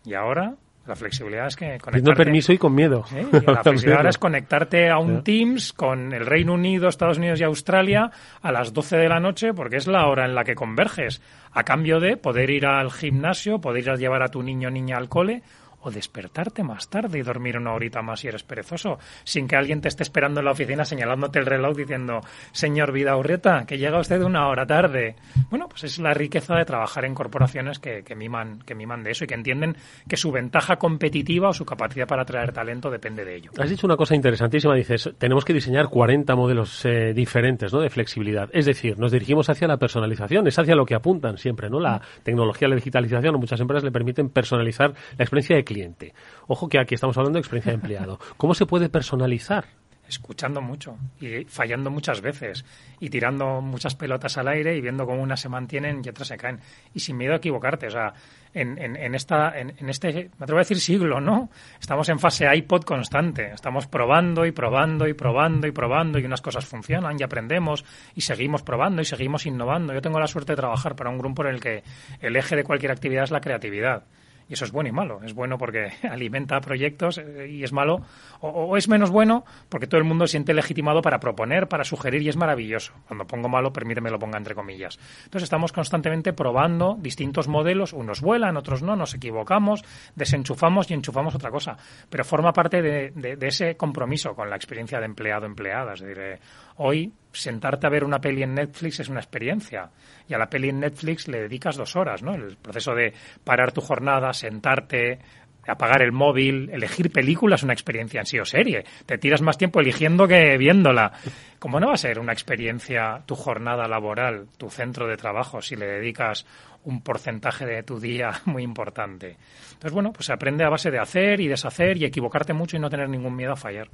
Y 0.03 0.13
ahora 0.13 0.55
la 0.85 0.95
flexibilidad 0.95 1.47
es 1.47 1.55
que 1.55 1.79
conectarte... 1.79 2.23
permiso 2.23 2.53
y 2.53 2.57
con 2.59 2.75
miedo. 2.75 3.05
la 3.45 3.63
flexibilidad 3.63 4.05
es 4.05 4.17
conectarte 4.17 4.89
a 4.89 4.99
un 4.99 5.23
Teams 5.23 5.73
con 5.73 6.13
el 6.13 6.25
Reino 6.25 6.53
Unido, 6.53 6.87
Estados 6.87 7.17
Unidos 7.17 7.39
y 7.41 7.43
Australia 7.43 8.11
a 8.41 8.51
las 8.51 8.71
12 8.71 8.97
de 8.97 9.09
la 9.09 9.19
noche 9.19 9.53
porque 9.53 9.77
es 9.77 9.87
la 9.87 10.07
hora 10.07 10.25
en 10.25 10.35
la 10.35 10.43
que 10.43 10.53
converges 10.53 11.21
a 11.55 11.63
cambio 11.63 12.01
de 12.01 12.17
poder 12.17 12.49
ir 12.49 12.65
al 12.65 12.91
gimnasio, 12.91 13.59
poder 13.59 13.83
ir 13.83 13.89
a 13.89 13.95
llevar 13.95 14.21
a 14.21 14.27
tu 14.27 14.43
niño 14.43 14.67
o 14.67 14.71
niña 14.71 14.97
al 14.97 15.07
cole 15.07 15.41
o 15.85 15.91
despertarte 15.91 16.63
más 16.63 16.89
tarde 16.89 17.19
y 17.19 17.21
dormir 17.21 17.57
una 17.57 17.73
horita 17.73 18.01
más 18.01 18.21
si 18.21 18.27
eres 18.27 18.43
perezoso, 18.43 18.97
sin 19.23 19.47
que 19.47 19.55
alguien 19.55 19.81
te 19.81 19.87
esté 19.87 20.03
esperando 20.03 20.39
en 20.39 20.45
la 20.45 20.51
oficina 20.51 20.83
señalándote 20.83 21.39
el 21.39 21.45
reloj 21.45 21.77
diciendo, 21.77 22.21
señor 22.51 22.91
Vida 22.91 23.15
Urrieta, 23.15 23.65
que 23.65 23.77
llega 23.77 23.99
usted 23.99 24.21
una 24.23 24.47
hora 24.47 24.65
tarde. 24.65 25.15
Bueno, 25.49 25.67
pues 25.69 25.83
es 25.83 25.99
la 25.99 26.13
riqueza 26.13 26.55
de 26.55 26.65
trabajar 26.65 27.05
en 27.05 27.13
corporaciones 27.13 27.77
que, 27.77 28.03
que, 28.03 28.15
miman, 28.15 28.59
que 28.59 28.73
miman 28.73 29.03
de 29.03 29.11
eso 29.11 29.25
y 29.25 29.27
que 29.27 29.35
entienden 29.35 29.77
que 30.07 30.17
su 30.17 30.31
ventaja 30.31 30.77
competitiva 30.77 31.49
o 31.49 31.53
su 31.53 31.65
capacidad 31.65 32.07
para 32.07 32.23
atraer 32.23 32.51
talento 32.51 32.89
depende 32.89 33.23
de 33.23 33.35
ello. 33.35 33.51
Has 33.57 33.69
dicho 33.69 33.85
una 33.85 33.95
cosa 33.95 34.15
interesantísima, 34.15 34.73
dices, 34.73 35.11
tenemos 35.19 35.45
que 35.45 35.53
diseñar 35.53 35.89
40 35.89 36.35
modelos 36.35 36.83
eh, 36.85 37.13
diferentes 37.13 37.71
¿no? 37.71 37.79
de 37.79 37.89
flexibilidad. 37.91 38.49
Es 38.53 38.65
decir, 38.65 38.97
nos 38.97 39.11
dirigimos 39.11 39.49
hacia 39.49 39.67
la 39.67 39.77
personalización, 39.77 40.47
es 40.47 40.57
hacia 40.57 40.75
lo 40.75 40.85
que 40.85 40.95
apuntan 40.95 41.37
siempre, 41.37 41.69
¿no? 41.69 41.79
La 41.79 42.01
tecnología, 42.23 42.67
la 42.67 42.75
digitalización, 42.75 43.35
muchas 43.35 43.59
empresas 43.59 43.83
le 43.83 43.91
permiten 43.91 44.29
personalizar 44.29 44.93
la 45.17 45.23
experiencia 45.23 45.55
de 45.55 45.63
cliente. 45.75 46.13
Ojo 46.47 46.69
que 46.69 46.79
aquí 46.79 46.95
estamos 46.95 47.17
hablando 47.17 47.37
de 47.37 47.41
experiencia 47.41 47.71
de 47.71 47.75
empleado. 47.75 48.19
¿Cómo 48.37 48.53
se 48.53 48.65
puede 48.65 48.87
personalizar? 48.87 49.65
escuchando 50.07 50.61
mucho 50.61 50.97
y 51.19 51.45
fallando 51.45 51.89
muchas 51.89 52.21
veces 52.21 52.63
y 52.99 53.09
tirando 53.09 53.61
muchas 53.61 53.95
pelotas 53.95 54.37
al 54.37 54.47
aire 54.47 54.77
y 54.77 54.81
viendo 54.81 55.05
cómo 55.05 55.21
unas 55.21 55.39
se 55.39 55.49
mantienen 55.49 56.01
y 56.03 56.09
otras 56.09 56.27
se 56.27 56.37
caen 56.37 56.59
y 56.93 56.99
sin 56.99 57.17
miedo 57.17 57.33
a 57.33 57.37
equivocarte 57.37 57.87
o 57.87 57.89
sea 57.89 58.13
en, 58.53 58.77
en, 58.77 59.15
esta 59.15 59.59
en, 59.59 59.89
este 59.89 60.29
me 60.37 60.43
atrevo 60.43 60.59
a 60.59 60.61
decir 60.61 60.79
siglo 60.79 61.19
no 61.19 61.49
estamos 61.79 62.07
en 62.09 62.19
fase 62.19 62.45
iPod 62.55 62.83
constante 62.83 63.51
estamos 63.51 63.87
probando 63.87 64.45
y 64.45 64.51
probando 64.51 65.07
y 65.07 65.13
probando 65.13 65.65
y 65.65 65.71
probando 65.71 66.19
y 66.19 66.25
unas 66.25 66.41
cosas 66.41 66.65
funcionan 66.65 67.17
y 67.19 67.23
aprendemos 67.23 67.83
y 68.13 68.21
seguimos 68.21 68.61
probando 68.61 69.01
y 69.01 69.05
seguimos 69.05 69.47
innovando 69.47 69.91
yo 69.91 70.01
tengo 70.01 70.19
la 70.19 70.27
suerte 70.27 70.51
de 70.53 70.57
trabajar 70.57 70.95
para 70.95 71.09
un 71.09 71.17
grupo 71.17 71.43
en 71.43 71.55
el 71.55 71.59
que 71.59 71.83
el 72.21 72.35
eje 72.35 72.55
de 72.55 72.63
cualquier 72.63 72.91
actividad 72.91 73.23
es 73.23 73.31
la 73.31 73.41
creatividad 73.41 74.03
y 74.47 74.53
eso 74.53 74.65
es 74.65 74.71
bueno 74.71 74.89
y 74.89 74.91
malo. 74.91 75.19
Es 75.23 75.33
bueno 75.33 75.57
porque 75.57 75.91
alimenta 76.09 76.59
proyectos 76.61 77.17
eh, 77.17 77.47
y 77.49 77.63
es 77.63 77.73
malo, 77.73 77.97
o, 78.41 78.77
es 78.77 78.87
menos 78.87 79.09
bueno 79.09 79.43
porque 79.69 79.87
todo 79.87 79.99
el 79.99 80.05
mundo 80.05 80.27
siente 80.27 80.53
legitimado 80.53 81.01
para 81.01 81.19
proponer, 81.19 81.67
para 81.67 81.83
sugerir 81.83 82.21
y 82.21 82.29
es 82.29 82.37
maravilloso. 82.37 82.93
Cuando 83.07 83.25
pongo 83.25 83.49
malo, 83.49 83.73
permíteme 83.73 84.09
lo 84.09 84.19
ponga 84.19 84.37
entre 84.37 84.55
comillas. 84.55 84.99
Entonces 85.25 85.43
estamos 85.43 85.71
constantemente 85.71 86.33
probando 86.33 86.95
distintos 86.99 87.47
modelos, 87.47 87.93
unos 87.93 88.21
vuelan, 88.21 88.57
otros 88.57 88.81
no, 88.81 88.95
nos 88.95 89.13
equivocamos, 89.13 89.83
desenchufamos 90.15 90.89
y 90.91 90.93
enchufamos 90.93 91.35
otra 91.35 91.49
cosa. 91.49 91.77
Pero 92.09 92.23
forma 92.23 92.53
parte 92.53 92.81
de, 92.81 93.11
de, 93.11 93.47
ese 93.47 93.75
compromiso 93.75 94.35
con 94.35 94.49
la 94.49 94.55
experiencia 94.55 94.99
de 94.99 95.05
empleado-empleada. 95.05 95.93
Es 95.93 96.01
decir, 96.01 96.19
eh, 96.19 96.39
hoy 96.77 97.11
sentarte 97.41 97.87
a 97.87 97.89
ver 97.89 98.03
una 98.03 98.19
peli 98.19 98.43
en 98.43 98.55
Netflix 98.55 98.99
es 98.99 99.09
una 99.09 99.19
experiencia. 99.19 99.89
Y 100.27 100.33
a 100.33 100.37
la 100.37 100.49
peli 100.49 100.69
en 100.69 100.79
Netflix 100.79 101.27
le 101.27 101.41
dedicas 101.41 101.75
dos 101.75 101.95
horas, 101.95 102.23
¿no? 102.23 102.33
El 102.33 102.57
proceso 102.57 102.93
de 102.93 103.13
parar 103.43 103.71
tu 103.71 103.81
jornada, 103.81 104.33
sentarte, 104.33 105.19
apagar 105.67 106.01
el 106.01 106.11
móvil, 106.11 106.69
elegir 106.71 107.11
películas, 107.11 107.63
una 107.63 107.73
experiencia 107.73 108.19
en 108.19 108.25
sí 108.25 108.39
o 108.39 108.45
serie. 108.45 108.83
Te 109.05 109.17
tiras 109.17 109.41
más 109.41 109.57
tiempo 109.57 109.79
eligiendo 109.79 110.27
que 110.27 110.57
viéndola. 110.57 111.11
¿Cómo 111.59 111.79
no 111.79 111.87
va 111.87 111.93
a 111.93 111.97
ser 111.97 112.19
una 112.19 112.33
experiencia 112.33 113.23
tu 113.25 113.35
jornada 113.35 113.87
laboral, 113.87 114.47
tu 114.57 114.69
centro 114.69 115.07
de 115.07 115.17
trabajo, 115.17 115.61
si 115.61 115.75
le 115.75 115.87
dedicas 115.87 116.45
un 116.83 117.01
porcentaje 117.01 117.65
de 117.65 117.83
tu 117.83 117.99
día 117.99 118.31
muy 118.45 118.63
importante? 118.63 119.37
Entonces, 119.73 119.91
bueno, 119.91 120.13
pues 120.13 120.27
se 120.27 120.33
aprende 120.33 120.63
a 120.63 120.69
base 120.69 120.91
de 120.91 120.99
hacer 120.99 121.39
y 121.41 121.47
deshacer 121.47 121.97
y 121.97 122.05
equivocarte 122.05 122.53
mucho 122.53 122.77
y 122.77 122.79
no 122.79 122.89
tener 122.89 123.09
ningún 123.09 123.35
miedo 123.35 123.53
a 123.53 123.57
fallar. 123.57 123.89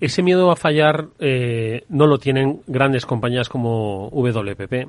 Ese 0.00 0.22
miedo 0.22 0.50
a 0.50 0.56
fallar 0.56 1.08
eh, 1.18 1.84
no 1.88 2.06
lo 2.06 2.18
tienen 2.18 2.62
grandes 2.66 3.06
compañías 3.06 3.48
como 3.48 4.10
WPP, 4.10 4.88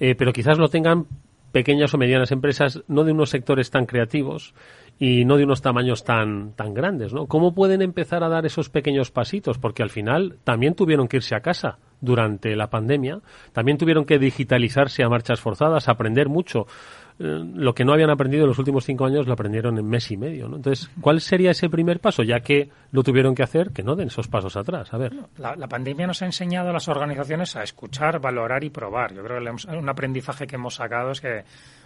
eh, 0.00 0.14
pero 0.16 0.32
quizás 0.32 0.58
lo 0.58 0.68
tengan 0.68 1.06
pequeñas 1.52 1.94
o 1.94 1.98
medianas 1.98 2.32
empresas, 2.32 2.82
no 2.88 3.04
de 3.04 3.12
unos 3.12 3.30
sectores 3.30 3.70
tan 3.70 3.86
creativos 3.86 4.54
y 4.98 5.24
no 5.24 5.36
de 5.36 5.44
unos 5.44 5.62
tamaños 5.62 6.02
tan, 6.02 6.52
tan 6.52 6.74
grandes, 6.74 7.12
¿no? 7.12 7.26
¿Cómo 7.26 7.54
pueden 7.54 7.80
empezar 7.80 8.24
a 8.24 8.28
dar 8.28 8.44
esos 8.44 8.70
pequeños 8.70 9.12
pasitos? 9.12 9.58
Porque 9.58 9.84
al 9.84 9.90
final 9.90 10.38
también 10.42 10.74
tuvieron 10.74 11.06
que 11.06 11.18
irse 11.18 11.36
a 11.36 11.40
casa 11.40 11.78
durante 12.00 12.56
la 12.56 12.70
pandemia, 12.70 13.20
también 13.52 13.78
tuvieron 13.78 14.04
que 14.04 14.18
digitalizarse 14.18 15.04
a 15.04 15.08
marchas 15.08 15.40
forzadas, 15.40 15.88
aprender 15.88 16.28
mucho. 16.28 16.66
Eh, 17.18 17.44
lo 17.54 17.74
que 17.74 17.84
no 17.84 17.92
habían 17.92 18.10
aprendido 18.10 18.42
en 18.42 18.48
los 18.48 18.58
últimos 18.58 18.84
cinco 18.84 19.04
años 19.04 19.26
lo 19.26 19.34
aprendieron 19.34 19.78
en 19.78 19.88
mes 19.88 20.10
y 20.10 20.16
medio. 20.16 20.48
¿no? 20.48 20.56
Entonces, 20.56 20.90
¿cuál 21.00 21.20
sería 21.20 21.52
ese 21.52 21.68
primer 21.68 22.00
paso? 22.00 22.22
Ya 22.24 22.40
que 22.40 22.70
lo 22.90 23.02
tuvieron 23.04 23.34
que 23.34 23.44
hacer, 23.44 23.70
que 23.70 23.84
no 23.84 23.94
den 23.94 24.08
esos 24.08 24.26
pasos 24.26 24.56
atrás. 24.56 24.92
A 24.92 24.98
ver. 24.98 25.14
La, 25.38 25.68
pandemia 25.68 26.06
nos 26.06 26.22
ha 26.22 26.26
enseñado 26.26 26.70
a 26.70 26.72
las 26.72 26.88
organizaciones 26.88 27.54
a 27.56 27.62
escuchar, 27.62 28.20
valorar 28.20 28.64
y 28.64 28.70
probar. 28.70 29.14
Yo 29.14 29.22
creo 29.22 29.38
que 29.38 29.76
un 29.76 29.88
aprendizaje 29.88 30.46
que 30.46 30.56
hemos 30.56 30.74
sacado 30.74 31.12
es 31.12 31.20
que 31.20 31.44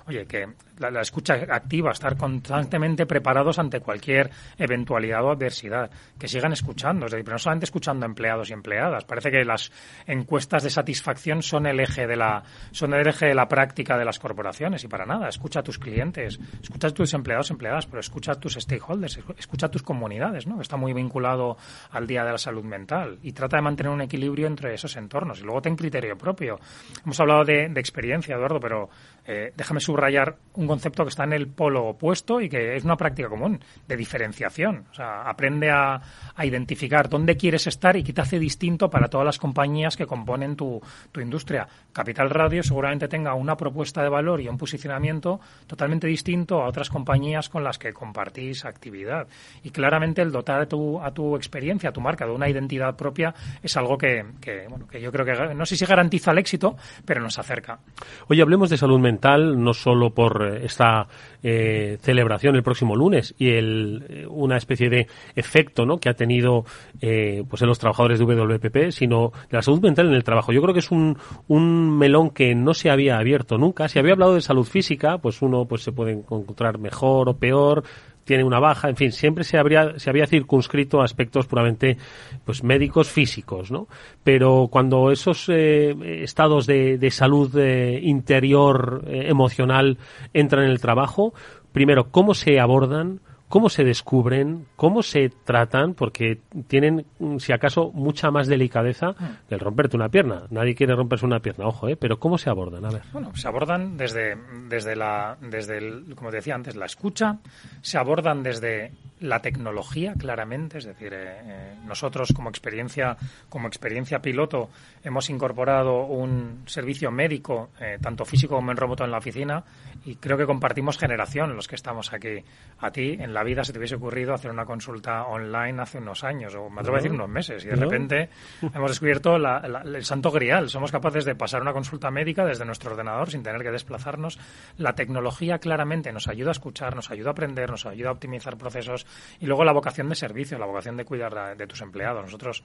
oye, 0.09 0.27
que 0.27 0.49
la, 0.79 1.01
escucha 1.01 1.35
activa, 1.35 1.93
estar 1.93 2.17
constantemente 2.17 3.07
preparados 3.07 3.59
ante 3.59 3.81
cualquier 3.81 4.31
eventualidad 4.57 5.25
o 5.25 5.31
adversidad, 5.31 5.91
que 6.19 6.29
sigan 6.29 6.53
escuchando, 6.53 7.07
es 7.07 7.13
decir, 7.13 7.25
pero 7.25 7.35
no 7.35 7.39
solamente 7.39 7.65
escuchando 7.65 8.07
empleados 8.07 8.51
y 8.51 8.53
empleadas. 8.53 9.05
Parece 9.05 9.31
que 9.31 9.45
las 9.45 9.71
encuestas 10.07 10.63
de 10.63 10.71
satisfacción 10.71 11.43
son 11.43 11.67
el 11.67 11.81
eje 11.81 12.07
de 12.07 12.17
la, 12.17 12.43
son 12.71 12.95
el 12.95 13.07
eje 13.07 13.27
de 13.27 13.35
la 13.35 13.49
práctica 13.49 13.99
de 13.99 14.05
las 14.05 14.19
corporaciones 14.19 14.85
y 14.85 14.89
para 14.89 15.05
nada. 15.05 15.29
Escucha 15.29 15.61
a 15.61 15.63
tus 15.63 15.79
clientes, 15.79 16.39
escucha 16.63 16.89
a 16.89 16.91
tus 16.91 17.13
empleados, 17.15 17.51
empleadas, 17.51 17.87
pero 17.87 18.01
escucha 18.01 18.33
a 18.33 18.35
tus 18.37 18.55
stakeholders, 18.55 19.21
escucha 19.39 19.67
a 19.67 19.71
tus 19.71 19.83
comunidades, 19.83 20.47
¿no? 20.47 20.61
Está 20.61 20.77
muy 20.77 20.93
vinculado 20.93 21.57
al 21.91 22.07
día 22.07 22.25
de 22.25 22.33
la 22.33 22.39
salud 22.39 22.65
mental 22.65 23.19
y 23.23 23.33
trata 23.33 23.57
de 23.57 23.63
mantener 23.63 23.93
un 23.93 24.01
equilibrio 24.01 24.47
entre 24.47 24.75
esos 24.75 24.97
entornos 24.97 25.41
y 25.41 25.45
luego 25.45 25.63
ten 25.63 25.77
criterio 25.77 26.17
propio. 26.17 26.59
Hemos 27.05 27.19
hablado 27.21 27.45
de, 27.45 27.65
experiencia, 27.79 28.35
Eduardo, 28.35 28.61
pero 28.61 28.89
eh, 29.31 29.53
déjame 29.55 29.79
subrayar 29.79 30.37
un 30.55 30.67
concepto 30.67 31.05
que 31.05 31.11
está 31.11 31.25
en 31.25 31.35
el 31.35 31.49
polo 31.49 31.89
opuesto 31.89 32.41
y 32.41 32.49
que 32.49 32.77
es 32.77 32.85
una 32.85 32.97
práctica 32.97 33.29
común 33.29 33.61
de 33.87 33.95
diferenciación. 33.95 34.87
O 34.91 34.95
sea, 34.95 35.29
aprende 35.29 35.71
a, 35.71 36.01
identificar 36.43 37.11
dónde 37.11 37.37
quieres 37.37 37.67
estar 37.67 37.97
y 37.97 38.03
qué 38.03 38.15
te 38.15 38.23
hace 38.23 38.39
distinto 38.39 38.89
para 38.89 39.09
todas 39.09 39.27
las 39.27 39.39
compañías 39.39 39.97
que 39.97 40.07
componen 40.07 40.57
tu, 40.57 40.81
industria. 41.21 41.69
Capital 41.93 42.31
Radio 42.31 42.63
seguramente 42.63 43.09
tenga 43.09 43.35
una 43.35 43.57
propuesta 43.57 44.03
de 44.03 44.09
valor 44.09 44.41
y 44.41 44.49
un 44.49 44.57
posicionamiento 44.57 45.41
totalmente 45.67 46.07
distinto 46.07 46.63
a 46.63 46.69
otras 46.69 46.89
compañías 46.89 47.49
con 47.49 47.65
las 47.65 47.77
que 47.77 47.93
compartís 47.93 48.65
actividad. 48.65 49.27
Y 49.63 49.71
claramente 49.71 50.23
el 50.23 50.33
dotar 50.33 50.63
a 50.63 50.67
tu, 50.67 51.37
experiencia, 51.37 51.91
a 51.91 51.93
tu 51.93 52.01
marca, 52.01 52.25
de 52.25 52.33
una 52.33 52.49
identidad 52.49 52.97
propia 52.97 53.35
es 53.63 53.77
algo 53.77 53.99
que, 53.99 54.25
bueno, 54.71 54.87
que 54.87 55.01
yo 55.01 55.13
creo 55.13 55.27
que 55.27 55.55
no 55.55 55.67
sé 55.67 55.77
si 55.77 55.85
garantiza 55.85 56.31
el 56.31 56.39
éxito, 56.39 56.77
pero 57.05 57.21
nos 57.21 57.39
acerca. 57.39 57.81
Hoy 58.29 58.41
hablemos 58.41 58.71
de 58.71 58.77
salud 58.77 59.01
mental, 59.01 59.18
no 59.21 59.75
solo 59.75 60.11
por 60.11 60.47
eh, 60.47 60.65
esta 60.65 61.07
eh, 61.43 61.99
celebración 62.01 62.57
el 62.57 62.65
próximo 62.65 62.97
lunes 62.97 63.33
y 63.39 63.51
el, 63.51 64.05
eh, 64.09 64.27
una 64.29 64.57
especie 64.57 64.91
de 64.91 65.07
efecto 65.37 65.87
¿no? 65.87 65.99
que 65.99 66.09
ha 66.09 66.15
tenido 66.15 66.65
eh, 67.01 67.45
pues 67.49 67.63
en 67.63 67.69
los 67.69 67.79
trabajadores 67.79 68.19
de 68.19 68.25
WPP, 68.25 68.91
sino 68.91 69.31
de 69.49 69.57
la 69.57 69.63
salud 69.63 69.81
mental 69.81 70.09
en 70.09 70.15
el 70.15 70.25
trabajo. 70.25 70.53
Yo 70.53 70.61
creo 70.63 70.75
que 70.75 70.81
es 70.81 70.91
un, 70.91 71.17
un 71.47 71.97
melón 71.97 72.31
que 72.31 72.57
no 72.57 72.75
se 72.75 72.91
había 72.91 73.19
abierto 73.19 73.57
nunca. 73.57 73.89
Si 73.89 74.01
había 74.01 74.15
hablado 74.15 74.35
de 74.35 74.41
salud 74.41 74.65
física, 74.65 75.19
pues 75.19 75.41
uno 75.41 75.67
pues 75.67 75.83
se 75.83 75.93
puede 75.93 76.13
encontrar 76.13 76.79
mejor 76.79 77.29
o 77.29 77.39
peor, 77.39 77.85
tiene 78.29 78.45
una 78.45 78.61
baja, 78.61 78.91
en 78.91 78.97
fin, 78.97 79.11
siempre 79.11 79.43
se 79.43 79.57
habría 79.57 79.99
se 79.99 80.11
había 80.11 80.27
circunscrito 80.27 81.01
a 81.01 81.05
aspectos 81.05 81.47
puramente 81.47 81.97
pues 82.45 82.63
médicos 82.63 83.09
físicos, 83.09 83.71
¿no? 83.71 83.89
Pero 84.23 84.69
cuando 84.71 85.11
esos 85.11 85.49
eh, 85.49 85.97
estados 86.23 86.67
de, 86.67 86.99
de 86.99 87.11
salud 87.11 87.57
eh, 87.57 87.99
interior 88.03 89.03
eh, 89.07 89.29
emocional 89.29 89.97
entran 90.35 90.65
en 90.65 90.71
el 90.71 90.79
trabajo, 90.79 91.33
primero 91.73 92.11
cómo 92.11 92.35
se 92.35 92.61
abordan, 92.61 93.21
cómo 93.49 93.69
se 93.69 93.85
descubren, 93.85 94.67
cómo 94.77 95.03
se 95.03 95.31
tratan, 95.31 95.95
porque 95.95 96.41
tienen, 96.67 97.07
mm, 97.19 97.39
si 97.39 97.53
acaso, 97.53 97.91
mucha 97.93 98.31
más 98.31 98.47
delicadeza 98.47 99.15
que 99.49 99.55
el 99.55 99.61
romperte 99.61 99.97
una 99.97 100.09
pierna. 100.09 100.45
Nadie 100.51 100.75
quiere 100.75 100.95
romperse 100.95 101.27
una 101.27 101.41
pierna, 101.41 101.67
ojo, 101.67 101.89
¿eh? 101.89 101.97
Pero 101.97 102.19
¿cómo 102.19 102.39
se 102.39 102.51
abordan? 102.51 102.85
A 102.85 102.91
ver. 102.91 103.03
Bueno, 103.13 103.35
se 103.35 103.49
abordan 103.49 103.97
desde, 103.97 104.37
desde 104.69 104.95
la, 104.97 105.37
desde 105.41 105.79
el, 105.79 106.15
como 106.15 106.31
decía 106.31 106.55
antes, 106.55 106.77
la 106.77 106.87
escucha, 106.87 107.39
se 107.81 107.99
abordan 107.99 108.43
desde 108.43 108.93
la 109.21 109.41
tecnología, 109.41 110.15
claramente, 110.15 110.79
es 110.79 110.85
decir, 110.85 111.13
eh, 111.13 111.41
eh, 111.43 111.75
nosotros 111.85 112.33
como 112.33 112.49
experiencia, 112.49 113.17
como 113.49 113.69
experiencia 113.69 114.21
piloto, 114.21 114.71
hemos 115.03 115.29
incorporado 115.31 116.05
un 116.05 116.63
servicio 116.67 117.11
médico, 117.11 117.71
eh, 117.81 117.99
tanto 118.01 118.25
físico 118.25 118.57
como 118.57 118.71
en 118.71 118.77
remoto 118.77 119.05
en 119.05 119.11
la 119.11 119.19
oficina, 119.19 119.65
y 120.05 120.17
creo 120.17 120.37
que 120.37 120.47
compartimos 120.47 120.99
generación 120.99 121.57
los 121.57 121.67
que 121.67 121.75
estamos 121.75 122.13
aquí. 122.13 122.45
A 122.81 122.91
ti, 122.91 123.17
en 123.19 123.35
la 123.35 123.43
vida, 123.43 123.65
se 123.65 123.73
te 123.73 123.79
hubiese 123.79 123.97
ocurrido 123.97 124.35
hacer 124.35 124.51
una 124.51 124.65
consulta 124.65 125.25
online 125.25 125.83
hace 125.83 125.99
unos 125.99 126.23
años, 126.23 126.55
o 126.55 126.71
me 126.71 126.81
atrevo 126.81 126.97
a 126.97 127.01
decir 127.01 127.13
unos 127.13 127.29
meses, 127.29 127.65
y 127.65 127.69
de 127.69 127.77
repente 127.77 128.29
hemos 128.63 128.91
descubierto 128.91 129.37
el 129.37 130.05
santo 130.05 130.31
grial. 130.31 130.69
Somos 130.69 130.93
capaces 130.93 131.25
de 131.25 131.35
pasar 131.35 131.63
una 131.63 131.73
consulta 131.73 132.11
médica 132.11 132.45
desde 132.45 132.65
nuestro 132.65 132.93
ordenador 132.93 133.31
sin 133.31 133.43
tener 133.43 133.63
que 133.63 133.71
desplazarnos. 133.71 134.39
La 134.77 134.95
tecnología 134.95 135.59
claramente 135.59 136.13
nos 136.13 136.29
ayuda 136.29 136.51
a 136.51 136.53
escuchar, 136.53 136.95
nos 136.95 137.11
ayuda 137.11 137.31
a 137.31 137.33
aprender, 137.33 137.71
nos 137.71 137.87
ayuda 137.87 138.11
a 138.11 138.13
optimizar 138.13 138.57
procesos, 138.57 139.07
y 139.41 139.47
luego 139.47 139.65
la 139.65 139.73
vocación 139.73 140.09
de 140.09 140.15
servicio, 140.15 140.59
la 140.59 140.67
vocación 140.67 140.97
de 140.97 141.05
cuidar 141.05 141.57
de 141.57 141.67
tus 141.67 141.81
empleados. 141.81 142.25
Nosotros, 142.25 142.65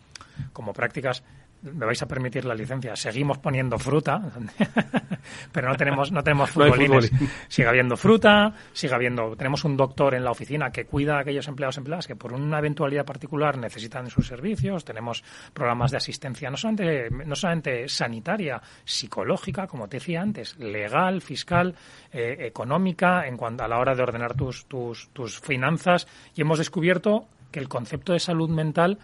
como 0.52 0.74
prácticas, 0.74 1.24
me 1.64 1.86
vais 1.86 2.02
a 2.02 2.08
permitir 2.08 2.46
la 2.46 2.54
licencia, 2.54 2.96
seguimos 2.96 3.38
poniendo 3.38 3.80
fruta, 3.80 4.22
pero 5.52 5.70
no 5.70 5.76
tenemos, 5.76 6.12
no 6.12 6.24
tenemos 6.24 6.52
futbolines. 6.52 7.12
sigue 7.48 7.68
habiendo 7.68 7.96
fruta, 7.96 8.54
sigue 8.74 8.94
habiendo, 8.94 9.36
tenemos 9.36 9.64
un 9.64 9.78
doctor 9.78 10.14
en 10.14 10.24
la 10.24 10.32
oficina 10.32 10.72
que 10.72 10.86
cuida 10.86 11.18
a 11.18 11.20
aquellos 11.22 11.48
empleados 11.48 11.78
empleadas 11.78 12.08
que 12.08 12.16
por 12.16 12.34
una 12.34 12.60
eventualidad 12.60 13.06
particular 13.06 13.58
necesitan 13.58 14.10
sus 14.10 14.28
servicios, 14.28 14.84
tenemos 14.84 15.24
programas 15.54 15.92
de 15.92 15.98
asistencia 15.98 16.50
no 16.50 16.58
solamente, 16.58 17.10
no 17.10 17.36
solamente 17.36 17.88
sanitaria, 17.88 18.62
psicológica, 18.84 19.66
como 19.68 19.88
te 19.88 19.98
decía 19.98 20.22
antes, 20.22 20.58
legal, 20.58 21.22
fiscal, 21.22 21.76
eh, 22.12 22.36
económica, 22.40 23.26
en 23.26 23.38
cuanto 23.38 23.64
a 23.64 23.68
la 23.68 23.80
hora 23.80 23.96
de 23.96 24.04
ordenar 24.04 24.36
tus, 24.36 24.66
tus, 24.66 25.10
tus 25.10 25.40
finanzas, 25.40 26.08
y 26.36 26.42
hemos 26.42 26.58
descubierto 26.58 27.28
que 27.52 27.60
el 27.60 27.70
concepto 27.70 28.14
de 28.14 28.20
salud 28.20 28.50
mental 28.50 28.98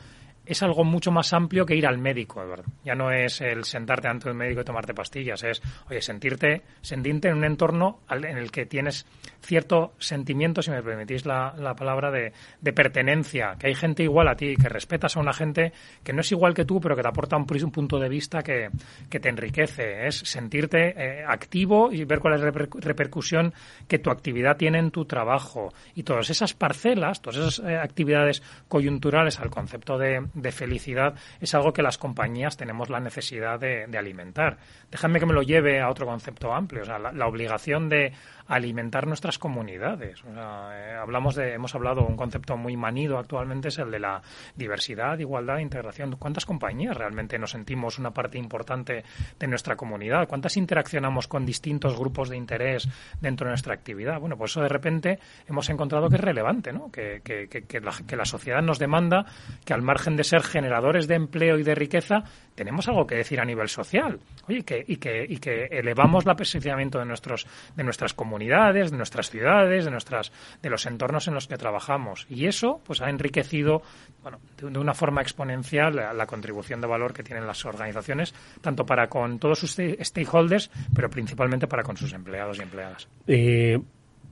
es 0.50 0.64
algo 0.64 0.84
mucho 0.84 1.12
más 1.12 1.32
amplio 1.32 1.64
que 1.64 1.76
ir 1.76 1.86
al 1.86 2.00
médico, 2.00 2.42
Eduardo. 2.42 2.66
Ya 2.84 2.96
no 2.96 3.12
es 3.12 3.40
el 3.40 3.64
sentarte 3.66 4.08
ante 4.08 4.32
un 4.32 4.36
médico 4.36 4.62
y 4.62 4.64
tomarte 4.64 4.96
pastillas, 4.96 5.44
es, 5.44 5.62
oye, 5.90 6.02
sentirte, 6.02 6.64
sentirte 6.82 7.28
en 7.28 7.38
un 7.38 7.44
entorno 7.44 8.00
en 8.10 8.36
el 8.36 8.50
que 8.50 8.66
tienes 8.66 9.06
cierto 9.42 9.94
sentimiento, 10.00 10.64
si 10.64 10.72
me 10.72 10.82
permitís 10.82 11.28
la, 11.28 11.54
la 11.56 11.76
palabra, 11.76 12.10
de, 12.10 12.34
de, 12.62 12.74
pertenencia, 12.74 13.58
que 13.60 13.68
hay 13.68 13.76
gente 13.76 14.02
igual 14.02 14.28
a 14.28 14.36
ti, 14.36 14.56
que 14.56 14.70
respetas 14.70 15.18
a 15.18 15.20
una 15.20 15.34
gente 15.34 15.72
que 16.04 16.14
no 16.14 16.22
es 16.22 16.32
igual 16.32 16.56
que 16.56 16.66
tú, 16.66 16.82
pero 16.82 16.96
que 16.96 17.04
te 17.04 17.08
aporta 17.08 17.38
un, 17.38 17.46
un 17.50 17.72
punto 17.72 18.00
de 18.00 18.10
vista 18.10 18.42
que, 18.42 18.70
que, 19.08 19.20
te 19.20 19.30
enriquece. 19.30 20.08
Es 20.08 20.18
sentirte 20.18 20.96
eh, 20.98 21.24
activo 21.28 21.92
y 21.92 22.06
ver 22.06 22.20
cuál 22.20 22.34
es 22.36 22.42
la 22.42 22.52
repercusión 22.52 23.54
que 23.88 24.00
tu 24.00 24.10
actividad 24.10 24.58
tiene 24.58 24.80
en 24.80 24.90
tu 24.90 25.06
trabajo. 25.06 25.74
Y 25.94 26.02
todas 26.02 26.30
esas 26.32 26.56
parcelas, 26.56 27.22
todas 27.22 27.38
esas 27.38 27.68
eh, 27.68 27.78
actividades 27.78 28.42
coyunturales 28.68 29.40
al 29.40 29.52
concepto 29.52 29.98
de 29.98 30.26
de 30.42 30.52
felicidad 30.52 31.16
es 31.40 31.54
algo 31.56 31.74
que 31.74 31.82
las 31.82 31.98
compañías 31.98 32.58
tenemos 32.58 32.90
la 32.90 33.00
necesidad 33.00 33.60
de, 33.60 33.86
alimentar. 33.98 34.58
Déjame 34.92 35.20
que 35.20 35.26
me 35.26 35.34
lo 35.34 35.42
lleve 35.42 35.82
a 35.82 35.90
otro 35.90 36.06
concepto 36.06 36.54
amplio, 36.54 36.84
o 36.84 36.86
sea, 36.86 37.00
la 37.00 37.28
obligación 37.28 37.90
de 37.90 38.14
alimentar 38.50 39.08
nuestras 39.08 39.38
comunidades. 39.38 40.22
Eh, 40.26 40.96
hablamos 41.00 41.36
de, 41.36 41.54
hemos 41.54 41.74
hablado, 41.76 42.06
un 42.06 42.18
concepto 42.18 42.58
muy 42.58 42.76
manido 42.76 43.18
actualmente 43.18 43.70
es 43.70 43.78
el 43.78 43.92
de 43.92 44.00
la 44.00 44.22
diversidad, 44.56 45.18
igualdad 45.20 45.60
integración. 45.60 46.16
¿Cuántas 46.18 46.46
compañías 46.46 46.98
realmente 46.98 47.38
nos 47.38 47.52
sentimos 47.52 48.00
una 48.00 48.12
parte 48.12 48.38
importante 48.38 49.04
de 49.40 49.48
nuestra 49.48 49.76
comunidad? 49.76 50.28
¿Cuántas 50.28 50.58
interaccionamos 50.58 51.28
con 51.28 51.46
distintos 51.46 51.98
grupos 51.98 52.30
de 52.30 52.38
interés 52.38 52.90
dentro 53.22 53.46
de 53.46 53.52
nuestra 53.52 53.76
actividad? 53.76 54.20
Bueno, 54.20 54.36
pues 54.36 54.52
eso 54.52 54.62
de 54.62 54.70
repente 54.70 55.20
hemos 55.48 55.70
encontrado 55.70 56.10
que 56.10 56.16
es 56.16 56.22
relevante, 56.22 56.74
¿no? 56.74 56.92
Que, 56.92 57.22
que, 57.24 57.48
que, 57.48 57.80
la, 57.80 57.92
que 58.08 58.16
la 58.16 58.26
sociedad 58.26 58.64
nos 58.64 58.80
demanda 58.80 59.26
que 59.64 59.74
al 59.74 59.84
margen 59.84 60.16
de 60.16 60.24
ser 60.24 60.42
generadores 60.42 61.08
de 61.08 61.16
empleo 61.16 61.60
y 61.60 61.64
de 61.64 61.76
riqueza, 61.76 62.24
tenemos 62.56 62.88
algo 62.88 63.06
que 63.06 63.16
decir 63.16 63.40
a 63.40 63.46
nivel 63.46 63.70
social. 63.70 64.20
Oye, 64.48 64.64
que, 64.64 64.84
y, 64.88 64.98
que, 64.98 65.24
y 65.30 65.38
que 65.38 65.66
elevamos 65.66 66.26
la 66.26 66.36
posicionamiento 66.36 67.00
de, 67.00 67.06
nuestros, 67.06 67.46
de 67.76 67.84
nuestras 67.84 68.14
comunidades, 68.14 68.39
de 68.40 68.98
nuestras 68.98 69.30
ciudades, 69.30 69.86
de, 69.86 69.92
nuestras, 69.92 70.32
de 70.62 70.70
los 70.70 70.86
entornos 70.86 71.28
en 71.28 71.34
los 71.34 71.48
que 71.48 71.58
trabajamos. 71.58 72.26
Y 72.30 72.46
eso 72.46 72.82
pues 72.86 73.02
ha 73.02 73.10
enriquecido 73.10 73.82
bueno, 74.24 74.40
de, 74.58 74.80
una 74.80 74.94
forma 74.94 75.22
exponencial 75.22 75.96
la, 75.96 76.26
contribución 76.26 76.82
de 76.82 76.88
valor 76.88 77.14
que 77.14 77.24
tienen 77.24 77.48
las 77.48 77.66
organizaciones, 77.66 78.34
tanto 78.62 78.86
para 78.86 79.08
con 79.08 79.40
todos 79.40 79.60
sus 79.60 79.72
stakeholders, 79.72 80.70
pero 80.94 81.10
principalmente 81.10 81.68
para 81.68 81.84
con 81.84 81.98
sus 81.98 82.14
empleados 82.14 82.60
y 82.60 82.62
empleadas. 82.62 83.08
Eh, 83.28 83.80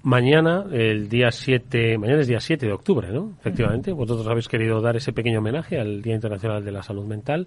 mañana, 0.07 0.63
el 0.71 1.09
día 1.09 1.31
7, 1.31 1.97
mañana 1.97 2.21
es 2.21 2.27
día 2.27 2.39
7 2.39 2.65
de 2.65 2.71
octubre, 2.71 3.09
¿no? 3.11 3.33
Efectivamente, 3.41 3.91
vosotros 3.91 4.25
habéis 4.27 4.47
querido 4.47 4.79
dar 4.79 4.95
ese 4.95 5.11
pequeño 5.11 5.39
homenaje 5.39 5.77
al 5.77 6.01
Día 6.01 6.15
Internacional 6.15 6.63
de 6.63 6.71
la 6.71 6.81
Salud 6.81 7.05
Mental 7.05 7.45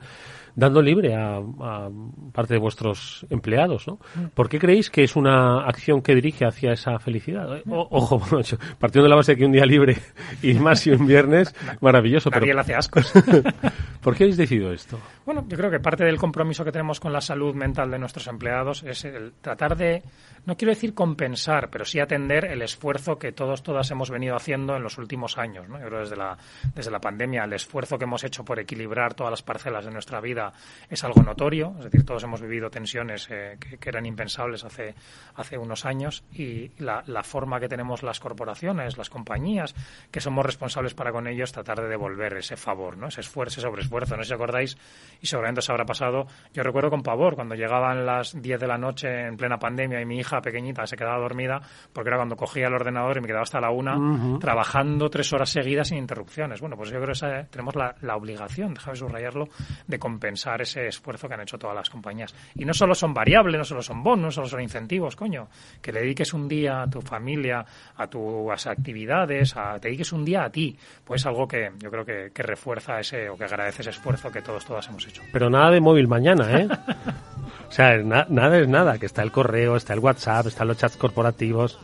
dando 0.55 0.83
libre 0.83 1.15
a, 1.15 1.41
parte 2.33 2.55
de 2.55 2.61
vuestros 2.61 3.27
empleados, 3.31 3.87
¿no? 3.87 3.99
¿Por 4.35 4.51
qué 4.51 4.59
creéis 4.59 4.91
que 4.91 5.03
es 5.03 5.17
una 5.17 5.63
acción 5.63 6.03
que 6.03 6.15
dirige 6.15 6.45
hacia 6.45 6.73
esa 6.73 6.99
felicidad? 6.99 7.57
Eh, 7.57 7.63
ojo, 7.67 8.21
partiendo 8.79 9.05
de 9.05 9.09
la 9.09 9.17
base 9.17 9.33
de 9.33 9.39
que 9.39 9.47
un 9.47 9.53
día 9.53 9.65
libre 9.65 9.97
y 10.43 10.53
más 10.55 10.81
si 10.81 10.91
un 10.91 11.07
viernes, 11.07 11.55
maravilloso. 11.81 12.31
Pero... 12.31 12.61
hace 12.61 12.75
ascos. 12.75 13.11
¿Por 14.01 14.17
qué 14.17 14.25
habéis 14.25 14.37
decidido 14.37 14.73
esto? 14.73 14.99
Bueno, 15.27 15.45
yo 15.47 15.57
creo 15.57 15.71
que 15.71 15.79
parte 15.79 16.05
del 16.05 16.17
compromiso 16.17 16.65
que 16.65 16.73
tenemos 16.73 16.99
con 16.99 17.13
la 17.13 17.21
salud 17.21 17.55
mental 17.55 17.91
de 17.91 17.99
nuestros 17.99 18.27
empleados 18.27 18.83
es 18.83 19.05
el 19.05 19.33
tratar 19.41 19.77
de, 19.77 20.03
no 20.47 20.57
quiero 20.57 20.73
decir 20.73 20.95
compensar, 20.95 21.69
pero 21.71 21.85
sí 21.85 22.01
atender 22.01 22.47
el 22.47 22.63
esfuerzo 22.63 23.19
que 23.19 23.31
todos, 23.31 23.63
todas 23.63 23.91
hemos 23.91 24.11
venido 24.11 24.35
haciendo 24.35 24.75
en 24.75 24.83
los 24.83 24.97
últimos 24.97 25.37
años, 25.37 25.69
¿no? 25.69 25.79
Yo 25.79 25.87
creo 25.87 26.01
desde 26.01 26.17
la, 26.17 26.39
desde 26.75 26.91
la 26.91 27.01
pandemia, 27.01 27.45
el 27.45 27.53
esfuerzo 27.53 27.99
que 27.99 28.05
hemos 28.05 28.25
hecho 28.25 28.45
por 28.45 28.59
equilibrar 28.59 29.15
todas 29.15 29.31
las 29.31 29.43
parcelas 29.43 29.85
de 29.85 29.91
nuestra 29.91 30.21
vida 30.21 30.53
es 30.89 31.05
algo 31.05 31.23
notorio, 31.23 31.75
es 31.79 31.85
decir, 31.85 32.05
todos 32.05 32.25
hemos 32.25 32.41
vivido 32.41 32.71
tensiones 32.71 33.29
eh, 33.31 33.59
que, 33.61 33.89
eran 33.89 34.07
impensables 34.07 34.65
hace, 34.65 34.95
hace 35.35 35.59
unos 35.59 35.85
años 35.85 36.25
y 36.33 36.71
la, 36.79 37.03
forma 37.23 37.61
que 37.61 37.69
tenemos 37.69 38.03
las 38.03 38.19
corporaciones, 38.19 38.97
las 38.97 39.11
compañías, 39.11 39.75
que 40.11 40.21
somos 40.21 40.47
responsables 40.47 40.95
para 40.95 41.13
con 41.13 41.27
ellos, 41.27 41.53
tratar 41.53 41.83
de 41.83 41.89
devolver 41.89 42.39
ese 42.39 42.57
favor, 42.57 42.97
¿no? 42.97 43.09
ese 43.09 43.21
esfuerzo, 43.21 43.61
ese 43.61 43.69
sobreesfuerzo. 43.91 44.17
No 44.17 44.23
sé 44.23 44.29
si 44.29 44.35
acordáis, 44.35 44.77
y 45.21 45.27
seguramente 45.27 45.59
os 45.61 45.71
habrá 45.71 45.85
pasado, 45.85 46.27
yo 46.55 46.63
recuerdo 46.63 46.91
con 46.91 47.03
pavor 47.03 47.35
cuando 47.35 47.55
llegaban 47.55 48.07
las 48.07 48.41
10 48.41 48.61
de 48.61 48.67
la 48.67 48.79
noche 48.79 49.27
en 49.27 49.37
plena 49.37 49.59
pandemia 49.59 50.01
y 50.01 50.07
mi 50.07 50.19
hija 50.19 50.41
pequeñita 50.41 50.87
se 50.87 50.97
quedaba 50.97 51.19
dormida, 51.19 51.61
porque 51.93 52.09
era 52.09 52.17
cuando 52.17 52.37
cogía 52.37 52.69
el 52.69 52.75
ordenador 52.75 53.19
y 53.19 53.21
me 53.21 53.27
quedaba 53.27 53.43
hasta 53.43 53.61
la 53.61 53.71
una 53.71 54.39
trabajando 54.39 55.11
tres 55.11 55.33
horas 55.33 55.51
seguidas 55.51 55.89
sin 55.89 55.99
interrupciones. 55.99 56.61
Bueno, 56.61 56.77
pues 56.77 56.91
yo 56.91 57.01
creo 57.01 57.15
que 57.15 57.49
tenemos 57.51 57.75
la, 57.77 57.95
la 58.01 58.17
obligación, 58.17 58.75
déjame 58.75 58.97
subrayarlo, 58.97 59.49
de 59.87 59.99
compensar 59.99 60.31
pensar 60.31 60.63
ese 60.63 60.87
esfuerzo 60.87 61.27
que 61.27 61.35
han 61.35 61.41
hecho 61.41 61.59
todas 61.59 61.75
las 61.75 61.91
compañías. 61.91 62.33
Y 62.55 62.65
no 62.65 62.73
solo 62.73 62.95
son 62.95 63.13
variables, 63.13 63.59
no 63.59 63.65
solo 63.65 63.83
son 63.83 64.01
bonos, 64.01 64.27
no 64.27 64.31
solo 64.31 64.47
son 64.47 64.61
incentivos, 64.61 65.17
coño. 65.17 65.49
Que 65.83 65.91
le 65.93 66.03
dediques 66.03 66.33
un 66.33 66.47
día 66.47 66.83
a 66.83 66.87
tu 66.89 67.01
familia, 67.01 67.65
a 67.97 68.07
tus 68.07 68.67
actividades, 68.69 69.57
a, 69.57 69.79
te 69.81 69.89
dediques 69.89 70.13
un 70.13 70.25
día 70.25 70.45
a 70.45 70.51
ti. 70.51 70.79
Pues 71.05 71.27
algo 71.27 71.49
que 71.49 71.73
yo 71.79 71.91
creo 71.91 72.05
que, 72.05 72.31
refuerza 72.41 73.01
ese 73.01 73.29
o 73.29 73.37
que 73.37 73.45
agradece 73.45 73.80
ese 73.81 73.91
esfuerzo 73.91 74.31
que 74.31 74.43
todos, 74.43 74.65
todas 74.65 74.89
hemos 74.89 75.07
hecho. 75.07 75.23
Pero 75.33 75.51
nada 75.51 75.71
de 75.71 75.81
móvil 75.81 76.09
mañana, 76.09 76.59
¿eh? 76.59 76.69
o 77.69 77.73
sea, 77.73 77.97
nada 77.99 78.59
es 78.59 78.69
nada, 78.69 78.99
que 78.99 79.07
está 79.07 79.23
el 79.23 79.33
correo, 79.33 79.77
está 79.77 79.95
el 79.95 80.01
WhatsApp, 80.01 80.47
están 80.47 80.69
los 80.69 80.79
chats 80.79 80.97
corporativos. 80.97 81.79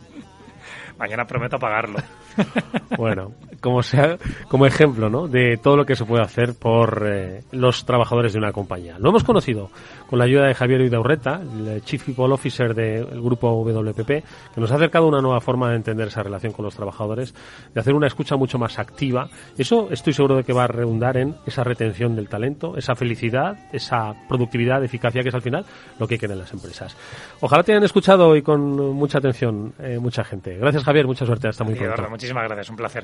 Mañana 0.97 1.25
prometo 1.25 1.59
pagarlo. 1.59 1.99
bueno, 2.97 3.33
como 3.61 3.83
sea, 3.83 4.17
como 4.47 4.65
ejemplo, 4.65 5.09
¿no? 5.09 5.27
De 5.27 5.57
todo 5.57 5.77
lo 5.77 5.85
que 5.85 5.95
se 5.95 6.05
puede 6.05 6.23
hacer 6.23 6.55
por 6.55 7.03
eh, 7.07 7.43
los 7.51 7.85
trabajadores 7.85 8.33
de 8.33 8.39
una 8.39 8.51
compañía. 8.51 8.97
Lo 8.97 9.09
hemos 9.09 9.23
conocido 9.23 9.69
con 10.07 10.19
la 10.19 10.25
ayuda 10.25 10.47
de 10.47 10.53
Javier 10.53 10.81
Idaurreta, 10.81 11.41
el 11.41 11.81
Chief 11.83 12.03
People 12.03 12.33
Officer 12.33 12.73
del 12.73 13.21
grupo 13.21 13.49
WPP, 13.49 14.07
que 14.07 14.61
nos 14.61 14.71
ha 14.71 14.75
acercado 14.75 15.07
una 15.07 15.21
nueva 15.21 15.41
forma 15.41 15.69
de 15.69 15.75
entender 15.75 16.07
esa 16.07 16.23
relación 16.23 16.53
con 16.53 16.65
los 16.65 16.75
trabajadores, 16.75 17.33
de 17.73 17.79
hacer 17.79 17.93
una 17.93 18.07
escucha 18.07 18.35
mucho 18.35 18.57
más 18.57 18.79
activa. 18.79 19.29
Eso 19.57 19.89
estoy 19.91 20.13
seguro 20.13 20.35
de 20.35 20.43
que 20.43 20.53
va 20.53 20.63
a 20.63 20.67
redundar 20.67 21.17
en 21.17 21.35
esa 21.45 21.63
retención 21.63 22.15
del 22.15 22.29
talento, 22.29 22.77
esa 22.77 22.95
felicidad, 22.95 23.57
esa 23.71 24.13
productividad, 24.27 24.83
eficacia, 24.83 25.21
que 25.21 25.29
es 25.29 25.35
al 25.35 25.41
final 25.41 25.65
lo 25.99 26.07
que 26.07 26.17
quieren 26.17 26.39
las 26.39 26.53
empresas. 26.53 26.95
Ojalá 27.41 27.63
te 27.63 27.73
hayan 27.73 27.83
escuchado 27.83 28.27
hoy 28.27 28.41
con 28.41 28.75
mucha 28.95 29.19
atención 29.19 29.73
eh, 29.79 29.99
mucha 29.99 30.23
gente. 30.23 30.57
Gracias 30.57 30.83
Javier, 30.83 31.05
mucha 31.05 31.25
suerte, 31.25 31.47
hasta 31.47 31.63
muy 31.63 31.75
pronto. 31.75 32.09
muchísimas 32.09 32.43
gracias, 32.45 32.69
un 32.69 32.75
placer. 32.75 33.03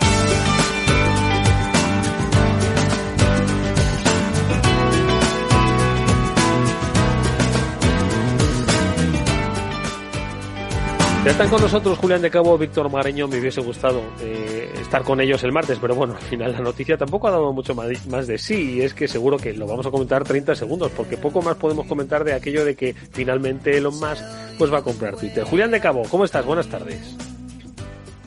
Ya 11.23 11.29
están 11.29 11.49
con 11.49 11.61
nosotros 11.61 11.99
Julián 11.99 12.23
de 12.23 12.31
Cabo, 12.31 12.57
Víctor 12.57 12.89
Mareño. 12.89 13.27
Me 13.27 13.39
hubiese 13.39 13.61
gustado 13.61 14.01
eh, 14.21 14.73
estar 14.81 15.03
con 15.03 15.21
ellos 15.21 15.43
el 15.43 15.51
martes, 15.51 15.77
pero 15.79 15.93
bueno, 15.93 16.15
al 16.15 16.21
final 16.21 16.51
la 16.51 16.61
noticia 16.61 16.97
tampoco 16.97 17.27
ha 17.27 17.31
dado 17.31 17.53
mucho 17.53 17.75
más 17.75 18.25
de 18.25 18.39
sí. 18.39 18.77
Y 18.77 18.81
es 18.81 18.95
que 18.95 19.07
seguro 19.07 19.37
que 19.37 19.53
lo 19.53 19.67
vamos 19.67 19.85
a 19.85 19.91
comentar 19.91 20.23
30 20.23 20.55
segundos, 20.55 20.91
porque 20.97 21.17
poco 21.17 21.43
más 21.43 21.57
podemos 21.57 21.85
comentar 21.85 22.23
de 22.23 22.33
aquello 22.33 22.65
de 22.65 22.75
que 22.75 22.95
finalmente 23.11 23.77
Elon 23.77 23.93
Musk 23.99 24.23
pues 24.57 24.73
va 24.73 24.79
a 24.79 24.81
comprar 24.81 25.15
Twitter. 25.15 25.43
Julián 25.43 25.69
de 25.69 25.79
Cabo, 25.79 26.01
¿cómo 26.09 26.25
estás? 26.25 26.43
Buenas 26.43 26.67
tardes. 26.67 27.15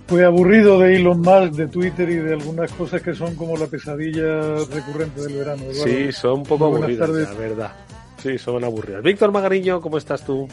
Fue 0.06 0.24
aburrido 0.24 0.78
de 0.78 0.94
Elon 0.94 1.20
Musk, 1.20 1.54
de 1.54 1.66
Twitter 1.66 2.08
y 2.08 2.16
de 2.18 2.34
algunas 2.34 2.70
cosas 2.74 3.02
que 3.02 3.12
son 3.12 3.34
como 3.34 3.56
la 3.56 3.66
pesadilla 3.66 4.54
recurrente 4.72 5.20
del 5.20 5.34
verano. 5.38 5.64
Sí, 5.72 6.12
son 6.12 6.34
un 6.34 6.42
poco 6.44 6.66
aburridas, 6.66 7.08
la 7.08 7.34
verdad. 7.34 7.72
Sí, 8.22 8.38
son 8.38 8.62
aburridas. 8.62 9.02
Víctor 9.02 9.32
Magariño, 9.32 9.80
¿cómo 9.80 9.98
estás 9.98 10.24
tú? 10.24 10.46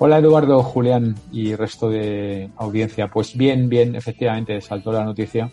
Hola 0.00 0.18
Eduardo, 0.18 0.62
Julián 0.62 1.16
y 1.32 1.56
resto 1.56 1.90
de 1.90 2.52
audiencia. 2.56 3.08
Pues 3.08 3.36
bien, 3.36 3.68
bien, 3.68 3.96
efectivamente 3.96 4.60
saltó 4.60 4.92
la 4.92 5.04
noticia 5.04 5.50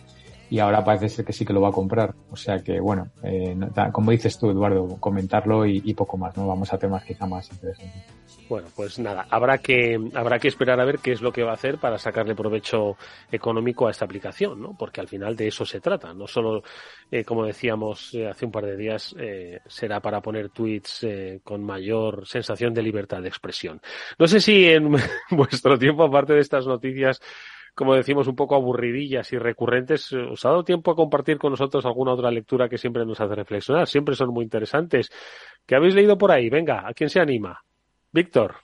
y 0.48 0.58
ahora 0.58 0.84
parece 0.84 1.08
ser 1.08 1.24
que 1.24 1.32
sí 1.32 1.44
que 1.44 1.52
lo 1.52 1.60
va 1.60 1.68
a 1.68 1.72
comprar. 1.72 2.14
O 2.30 2.36
sea 2.36 2.58
que, 2.62 2.80
bueno, 2.80 3.10
eh, 3.22 3.56
como 3.92 4.10
dices 4.10 4.38
tú, 4.38 4.50
Eduardo, 4.50 4.96
comentarlo 5.00 5.66
y, 5.66 5.94
poco 5.94 6.16
más, 6.16 6.36
¿no? 6.36 6.46
Vamos 6.46 6.72
a 6.72 6.78
temas 6.78 7.04
quizá 7.04 7.26
más 7.26 7.50
interesantes. 7.50 8.16
Bueno, 8.48 8.68
pues 8.76 8.98
nada, 9.00 9.26
habrá 9.28 9.58
que, 9.58 9.98
habrá 10.14 10.38
que 10.38 10.48
esperar 10.48 10.80
a 10.80 10.84
ver 10.84 10.98
qué 10.98 11.12
es 11.12 11.20
lo 11.20 11.32
que 11.32 11.42
va 11.42 11.50
a 11.50 11.54
hacer 11.54 11.78
para 11.78 11.98
sacarle 11.98 12.36
provecho 12.36 12.96
económico 13.30 13.88
a 13.88 13.90
esta 13.90 14.04
aplicación, 14.04 14.60
¿no? 14.60 14.76
Porque 14.78 15.00
al 15.00 15.08
final 15.08 15.34
de 15.34 15.48
eso 15.48 15.64
se 15.64 15.80
trata. 15.80 16.14
No 16.14 16.28
solo, 16.28 16.62
eh, 17.10 17.24
como 17.24 17.44
decíamos 17.44 18.14
eh, 18.14 18.28
hace 18.28 18.46
un 18.46 18.52
par 18.52 18.66
de 18.66 18.76
días, 18.76 19.14
eh, 19.18 19.60
será 19.66 20.00
para 20.00 20.20
poner 20.20 20.50
tweets 20.50 21.06
con 21.42 21.64
mayor 21.64 22.26
sensación 22.26 22.72
de 22.72 22.82
libertad 22.82 23.20
de 23.20 23.28
expresión. 23.28 23.80
No 24.18 24.28
sé 24.28 24.40
si 24.40 24.66
en 24.66 24.92
vuestro 25.30 25.76
tiempo, 25.76 26.04
aparte 26.04 26.34
de 26.34 26.40
estas 26.40 26.66
noticias, 26.66 27.20
como 27.76 27.94
decimos, 27.94 28.26
un 28.26 28.34
poco 28.34 28.54
aburridillas 28.54 29.30
y 29.34 29.38
recurrentes, 29.38 30.10
¿os 30.10 30.42
ha 30.46 30.48
dado 30.48 30.64
tiempo 30.64 30.90
a 30.90 30.96
compartir 30.96 31.36
con 31.36 31.50
nosotros 31.50 31.84
alguna 31.84 32.14
otra 32.14 32.30
lectura 32.30 32.70
que 32.70 32.78
siempre 32.78 33.04
nos 33.04 33.20
hace 33.20 33.34
reflexionar? 33.34 33.86
Siempre 33.86 34.16
son 34.16 34.30
muy 34.30 34.44
interesantes. 34.44 35.10
¿Qué 35.66 35.76
habéis 35.76 35.94
leído 35.94 36.16
por 36.16 36.32
ahí? 36.32 36.48
Venga, 36.48 36.88
¿a 36.88 36.94
quién 36.94 37.10
se 37.10 37.20
anima? 37.20 37.62
Víctor. 38.10 38.54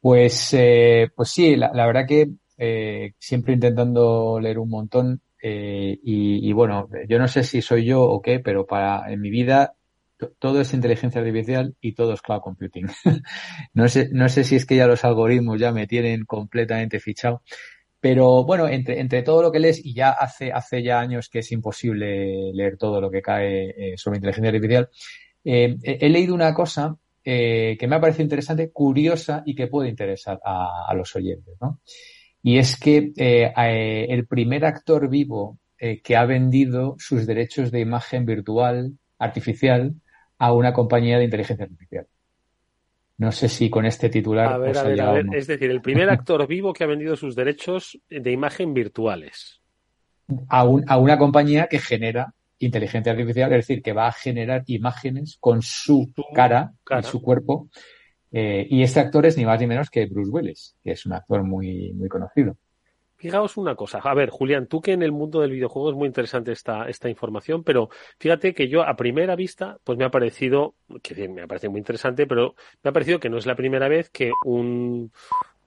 Pues, 0.00 0.52
eh, 0.54 1.08
pues 1.14 1.28
sí, 1.28 1.54
la, 1.54 1.70
verdad 1.86 2.04
que 2.06 2.30
eh, 2.58 3.12
siempre 3.16 3.54
intentando 3.54 4.40
leer 4.40 4.58
un 4.58 4.70
montón 4.70 5.20
eh, 5.40 5.96
y, 6.02 6.52
bueno, 6.52 6.88
yo 7.08 7.20
no 7.20 7.28
sé 7.28 7.44
si 7.44 7.62
soy 7.62 7.84
yo 7.84 8.02
o 8.02 8.20
qué, 8.20 8.40
pero 8.40 8.66
para 8.66 9.12
en 9.12 9.20
mi 9.20 9.30
vida 9.30 9.74
todo 10.38 10.60
es 10.60 10.74
inteligencia 10.74 11.20
artificial 11.20 11.76
y 11.80 11.92
todo 11.92 12.12
es 12.12 12.22
cloud 12.22 12.40
computing. 12.40 12.86
no 13.74 13.86
sé, 13.86 14.08
no 14.10 14.28
sé 14.28 14.42
si 14.42 14.56
es 14.56 14.66
que 14.66 14.76
ya 14.76 14.88
los 14.88 15.04
algoritmos 15.04 15.60
ya 15.60 15.70
me 15.70 15.86
tienen 15.86 16.24
completamente 16.24 16.98
fichado, 16.98 17.42
Pero 18.04 18.44
bueno, 18.44 18.68
entre, 18.68 19.00
entre 19.00 19.22
todo 19.22 19.40
lo 19.40 19.50
que 19.50 19.58
lees, 19.58 19.82
y 19.82 19.94
ya 19.94 20.10
hace, 20.10 20.52
hace 20.52 20.82
ya 20.82 21.00
años 21.00 21.30
que 21.30 21.38
es 21.38 21.50
imposible 21.52 22.52
leer 22.52 22.76
todo 22.76 23.00
lo 23.00 23.10
que 23.10 23.22
cae 23.22 23.70
eh, 23.70 23.94
sobre 23.96 24.18
inteligencia 24.18 24.50
artificial, 24.50 24.90
eh, 25.42 25.74
he 25.82 26.10
leído 26.10 26.34
una 26.34 26.52
cosa 26.52 26.98
eh, 27.24 27.78
que 27.80 27.88
me 27.88 27.96
ha 27.96 28.00
parecido 28.02 28.24
interesante, 28.24 28.70
curiosa 28.70 29.42
y 29.46 29.54
que 29.54 29.68
puede 29.68 29.88
interesar 29.88 30.38
a, 30.44 30.84
a 30.86 30.92
los 30.92 31.16
oyentes, 31.16 31.54
¿no? 31.62 31.80
Y 32.42 32.58
es 32.58 32.78
que 32.78 33.14
el 33.16 34.26
primer 34.26 34.66
actor 34.66 35.08
vivo 35.08 35.58
que 35.78 36.14
ha 36.14 36.26
vendido 36.26 36.96
sus 36.98 37.26
derechos 37.26 37.70
de 37.70 37.80
imagen 37.80 38.26
virtual, 38.26 38.98
artificial, 39.18 39.94
a 40.36 40.52
una 40.52 40.74
compañía 40.74 41.16
de 41.16 41.24
inteligencia 41.24 41.64
artificial. 41.64 42.06
No 43.16 43.30
sé 43.30 43.48
si 43.48 43.70
con 43.70 43.86
este 43.86 44.08
titular. 44.08 44.52
A 44.52 44.58
ver, 44.58 44.76
a 44.76 44.82
ver, 44.82 45.00
a 45.00 45.12
ver. 45.12 45.26
Es 45.34 45.46
decir, 45.46 45.70
el 45.70 45.80
primer 45.80 46.10
actor 46.10 46.46
vivo 46.46 46.72
que 46.72 46.84
ha 46.84 46.88
vendido 46.88 47.14
sus 47.16 47.36
derechos 47.36 47.98
de 48.08 48.32
imagen 48.32 48.74
virtuales. 48.74 49.60
A, 50.48 50.64
un, 50.64 50.84
a 50.88 50.98
una 50.98 51.18
compañía 51.18 51.66
que 51.68 51.78
genera 51.78 52.34
inteligencia 52.58 53.12
artificial, 53.12 53.52
es 53.52 53.66
decir, 53.66 53.82
que 53.82 53.92
va 53.92 54.08
a 54.08 54.12
generar 54.12 54.64
imágenes 54.66 55.36
con 55.38 55.60
su, 55.62 56.12
cara, 56.34 56.72
cara, 56.82 57.00
y 57.00 57.04
su 57.04 57.20
cuerpo 57.20 57.68
eh, 58.36 58.66
y 58.68 58.82
este 58.82 58.98
actor 58.98 59.24
es 59.26 59.36
ni 59.36 59.46
más 59.46 59.60
ni 59.60 59.68
menos 59.68 59.88
que 59.88 60.06
Bruce 60.06 60.28
Willis, 60.28 60.76
que 60.82 60.90
es 60.90 61.06
un 61.06 61.12
actor 61.12 61.44
muy, 61.44 61.92
muy 61.92 62.08
conocido. 62.08 62.58
Fijaos 63.24 63.56
una 63.56 63.74
cosa. 63.74 64.00
A 64.00 64.12
ver, 64.12 64.28
Julián, 64.28 64.66
tú 64.66 64.82
que 64.82 64.92
en 64.92 65.02
el 65.02 65.10
mundo 65.10 65.40
del 65.40 65.52
videojuego 65.52 65.88
es 65.88 65.96
muy 65.96 66.06
interesante 66.06 66.52
esta, 66.52 66.90
esta 66.90 67.08
información, 67.08 67.64
pero 67.64 67.88
fíjate 68.18 68.52
que 68.52 68.68
yo 68.68 68.82
a 68.82 68.96
primera 68.96 69.34
vista, 69.34 69.78
pues 69.82 69.96
me 69.96 70.04
ha 70.04 70.10
parecido, 70.10 70.74
que 71.02 71.26
me 71.26 71.40
ha 71.40 71.46
parecido 71.46 71.70
muy 71.70 71.78
interesante, 71.78 72.26
pero 72.26 72.54
me 72.82 72.90
ha 72.90 72.92
parecido 72.92 73.20
que 73.20 73.30
no 73.30 73.38
es 73.38 73.46
la 73.46 73.56
primera 73.56 73.88
vez 73.88 74.10
que 74.10 74.30
un, 74.44 75.10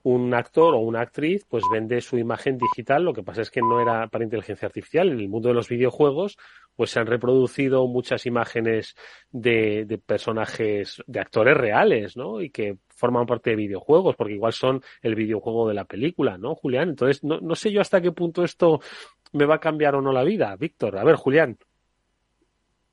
un 0.03 0.33
actor 0.33 0.73
o 0.73 0.79
una 0.79 1.01
actriz 1.01 1.45
pues 1.49 1.63
vende 1.71 2.01
su 2.01 2.17
imagen 2.17 2.57
digital, 2.57 3.03
lo 3.03 3.13
que 3.13 3.23
pasa 3.23 3.41
es 3.41 3.51
que 3.51 3.61
no 3.61 3.81
era 3.81 4.07
para 4.07 4.23
inteligencia 4.23 4.67
artificial. 4.67 5.09
En 5.09 5.19
el 5.19 5.29
mundo 5.29 5.49
de 5.49 5.55
los 5.55 5.69
videojuegos 5.69 6.37
pues 6.75 6.91
se 6.91 6.99
han 6.99 7.07
reproducido 7.07 7.87
muchas 7.87 8.25
imágenes 8.25 8.95
de, 9.31 9.85
de 9.85 9.97
personajes, 9.97 11.03
de 11.07 11.19
actores 11.19 11.57
reales, 11.57 12.15
¿no? 12.15 12.41
Y 12.41 12.51
que 12.51 12.77
forman 12.87 13.25
parte 13.25 13.49
de 13.49 13.55
videojuegos, 13.55 14.15
porque 14.15 14.35
igual 14.35 14.53
son 14.53 14.81
el 15.01 15.15
videojuego 15.15 15.67
de 15.67 15.73
la 15.73 15.85
película, 15.85 16.37
¿no, 16.37 16.55
Julián? 16.55 16.89
Entonces, 16.89 17.23
no, 17.23 17.39
no 17.39 17.55
sé 17.55 17.71
yo 17.71 17.81
hasta 17.81 17.99
qué 17.99 18.11
punto 18.11 18.43
esto 18.43 18.79
me 19.33 19.45
va 19.45 19.55
a 19.55 19.59
cambiar 19.59 19.95
o 19.95 20.01
no 20.01 20.11
la 20.11 20.23
vida. 20.23 20.55
Víctor, 20.55 20.97
a 20.97 21.03
ver, 21.03 21.15
Julián. 21.15 21.57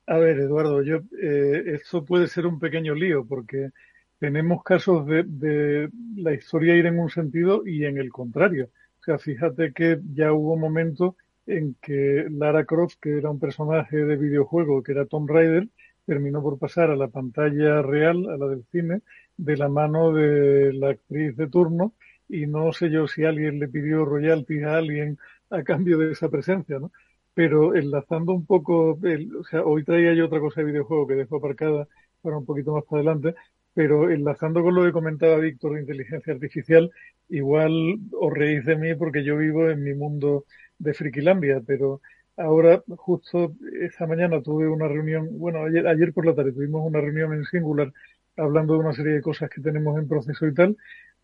A 0.07 0.17
ver, 0.17 0.37
Eduardo, 0.39 0.83
yo, 0.83 0.97
eh, 1.21 1.63
esto 1.67 2.03
puede 2.03 2.27
ser 2.27 2.45
un 2.45 2.59
pequeño 2.59 2.93
lío, 2.93 3.25
porque 3.25 3.69
tenemos 4.19 4.63
casos 4.63 5.05
de, 5.05 5.23
de, 5.23 5.89
la 6.15 6.33
historia 6.33 6.75
ir 6.75 6.85
en 6.85 6.99
un 6.99 7.09
sentido 7.09 7.65
y 7.65 7.85
en 7.85 7.97
el 7.97 8.11
contrario. 8.11 8.69
O 8.99 9.03
sea, 9.03 9.17
fíjate 9.19 9.73
que 9.73 9.99
ya 10.13 10.33
hubo 10.33 10.57
momentos 10.57 11.15
en 11.45 11.75
que 11.81 12.25
Lara 12.29 12.65
Croft, 12.65 12.95
que 13.01 13.17
era 13.17 13.29
un 13.29 13.39
personaje 13.39 13.97
de 13.97 14.15
videojuego, 14.15 14.81
que 14.83 14.93
era 14.93 15.05
Tom 15.05 15.27
Raider, 15.27 15.69
terminó 16.05 16.41
por 16.41 16.57
pasar 16.59 16.91
a 16.91 16.95
la 16.95 17.07
pantalla 17.07 17.81
real, 17.81 18.29
a 18.29 18.37
la 18.37 18.47
del 18.47 18.65
cine, 18.71 19.01
de 19.37 19.57
la 19.57 19.69
mano 19.69 20.13
de 20.13 20.73
la 20.73 20.89
actriz 20.89 21.35
de 21.35 21.47
turno, 21.47 21.93
y 22.27 22.47
no 22.47 22.73
sé 22.73 22.89
yo 22.89 23.07
si 23.07 23.25
alguien 23.25 23.59
le 23.59 23.67
pidió 23.67 24.05
royalties 24.05 24.63
a 24.63 24.77
alguien 24.77 25.17
a 25.49 25.63
cambio 25.63 25.97
de 25.97 26.11
esa 26.11 26.29
presencia, 26.29 26.79
¿no? 26.79 26.91
Pero 27.33 27.75
enlazando 27.75 28.33
un 28.33 28.45
poco, 28.45 28.97
el, 29.03 29.35
o 29.35 29.43
sea, 29.43 29.63
hoy 29.63 29.83
traía 29.83 30.13
yo 30.13 30.25
otra 30.25 30.39
cosa 30.39 30.61
de 30.61 30.67
videojuego 30.67 31.07
que 31.07 31.15
dejo 31.15 31.37
aparcada 31.37 31.87
para 32.21 32.37
un 32.37 32.45
poquito 32.45 32.73
más 32.73 32.83
para 32.85 33.01
adelante, 33.01 33.35
pero 33.75 34.09
enlazando 34.09 34.63
con 34.63 34.73
lo 34.73 34.83
que 34.85 34.93
comentaba 34.93 35.37
Víctor 35.37 35.73
de 35.73 35.81
inteligencia 35.81 36.33
artificial, 36.33 36.89
igual 37.29 37.99
os 38.13 38.33
reís 38.33 38.65
de 38.65 38.77
mí 38.77 38.95
porque 38.95 39.23
yo 39.23 39.37
vivo 39.37 39.69
en 39.69 39.83
mi 39.83 39.93
mundo 39.93 40.45
de 40.79 40.93
Frikilandia, 40.93 41.61
pero 41.67 42.01
ahora 42.37 42.81
justo 42.95 43.53
esta 43.81 44.07
mañana 44.07 44.41
tuve 44.41 44.67
una 44.69 44.87
reunión, 44.87 45.27
bueno, 45.37 45.65
ayer, 45.65 45.85
ayer 45.87 46.13
por 46.13 46.25
la 46.25 46.33
tarde 46.33 46.53
tuvimos 46.53 46.87
una 46.87 47.01
reunión 47.01 47.33
en 47.33 47.43
Singular 47.43 47.91
hablando 48.37 48.73
de 48.73 48.79
una 48.79 48.93
serie 48.93 49.13
de 49.13 49.21
cosas 49.21 49.49
que 49.49 49.61
tenemos 49.61 49.99
en 49.99 50.07
proceso 50.07 50.47
y 50.47 50.53
tal, 50.53 50.77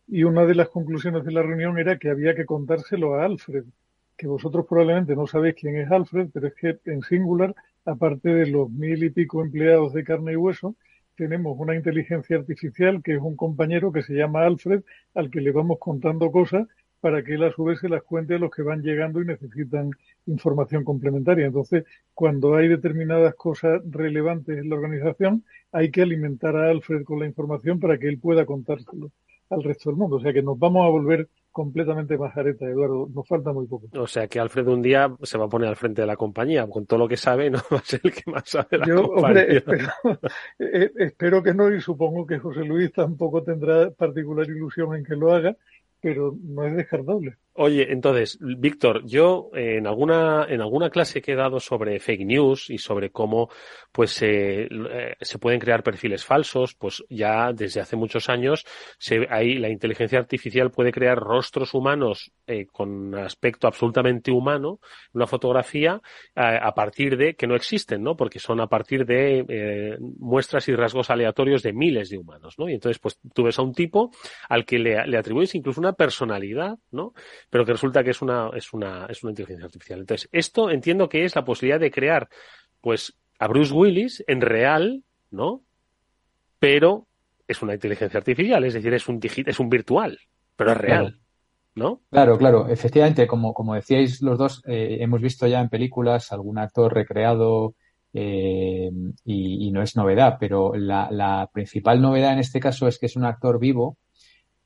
y 0.07 0.23
una 0.23 0.45
de 0.45 0.55
las 0.55 0.67
conclusiones 0.67 1.23
de 1.23 1.31
la 1.31 1.43
reunión 1.43 1.79
era 1.79 1.97
que 1.97 2.09
había 2.09 2.35
que 2.35 2.45
contárselo 2.45 3.15
a 3.15 3.23
Alfred, 3.23 3.63
que 4.17 4.27
vosotros 4.27 4.65
probablemente 4.67 5.15
no 5.15 5.25
sabéis 5.25 5.55
quién 5.55 5.77
es 5.77 5.89
Alfred, 5.89 6.27
pero 6.33 6.47
es 6.47 6.53
que 6.55 6.79
en 6.85 7.01
Singular, 7.01 7.55
aparte 7.85 8.29
de 8.29 8.47
los 8.47 8.69
mil 8.69 9.01
y 9.03 9.09
pico 9.09 9.41
empleados 9.41 9.93
de 9.93 10.03
carne 10.03 10.33
y 10.33 10.35
hueso, 10.35 10.75
tenemos 11.21 11.55
una 11.59 11.75
inteligencia 11.75 12.35
artificial 12.35 13.03
que 13.03 13.13
es 13.13 13.21
un 13.21 13.35
compañero 13.35 13.91
que 13.91 14.01
se 14.01 14.15
llama 14.15 14.43
Alfred, 14.43 14.81
al 15.13 15.29
que 15.29 15.39
le 15.39 15.51
vamos 15.51 15.77
contando 15.77 16.31
cosas 16.31 16.67
para 16.99 17.23
que 17.23 17.35
él 17.35 17.43
a 17.43 17.51
su 17.51 17.63
vez 17.63 17.79
se 17.79 17.89
las 17.89 18.01
cuente 18.01 18.33
a 18.33 18.39
los 18.39 18.49
que 18.49 18.63
van 18.63 18.81
llegando 18.81 19.21
y 19.21 19.25
necesitan 19.25 19.91
información 20.25 20.83
complementaria. 20.83 21.45
Entonces, 21.45 21.83
cuando 22.15 22.55
hay 22.55 22.69
determinadas 22.69 23.35
cosas 23.35 23.83
relevantes 23.87 24.57
en 24.57 24.67
la 24.67 24.77
organización, 24.77 25.45
hay 25.71 25.91
que 25.91 26.01
alimentar 26.01 26.55
a 26.55 26.71
Alfred 26.71 27.03
con 27.03 27.19
la 27.19 27.27
información 27.27 27.79
para 27.79 27.99
que 27.99 28.07
él 28.07 28.17
pueda 28.17 28.47
contárselo 28.47 29.11
al 29.51 29.63
resto 29.63 29.91
del 29.91 29.97
mundo. 29.97 30.15
O 30.15 30.21
sea 30.21 30.33
que 30.33 30.41
nos 30.41 30.57
vamos 30.57 30.83
a 30.87 30.89
volver 30.89 31.29
completamente 31.51 32.17
majareta, 32.17 32.65
Eduardo. 32.65 33.09
Nos 33.13 33.27
falta 33.27 33.51
muy 33.51 33.67
poco. 33.67 33.87
O 33.93 34.07
sea 34.07 34.27
que 34.27 34.39
Alfred 34.39 34.67
un 34.67 34.81
día 34.81 35.13
se 35.21 35.37
va 35.37 35.45
a 35.45 35.49
poner 35.49 35.69
al 35.69 35.75
frente 35.75 36.01
de 36.01 36.07
la 36.07 36.15
compañía. 36.15 36.67
Con 36.67 36.85
todo 36.85 36.99
lo 36.99 37.07
que 37.07 37.17
sabe, 37.17 37.49
no 37.51 37.59
va 37.71 37.77
a 37.77 37.83
ser 37.83 38.01
el 38.03 38.13
que 38.13 38.31
más 38.31 38.43
sabe 38.45 38.67
de 38.71 38.77
la 38.79 38.85
Yo, 38.87 39.03
compañía. 39.03 39.41
Hombre, 39.41 39.57
espero, 39.57 39.87
eh, 40.59 40.91
espero 40.97 41.43
que 41.43 41.53
no 41.53 41.73
y 41.73 41.81
supongo 41.81 42.25
que 42.25 42.39
José 42.39 42.63
Luis 42.63 42.91
tampoco 42.91 43.43
tendrá 43.43 43.91
particular 43.91 44.47
ilusión 44.47 44.95
en 44.95 45.03
que 45.03 45.15
lo 45.15 45.33
haga, 45.33 45.55
pero 45.99 46.35
no 46.41 46.65
es 46.65 46.75
descartable. 46.75 47.37
Oye, 47.53 47.91
entonces, 47.91 48.37
Víctor, 48.39 49.05
yo 49.05 49.49
en 49.53 49.85
alguna 49.85 50.45
en 50.47 50.61
alguna 50.61 50.89
clase 50.89 51.21
que 51.21 51.33
he 51.33 51.35
dado 51.35 51.59
sobre 51.59 51.99
fake 51.99 52.25
news 52.25 52.69
y 52.69 52.77
sobre 52.77 53.09
cómo 53.11 53.49
pues 53.91 54.21
eh, 54.21 54.69
se 55.19 55.37
pueden 55.37 55.59
crear 55.59 55.83
perfiles 55.83 56.23
falsos, 56.23 56.75
pues 56.75 57.03
ya 57.09 57.51
desde 57.51 57.81
hace 57.81 57.97
muchos 57.97 58.29
años 58.29 58.65
se, 58.97 59.27
ahí 59.29 59.55
la 59.55 59.67
inteligencia 59.67 60.17
artificial 60.17 60.71
puede 60.71 60.93
crear 60.93 61.19
rostros 61.19 61.73
humanos 61.73 62.31
eh, 62.47 62.67
con 62.67 63.15
aspecto 63.15 63.67
absolutamente 63.67 64.31
humano, 64.31 64.79
una 65.11 65.27
fotografía 65.27 66.01
a, 66.35 66.55
a, 66.55 66.73
partir 66.73 67.17
de 67.17 67.35
que 67.35 67.47
no 67.47 67.55
existen, 67.55 68.01
¿no? 68.01 68.15
Porque 68.15 68.39
son 68.39 68.61
a 68.61 68.67
partir 68.67 69.05
de 69.05 69.45
eh, 69.49 69.97
muestras 69.99 70.69
y 70.69 70.75
rasgos 70.75 71.09
aleatorios 71.09 71.63
de 71.63 71.73
miles 71.73 72.09
de 72.09 72.17
humanos, 72.17 72.55
¿no? 72.57 72.69
Y 72.69 72.75
entonces, 72.75 72.99
pues 72.99 73.19
tú 73.33 73.43
ves 73.43 73.59
a 73.59 73.61
un 73.61 73.73
tipo 73.73 74.11
al 74.47 74.63
que 74.63 74.79
le, 74.79 75.05
le 75.05 75.17
atribuyes 75.17 75.53
incluso 75.55 75.81
una 75.81 75.93
personalidad, 75.93 76.77
¿no? 76.91 77.13
Pero 77.51 77.65
que 77.65 77.73
resulta 77.73 78.03
que 78.03 78.11
es 78.11 78.21
una, 78.21 78.49
es 78.55 78.73
una, 78.73 79.05
es 79.07 79.21
una 79.21 79.31
inteligencia 79.31 79.65
artificial. 79.65 79.99
Entonces, 79.99 80.29
esto 80.31 80.71
entiendo 80.71 81.09
que 81.09 81.25
es 81.25 81.35
la 81.35 81.43
posibilidad 81.43 81.81
de 81.81 81.91
crear, 81.91 82.29
pues, 82.79 83.13
a 83.37 83.47
Bruce 83.47 83.73
Willis 83.73 84.23
en 84.25 84.39
real, 84.39 85.03
¿no? 85.29 85.61
Pero 86.59 87.07
es 87.45 87.61
una 87.61 87.73
inteligencia 87.73 88.17
artificial, 88.17 88.63
es 88.63 88.73
decir, 88.73 88.93
es 88.93 89.07
un 89.09 89.19
es 89.21 89.59
un 89.59 89.69
virtual, 89.69 90.17
pero 90.55 90.71
es 90.71 90.77
real. 90.77 91.03
Claro. 91.03 91.17
¿No? 91.73 92.01
Claro, 92.09 92.37
claro. 92.37 92.67
Efectivamente, 92.67 93.27
como, 93.27 93.53
como 93.53 93.75
decíais 93.75 94.21
los 94.21 94.37
dos, 94.37 94.61
eh, 94.65 94.97
hemos 94.99 95.21
visto 95.21 95.47
ya 95.47 95.61
en 95.61 95.69
películas 95.69 96.31
algún 96.31 96.57
actor 96.57 96.93
recreado 96.93 97.75
eh, 98.13 98.91
y, 99.23 99.67
y, 99.67 99.71
no 99.71 99.81
es 99.81 99.95
novedad, 99.95 100.35
pero 100.37 100.73
la, 100.75 101.09
la, 101.11 101.49
principal 101.53 102.01
novedad 102.01 102.33
en 102.33 102.39
este 102.39 102.59
caso 102.59 102.87
es 102.87 102.99
que 102.99 103.05
es 103.05 103.15
un 103.15 103.23
actor 103.23 103.57
vivo 103.57 103.97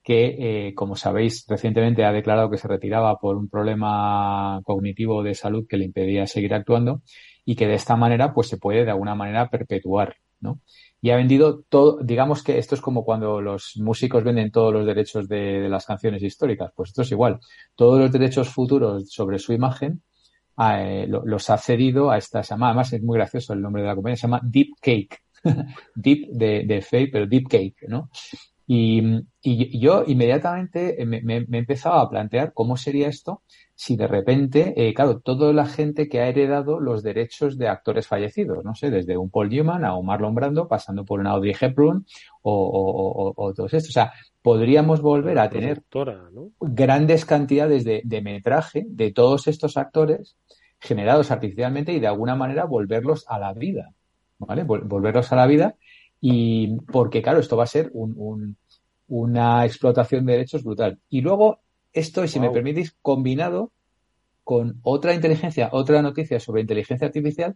que, 0.05 0.67
eh, 0.67 0.75
como 0.75 0.95
sabéis, 0.95 1.45
recientemente 1.49 2.05
ha 2.05 2.11
declarado 2.11 2.51
que 2.51 2.59
se 2.59 2.67
retiraba 2.67 3.17
por 3.17 3.37
un 3.37 3.49
problema 3.49 4.61
cognitivo 4.63 5.23
de 5.23 5.33
salud 5.33 5.65
que 5.67 5.77
le 5.77 5.85
impedía 5.85 6.27
seguir 6.27 6.53
actuando 6.53 7.01
y 7.43 7.55
que 7.55 7.67
de 7.67 7.73
esta 7.73 7.95
manera 7.95 8.31
pues 8.31 8.47
se 8.47 8.57
puede 8.57 8.85
de 8.85 8.91
alguna 8.91 9.15
manera 9.15 9.49
perpetuar, 9.49 10.17
¿no? 10.41 10.61
Y 11.01 11.09
ha 11.09 11.15
vendido 11.15 11.63
todo, 11.69 11.97
digamos 12.03 12.43
que 12.43 12.59
esto 12.59 12.75
es 12.75 12.81
como 12.81 13.03
cuando 13.03 13.41
los 13.41 13.77
músicos 13.77 14.23
venden 14.23 14.51
todos 14.51 14.71
los 14.71 14.85
derechos 14.85 15.27
de, 15.27 15.67
las 15.69 15.87
canciones 15.87 16.21
históricas, 16.21 16.71
pues 16.75 16.89
esto 16.89 17.01
es 17.01 17.11
igual. 17.11 17.39
Todos 17.73 17.99
los 17.99 18.11
derechos 18.11 18.47
futuros 18.49 19.09
sobre 19.09 19.39
su 19.39 19.53
imagen 19.53 20.03
eh, 20.59 21.07
los 21.09 21.49
ha 21.49 21.57
cedido 21.57 22.11
a 22.11 22.19
esta, 22.19 22.43
se 22.43 22.51
llama, 22.51 22.67
además 22.67 22.93
es 22.93 23.01
muy 23.01 23.17
gracioso 23.17 23.53
el 23.53 23.61
nombre 23.61 23.81
de 23.81 23.87
la 23.87 23.95
compañía, 23.95 24.17
se 24.17 24.27
llama 24.27 24.41
Deep 24.43 24.69
Cake. 24.79 25.23
Deep 25.95 26.27
de, 26.29 26.63
de 26.67 26.81
Fake, 26.81 27.09
pero 27.11 27.25
Deep 27.25 27.47
Cake, 27.49 27.87
¿no? 27.87 28.09
Y, 28.67 29.01
y, 29.43 29.79
yo 29.79 30.03
inmediatamente 30.07 30.97
me, 31.05 31.21
me, 31.21 31.45
me, 31.47 31.59
empezaba 31.59 32.01
a 32.01 32.09
plantear 32.09 32.51
cómo 32.53 32.77
sería 32.77 33.07
esto 33.07 33.43
si 33.75 33.95
de 33.95 34.07
repente, 34.07 34.73
eh, 34.75 34.93
claro, 34.93 35.19
toda 35.19 35.53
la 35.53 35.65
gente 35.65 36.07
que 36.07 36.21
ha 36.21 36.27
heredado 36.27 36.79
los 36.79 37.03
derechos 37.03 37.57
de 37.57 37.67
actores 37.67 38.07
fallecidos, 38.07 38.63
no 38.63 38.73
sé, 38.73 38.89
desde 38.89 39.17
un 39.17 39.29
Paul 39.29 39.49
Newman 39.49 39.85
a 39.85 39.95
un 39.95 40.05
Marlon 40.05 40.33
Brando, 40.33 40.67
pasando 40.67 41.05
por 41.05 41.19
un 41.19 41.27
Audrey 41.27 41.53
Hepburn 41.59 42.05
o, 42.41 42.53
o, 42.53 43.29
o, 43.29 43.33
o 43.35 43.53
todos 43.53 43.73
estos. 43.73 43.89
O 43.89 43.93
sea, 43.93 44.13
podríamos 44.41 45.01
volver 45.01 45.39
a 45.39 45.49
tener 45.49 45.83
¿no? 46.31 46.51
grandes 46.59 47.25
cantidades 47.25 47.83
de, 47.83 48.01
de 48.03 48.21
metraje 48.21 48.85
de 48.87 49.11
todos 49.11 49.47
estos 49.47 49.75
actores 49.75 50.37
generados 50.79 51.31
artificialmente 51.31 51.93
y 51.93 51.99
de 51.99 52.07
alguna 52.07 52.35
manera 52.35 52.65
volverlos 52.65 53.25
a 53.27 53.39
la 53.39 53.53
vida, 53.53 53.91
¿vale? 54.37 54.63
Volverlos 54.63 55.31
a 55.31 55.35
la 55.35 55.47
vida 55.47 55.75
y 56.27 56.77
porque, 56.91 57.21
claro, 57.21 57.39
esto 57.39 57.55
va 57.55 57.65
a 57.65 57.67
ser 57.67 57.91
un, 57.93 58.15
un, 58.17 58.57
una 59.07 59.63
explotación 59.63 60.25
de 60.25 60.33
derechos 60.33 60.63
brutal. 60.63 60.97
Y 61.07 61.21
luego, 61.21 61.59
esto, 61.93 62.27
si 62.27 62.39
me 62.39 62.49
permitís, 62.49 62.97
combinado 63.03 63.71
con 64.43 64.79
otra 64.81 65.13
inteligencia, 65.13 65.69
otra 65.71 66.01
noticia 66.01 66.39
sobre 66.39 66.61
inteligencia 66.61 67.05
artificial, 67.05 67.55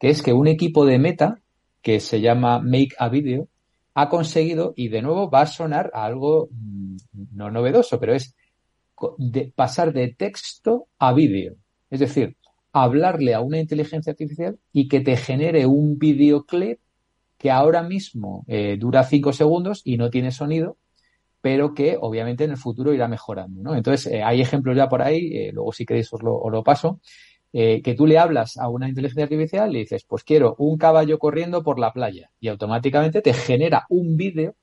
que 0.00 0.08
es 0.08 0.20
que 0.20 0.32
un 0.32 0.48
equipo 0.48 0.84
de 0.84 0.98
Meta, 0.98 1.40
que 1.80 2.00
se 2.00 2.20
llama 2.20 2.58
Make 2.58 2.96
a 2.98 3.08
Video, 3.08 3.46
ha 3.94 4.08
conseguido, 4.08 4.72
y 4.74 4.88
de 4.88 5.00
nuevo 5.00 5.30
va 5.30 5.42
a 5.42 5.46
sonar 5.46 5.88
a 5.94 6.04
algo 6.04 6.48
mm, 6.50 6.96
no 7.36 7.52
novedoso, 7.52 8.00
pero 8.00 8.14
es 8.14 8.34
de 9.16 9.52
pasar 9.54 9.92
de 9.92 10.12
texto 10.12 10.88
a 10.98 11.12
vídeo. 11.12 11.54
Es 11.88 12.00
decir, 12.00 12.36
hablarle 12.72 13.34
a 13.34 13.40
una 13.42 13.60
inteligencia 13.60 14.10
artificial 14.10 14.58
y 14.72 14.88
que 14.88 14.98
te 15.02 15.16
genere 15.16 15.66
un 15.66 16.00
videoclip 16.00 16.80
que 17.38 17.50
ahora 17.50 17.82
mismo 17.82 18.44
eh, 18.48 18.76
dura 18.78 19.04
cinco 19.04 19.32
segundos 19.32 19.80
y 19.84 19.96
no 19.96 20.10
tiene 20.10 20.32
sonido, 20.32 20.76
pero 21.40 21.72
que 21.72 21.96
obviamente 21.98 22.44
en 22.44 22.50
el 22.50 22.56
futuro 22.56 22.92
irá 22.92 23.06
mejorando. 23.06 23.62
¿no? 23.62 23.76
Entonces, 23.76 24.12
eh, 24.12 24.22
hay 24.24 24.40
ejemplos 24.40 24.76
ya 24.76 24.88
por 24.88 25.02
ahí, 25.02 25.36
eh, 25.36 25.52
luego 25.52 25.72
si 25.72 25.86
queréis 25.86 26.12
os 26.12 26.22
lo, 26.22 26.62
paso, 26.64 27.00
que 27.50 27.94
tú 27.96 28.06
le 28.06 28.18
hablas 28.18 28.58
a 28.58 28.68
una 28.68 28.88
inteligencia 28.88 29.24
artificial 29.24 29.70
y 29.70 29.72
le 29.72 29.78
dices, 29.80 30.04
pues 30.04 30.22
quiero 30.22 30.54
un 30.58 30.76
caballo 30.76 31.18
corriendo 31.18 31.62
por 31.62 31.78
la 31.78 31.92
playa 31.92 32.30
y 32.40 32.48
automáticamente 32.48 33.22
te 33.22 33.32
genera 33.32 33.86
un 33.88 34.16
vídeo. 34.16 34.54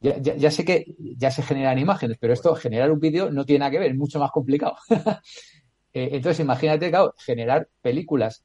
Ya, 0.00 0.18
ya, 0.18 0.50
sé 0.52 0.64
que 0.64 0.94
ya 1.16 1.30
se 1.30 1.42
generan 1.42 1.78
imágenes, 1.78 2.18
pero 2.20 2.32
esto, 2.32 2.54
generar 2.54 2.92
un 2.92 3.00
vídeo 3.00 3.32
no 3.32 3.44
tiene 3.44 3.60
nada 3.60 3.70
que 3.72 3.78
ver, 3.80 3.90
es 3.92 3.96
mucho 3.96 4.20
más 4.20 4.30
complicado. 4.30 4.76
entonces, 5.92 6.38
imagínate, 6.38 6.90
claro, 6.90 7.14
generar 7.18 7.68
películas 7.80 8.44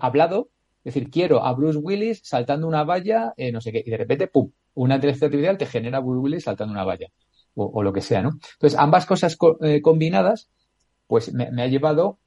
hablado, 0.00 0.48
es 0.82 0.94
decir, 0.94 1.10
quiero 1.10 1.44
a 1.44 1.52
Bruce 1.52 1.78
Willis 1.78 2.20
saltando 2.24 2.66
una 2.66 2.84
valla, 2.84 3.34
no 3.52 3.60
sé 3.60 3.72
qué, 3.72 3.82
y 3.84 3.90
de 3.90 3.96
repente, 3.96 4.28
¡pum! 4.28 4.50
una 4.74 4.94
inteligencia 4.96 5.26
artificial 5.26 5.58
te 5.58 5.66
genera 5.66 6.00
Bruce 6.00 6.40
saltando 6.40 6.72
una 6.72 6.84
valla 6.84 7.08
o, 7.54 7.82
lo 7.82 7.92
que 7.92 8.00
sea, 8.00 8.22
¿no? 8.22 8.30
Entonces, 8.54 8.78
ambas 8.78 9.06
cosas 9.06 9.36
eh, 9.62 9.82
combinadas, 9.82 10.50
pues 11.06 11.32
me, 11.34 11.62
ha 11.62 11.66
llevado 11.66 12.18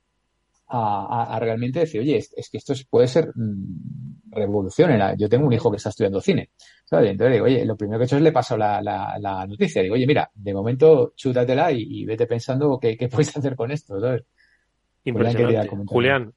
a, 0.68 1.38
realmente 1.40 1.80
decir, 1.80 2.02
oye, 2.02 2.18
es, 2.18 2.50
que 2.50 2.58
esto 2.58 2.74
puede 2.90 3.08
ser 3.08 3.32
mm, 3.36 4.32
revolución. 4.32 4.92
yo 5.18 5.30
tengo 5.30 5.46
un 5.46 5.54
hijo 5.54 5.70
que 5.70 5.78
está 5.78 5.90
estudiando 5.90 6.20
cine, 6.20 6.50
¿sabes? 6.84 7.12
Entonces 7.12 7.34
digo, 7.34 7.46
oye, 7.46 7.66
lo 7.66 7.78
primero 7.78 8.00
que 8.00 8.04
he 8.04 8.06
hecho 8.06 8.18
es 8.18 8.24
le 8.24 8.32
paso 8.32 8.58
la, 8.58 8.82
la, 8.82 9.48
noticia. 9.48 9.82
Digo, 9.82 9.96
oye, 9.96 10.08
mira, 10.08 10.30
de 10.34 10.54
momento 10.54 11.14
chútatela 11.16 11.72
y, 11.72 12.06
vete 12.06 12.28
pensando 12.28 12.80
qué, 12.80 12.98
puedes 13.12 13.36
hacer 13.36 13.56
con 13.56 13.72
esto, 13.72 14.00
¿sabes? 14.00 14.24
Julián, 15.86 16.34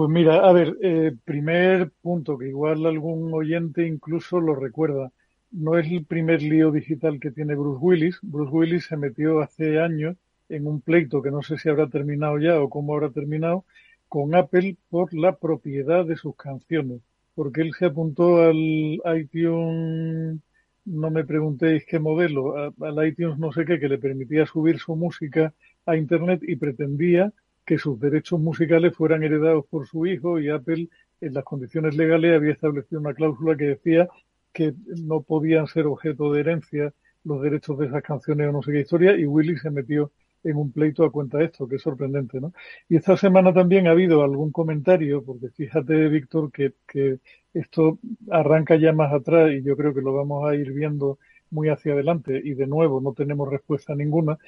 pues 0.00 0.08
mira, 0.08 0.48
a 0.48 0.52
ver, 0.54 0.78
eh, 0.80 1.12
primer 1.26 1.90
punto 2.00 2.38
que 2.38 2.48
igual 2.48 2.86
algún 2.86 3.34
oyente 3.34 3.86
incluso 3.86 4.40
lo 4.40 4.54
recuerda. 4.54 5.12
No 5.50 5.76
es 5.76 5.92
el 5.92 6.06
primer 6.06 6.40
lío 6.40 6.70
digital 6.70 7.20
que 7.20 7.30
tiene 7.30 7.54
Bruce 7.54 7.80
Willis. 7.82 8.18
Bruce 8.22 8.50
Willis 8.50 8.86
se 8.86 8.96
metió 8.96 9.40
hace 9.40 9.78
años 9.78 10.16
en 10.48 10.66
un 10.66 10.80
pleito 10.80 11.20
que 11.20 11.30
no 11.30 11.42
sé 11.42 11.58
si 11.58 11.68
habrá 11.68 11.86
terminado 11.90 12.38
ya 12.38 12.58
o 12.62 12.70
cómo 12.70 12.94
habrá 12.94 13.10
terminado 13.10 13.66
con 14.08 14.34
Apple 14.34 14.78
por 14.88 15.12
la 15.12 15.36
propiedad 15.36 16.06
de 16.06 16.16
sus 16.16 16.34
canciones. 16.34 17.02
Porque 17.34 17.60
él 17.60 17.74
se 17.78 17.84
apuntó 17.84 18.40
al 18.40 18.56
iTunes, 19.18 20.40
no 20.86 21.10
me 21.10 21.24
preguntéis 21.26 21.84
qué 21.84 21.98
modelo, 21.98 22.54
al 22.56 23.06
iTunes 23.06 23.38
no 23.38 23.52
sé 23.52 23.66
qué, 23.66 23.78
que 23.78 23.88
le 23.90 23.98
permitía 23.98 24.46
subir 24.46 24.78
su 24.78 24.96
música 24.96 25.52
a 25.84 25.94
Internet 25.94 26.40
y 26.42 26.56
pretendía 26.56 27.34
que 27.64 27.78
sus 27.78 27.98
derechos 28.00 28.40
musicales 28.40 28.94
fueran 28.94 29.22
heredados 29.22 29.66
por 29.66 29.86
su 29.86 30.06
hijo 30.06 30.38
y 30.40 30.48
Apple 30.48 30.88
en 31.20 31.34
las 31.34 31.44
condiciones 31.44 31.96
legales 31.96 32.36
había 32.36 32.52
establecido 32.52 33.00
una 33.00 33.14
cláusula 33.14 33.56
que 33.56 33.64
decía 33.64 34.08
que 34.52 34.74
no 34.86 35.22
podían 35.22 35.66
ser 35.66 35.86
objeto 35.86 36.32
de 36.32 36.40
herencia 36.40 36.94
los 37.24 37.42
derechos 37.42 37.78
de 37.78 37.86
esas 37.86 38.02
canciones 38.02 38.48
o 38.48 38.52
no 38.52 38.62
sé 38.62 38.72
qué 38.72 38.80
historia 38.80 39.16
y 39.16 39.26
Willy 39.26 39.56
se 39.58 39.70
metió 39.70 40.12
en 40.42 40.56
un 40.56 40.72
pleito 40.72 41.04
a 41.04 41.12
cuenta 41.12 41.38
de 41.38 41.46
esto, 41.46 41.68
que 41.68 41.76
es 41.76 41.82
sorprendente, 41.82 42.40
¿no? 42.40 42.52
Y 42.88 42.96
esta 42.96 43.16
semana 43.16 43.52
también 43.52 43.86
ha 43.86 43.90
habido 43.90 44.22
algún 44.22 44.50
comentario, 44.52 45.22
porque 45.22 45.50
fíjate, 45.50 46.08
Víctor, 46.08 46.50
que, 46.50 46.72
que 46.88 47.18
esto 47.52 47.98
arranca 48.30 48.76
ya 48.76 48.92
más 48.92 49.12
atrás 49.12 49.52
y 49.52 49.62
yo 49.62 49.76
creo 49.76 49.92
que 49.92 50.00
lo 50.00 50.14
vamos 50.14 50.48
a 50.48 50.54
ir 50.54 50.72
viendo 50.72 51.18
muy 51.50 51.68
hacia 51.68 51.92
adelante 51.92 52.40
y 52.42 52.54
de 52.54 52.66
nuevo 52.66 53.00
no 53.00 53.12
tenemos 53.12 53.50
respuesta 53.50 53.94
ninguna, 53.94 54.38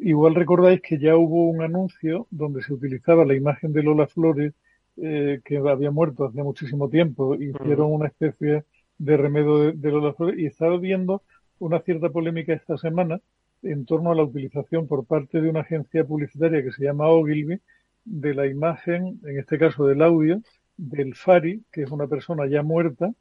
Igual 0.00 0.34
recordáis 0.34 0.80
que 0.82 0.98
ya 0.98 1.16
hubo 1.16 1.48
un 1.48 1.62
anuncio 1.62 2.26
donde 2.30 2.62
se 2.62 2.72
utilizaba 2.72 3.24
la 3.24 3.34
imagen 3.34 3.72
de 3.72 3.82
Lola 3.82 4.06
Flores, 4.06 4.52
eh, 4.98 5.40
que 5.44 5.58
había 5.58 5.90
muerto 5.90 6.24
hace 6.26 6.42
muchísimo 6.42 6.88
tiempo, 6.88 7.34
hicieron 7.34 7.92
una 7.92 8.08
especie 8.08 8.64
de 8.98 9.16
remedio 9.16 9.72
de, 9.72 9.90
Lola 9.90 10.14
Flores 10.14 10.38
y 10.38 10.46
estaba 10.46 10.78
viendo 10.78 11.22
una 11.58 11.80
cierta 11.80 12.10
polémica 12.10 12.52
esta 12.52 12.76
semana 12.76 13.20
en 13.62 13.84
torno 13.84 14.12
a 14.12 14.14
la 14.14 14.22
utilización 14.22 14.86
por 14.86 15.06
parte 15.06 15.40
de 15.40 15.48
una 15.48 15.60
agencia 15.60 16.04
publicitaria 16.04 16.62
que 16.62 16.72
se 16.72 16.84
llama 16.84 17.08
Ogilvy 17.08 17.60
de 18.04 18.34
la 18.34 18.46
imagen, 18.46 19.20
en 19.24 19.38
este 19.38 19.58
caso 19.58 19.86
del 19.86 20.02
audio, 20.02 20.40
del 20.76 21.14
Fari, 21.14 21.62
que 21.72 21.82
es 21.82 21.90
una 21.90 22.06
persona 22.06 22.46
ya 22.46 22.62
muerta, 22.62 23.12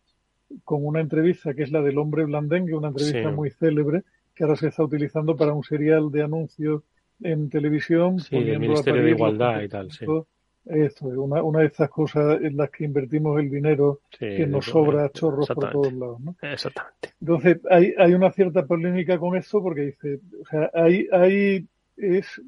con 0.63 0.85
una 0.85 1.01
entrevista 1.01 1.53
que 1.53 1.63
es 1.63 1.71
la 1.71 1.81
del 1.81 1.97
hombre 1.97 2.25
blandengue, 2.25 2.75
una 2.75 2.89
entrevista 2.89 3.31
muy 3.31 3.49
célebre, 3.49 4.03
que 4.35 4.43
ahora 4.43 4.55
se 4.55 4.67
está 4.67 4.83
utilizando 4.83 5.35
para 5.35 5.53
un 5.53 5.63
serial 5.63 6.11
de 6.11 6.23
anuncios 6.23 6.83
en 7.21 7.49
televisión. 7.49 8.19
Sí, 8.19 8.35
el 8.35 8.59
Ministerio 8.59 9.03
de 9.03 9.11
Igualdad 9.11 9.61
y 9.61 9.69
tal, 9.69 9.91
sí. 9.91 10.05
Esto 10.65 11.11
es 11.11 11.17
una, 11.17 11.43
una 11.43 11.59
de 11.59 11.67
estas 11.67 11.89
cosas 11.91 12.41
en 12.41 12.57
las 12.57 12.71
que 12.71 12.85
invertimos 12.85 13.39
el 13.39 13.51
dinero 13.51 14.01
que 14.17 14.47
nos 14.47 14.65
sobra 14.65 15.11
chorros 15.11 15.47
por 15.47 15.69
todos 15.69 15.93
lados. 15.93 16.19
¿no? 16.19 16.35
Exactamente. 16.41 17.13
Entonces, 17.21 17.59
hay, 17.69 17.93
hay 17.97 18.13
una 18.15 18.31
cierta 18.31 18.65
polémica 18.65 19.19
con 19.19 19.37
esto 19.37 19.61
porque 19.61 19.81
dice, 19.81 20.19
o 20.41 20.45
sea, 20.45 20.71
hay, 20.73 21.07
hay, 21.11 21.67
es 21.95 22.41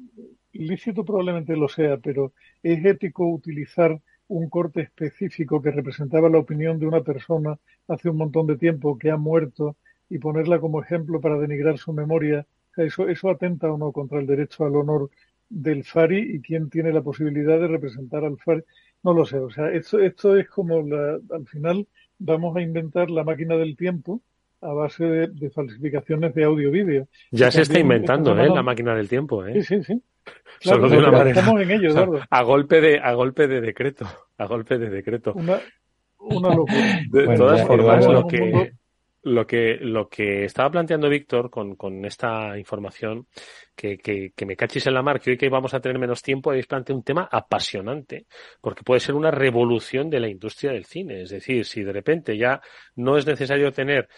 lícito 0.52 1.04
probablemente 1.04 1.56
lo 1.56 1.68
sea, 1.68 1.98
pero 1.98 2.32
es 2.60 2.84
ético 2.84 3.28
utilizar 3.28 4.00
un 4.26 4.48
corte 4.50 4.82
específico 4.82 5.62
que 5.62 5.70
representaba 5.70 6.28
la 6.28 6.38
opinión 6.38 6.78
de 6.78 6.86
una 6.86 7.02
persona 7.02 7.56
hace 7.86 8.10
un 8.10 8.16
montón 8.16 8.46
de 8.46 8.56
tiempo 8.56 8.98
que 8.98 9.10
ha 9.10 9.16
muerto 9.16 9.76
y 10.10 10.18
ponerla 10.18 10.58
como 10.60 10.82
ejemplo 10.82 11.20
para 11.20 11.38
denigrar 11.38 11.78
su 11.78 11.92
memoria, 11.92 12.46
eso, 12.76 13.08
eso 13.08 13.30
atenta 13.30 13.70
o 13.70 13.78
no 13.78 13.92
contra 13.92 14.20
el 14.20 14.26
derecho 14.26 14.64
al 14.64 14.76
honor 14.76 15.10
del 15.48 15.84
Fari 15.84 16.36
y 16.36 16.40
quién 16.40 16.70
tiene 16.70 16.92
la 16.92 17.02
posibilidad 17.02 17.58
de 17.58 17.68
representar 17.68 18.24
al 18.24 18.38
Fari. 18.38 18.62
No 19.02 19.12
lo 19.12 19.24
sé, 19.24 19.38
o 19.38 19.50
sea, 19.50 19.70
esto, 19.70 19.98
esto 20.00 20.36
es 20.36 20.48
como 20.48 20.82
la, 20.82 21.18
al 21.30 21.46
final 21.46 21.86
vamos 22.18 22.56
a 22.56 22.60
inventar 22.60 23.10
la 23.10 23.24
máquina 23.24 23.56
del 23.56 23.76
tiempo 23.76 24.20
a 24.60 24.72
base 24.72 25.04
de, 25.04 25.50
falsificaciones 25.50 26.34
de 26.34 26.44
audio-vídeo. 26.44 27.06
Ya 27.30 27.50
se 27.50 27.62
está 27.62 27.78
inventando, 27.78 28.36
¿eh? 28.38 28.48
La 28.48 28.62
máquina 28.62 28.94
del 28.94 29.08
tiempo, 29.08 29.46
¿eh? 29.46 29.62
Sí, 29.62 29.62
sí, 29.62 29.84
sí. 29.84 30.02
Solo 30.60 30.88
de 30.88 30.98
una 30.98 31.12
manera. 31.12 31.38
Estamos 31.38 31.60
en 31.62 31.70
ello, 31.70 31.90
Eduardo. 31.90 32.20
a 32.28 32.42
golpe 32.42 32.80
de, 32.80 32.98
a 32.98 33.12
golpe 33.14 33.46
de 33.46 33.60
decreto. 33.60 34.06
A 34.36 34.46
golpe 34.46 34.78
de 34.78 34.90
decreto. 34.90 35.32
Una, 35.34 35.60
una 36.18 36.54
locura. 36.54 37.00
De 37.08 37.36
todas 37.36 37.66
formas, 37.66 38.06
lo 38.06 38.26
que, 38.26 38.72
lo 39.22 39.46
que, 39.46 39.76
lo 39.80 40.08
que 40.08 40.44
estaba 40.44 40.70
planteando 40.70 41.08
Víctor 41.08 41.50
con, 41.50 41.74
con 41.76 42.04
esta 42.04 42.56
información, 42.58 43.26
que, 43.74 43.98
que, 43.98 44.32
que, 44.34 44.46
me 44.46 44.56
cachis 44.56 44.86
en 44.86 44.94
la 44.94 45.02
mar, 45.02 45.20
que 45.20 45.30
hoy 45.30 45.36
que 45.36 45.48
vamos 45.48 45.74
a 45.74 45.80
tener 45.80 45.98
menos 45.98 46.22
tiempo, 46.22 46.50
habéis 46.50 46.66
planteado 46.66 46.98
un 46.98 47.04
tema 47.04 47.28
apasionante, 47.30 48.26
porque 48.60 48.82
puede 48.82 49.00
ser 49.00 49.14
una 49.14 49.30
revolución 49.30 50.08
de 50.10 50.20
la 50.20 50.28
industria 50.28 50.72
del 50.72 50.84
cine. 50.84 51.22
Es 51.22 51.30
decir, 51.30 51.64
si 51.64 51.82
de 51.82 51.92
repente 51.92 52.36
ya 52.36 52.60
no 52.96 53.16
es 53.16 53.26
necesario 53.26 53.72
tener 53.72 54.08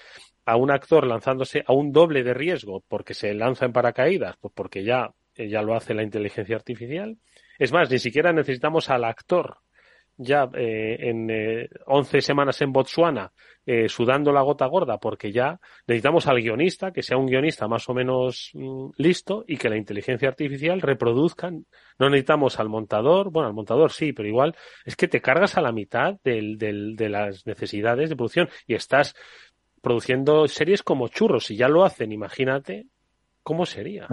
a 0.45 0.57
un 0.57 0.71
actor 0.71 1.07
lanzándose 1.07 1.63
a 1.67 1.73
un 1.73 1.93
doble 1.93 2.23
de 2.23 2.35
riesgo 2.35 2.83
porque 2.89 3.15
se 3.15 3.35
lanza 3.35 3.67
en 3.67 3.73
paracaídas, 3.73 4.37
pues 4.41 4.53
porque 4.55 4.85
ya, 4.85 5.13
ya 5.35 5.63
lo 5.63 5.75
hace 5.75 5.95
la 5.95 6.03
inteligencia 6.03 6.57
artificial. 6.57 7.17
Es 7.59 7.73
más, 7.73 7.91
ni 7.91 7.99
siquiera 7.99 8.33
necesitamos 8.33 8.91
al 8.91 9.05
actor 9.05 9.59
ya 10.23 10.51
eh, 10.55 10.97
en 11.01 11.31
eh, 11.31 11.69
11 11.87 12.21
semanas 12.21 12.61
en 12.61 12.73
Botswana 12.73 13.33
eh, 13.65 13.89
sudando 13.89 14.33
la 14.33 14.43
gota 14.43 14.67
gorda 14.67 14.99
porque 14.99 15.33
ya 15.33 15.59
necesitamos 15.87 16.27
al 16.27 16.43
guionista, 16.43 16.93
que 16.93 17.03
sea 17.03 17.17
un 17.17 17.27
guionista 17.27 17.67
más 17.69 17.89
o 17.89 17.95
menos 17.95 18.51
mm, 18.53 18.91
listo 18.99 19.45
y 19.47 19.57
que 19.57 19.71
la 19.71 19.79
inteligencia 19.79 20.29
artificial 20.29 20.81
reproduzca. 20.83 21.51
No 21.51 22.11
necesitamos 22.11 22.61
al 22.61 22.69
montador, 22.69 23.31
bueno, 23.31 23.49
al 23.49 23.55
montador 23.55 23.93
sí, 23.93 24.13
pero 24.13 24.29
igual 24.29 24.55
es 24.85 24.95
que 24.95 25.09
te 25.09 25.23
cargas 25.23 25.57
a 25.57 25.63
la 25.63 25.73
mitad 25.73 26.17
del, 26.23 26.59
del, 26.59 26.97
de 26.97 27.09
las 27.09 27.47
necesidades 27.47 28.11
de 28.11 28.17
producción 28.17 28.49
y 28.67 28.75
estás 28.75 29.15
produciendo 29.81 30.47
series 30.49 30.83
como 30.83 31.09
churros. 31.09 31.47
Si 31.47 31.57
ya 31.57 31.69
lo 31.69 31.85
hacen, 31.85 32.13
imagínate 32.13 32.87
cómo 33.43 33.67
sería. 33.67 34.09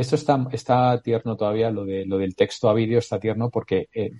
Esto 0.00 0.14
está, 0.14 0.46
está 0.52 0.98
tierno 1.02 1.36
todavía, 1.36 1.70
lo, 1.70 1.84
de, 1.84 2.06
lo 2.06 2.16
del 2.16 2.34
texto 2.34 2.70
a 2.70 2.74
vídeo 2.74 2.98
está 2.98 3.18
tierno 3.18 3.50
porque 3.50 3.88
eh, 3.92 4.12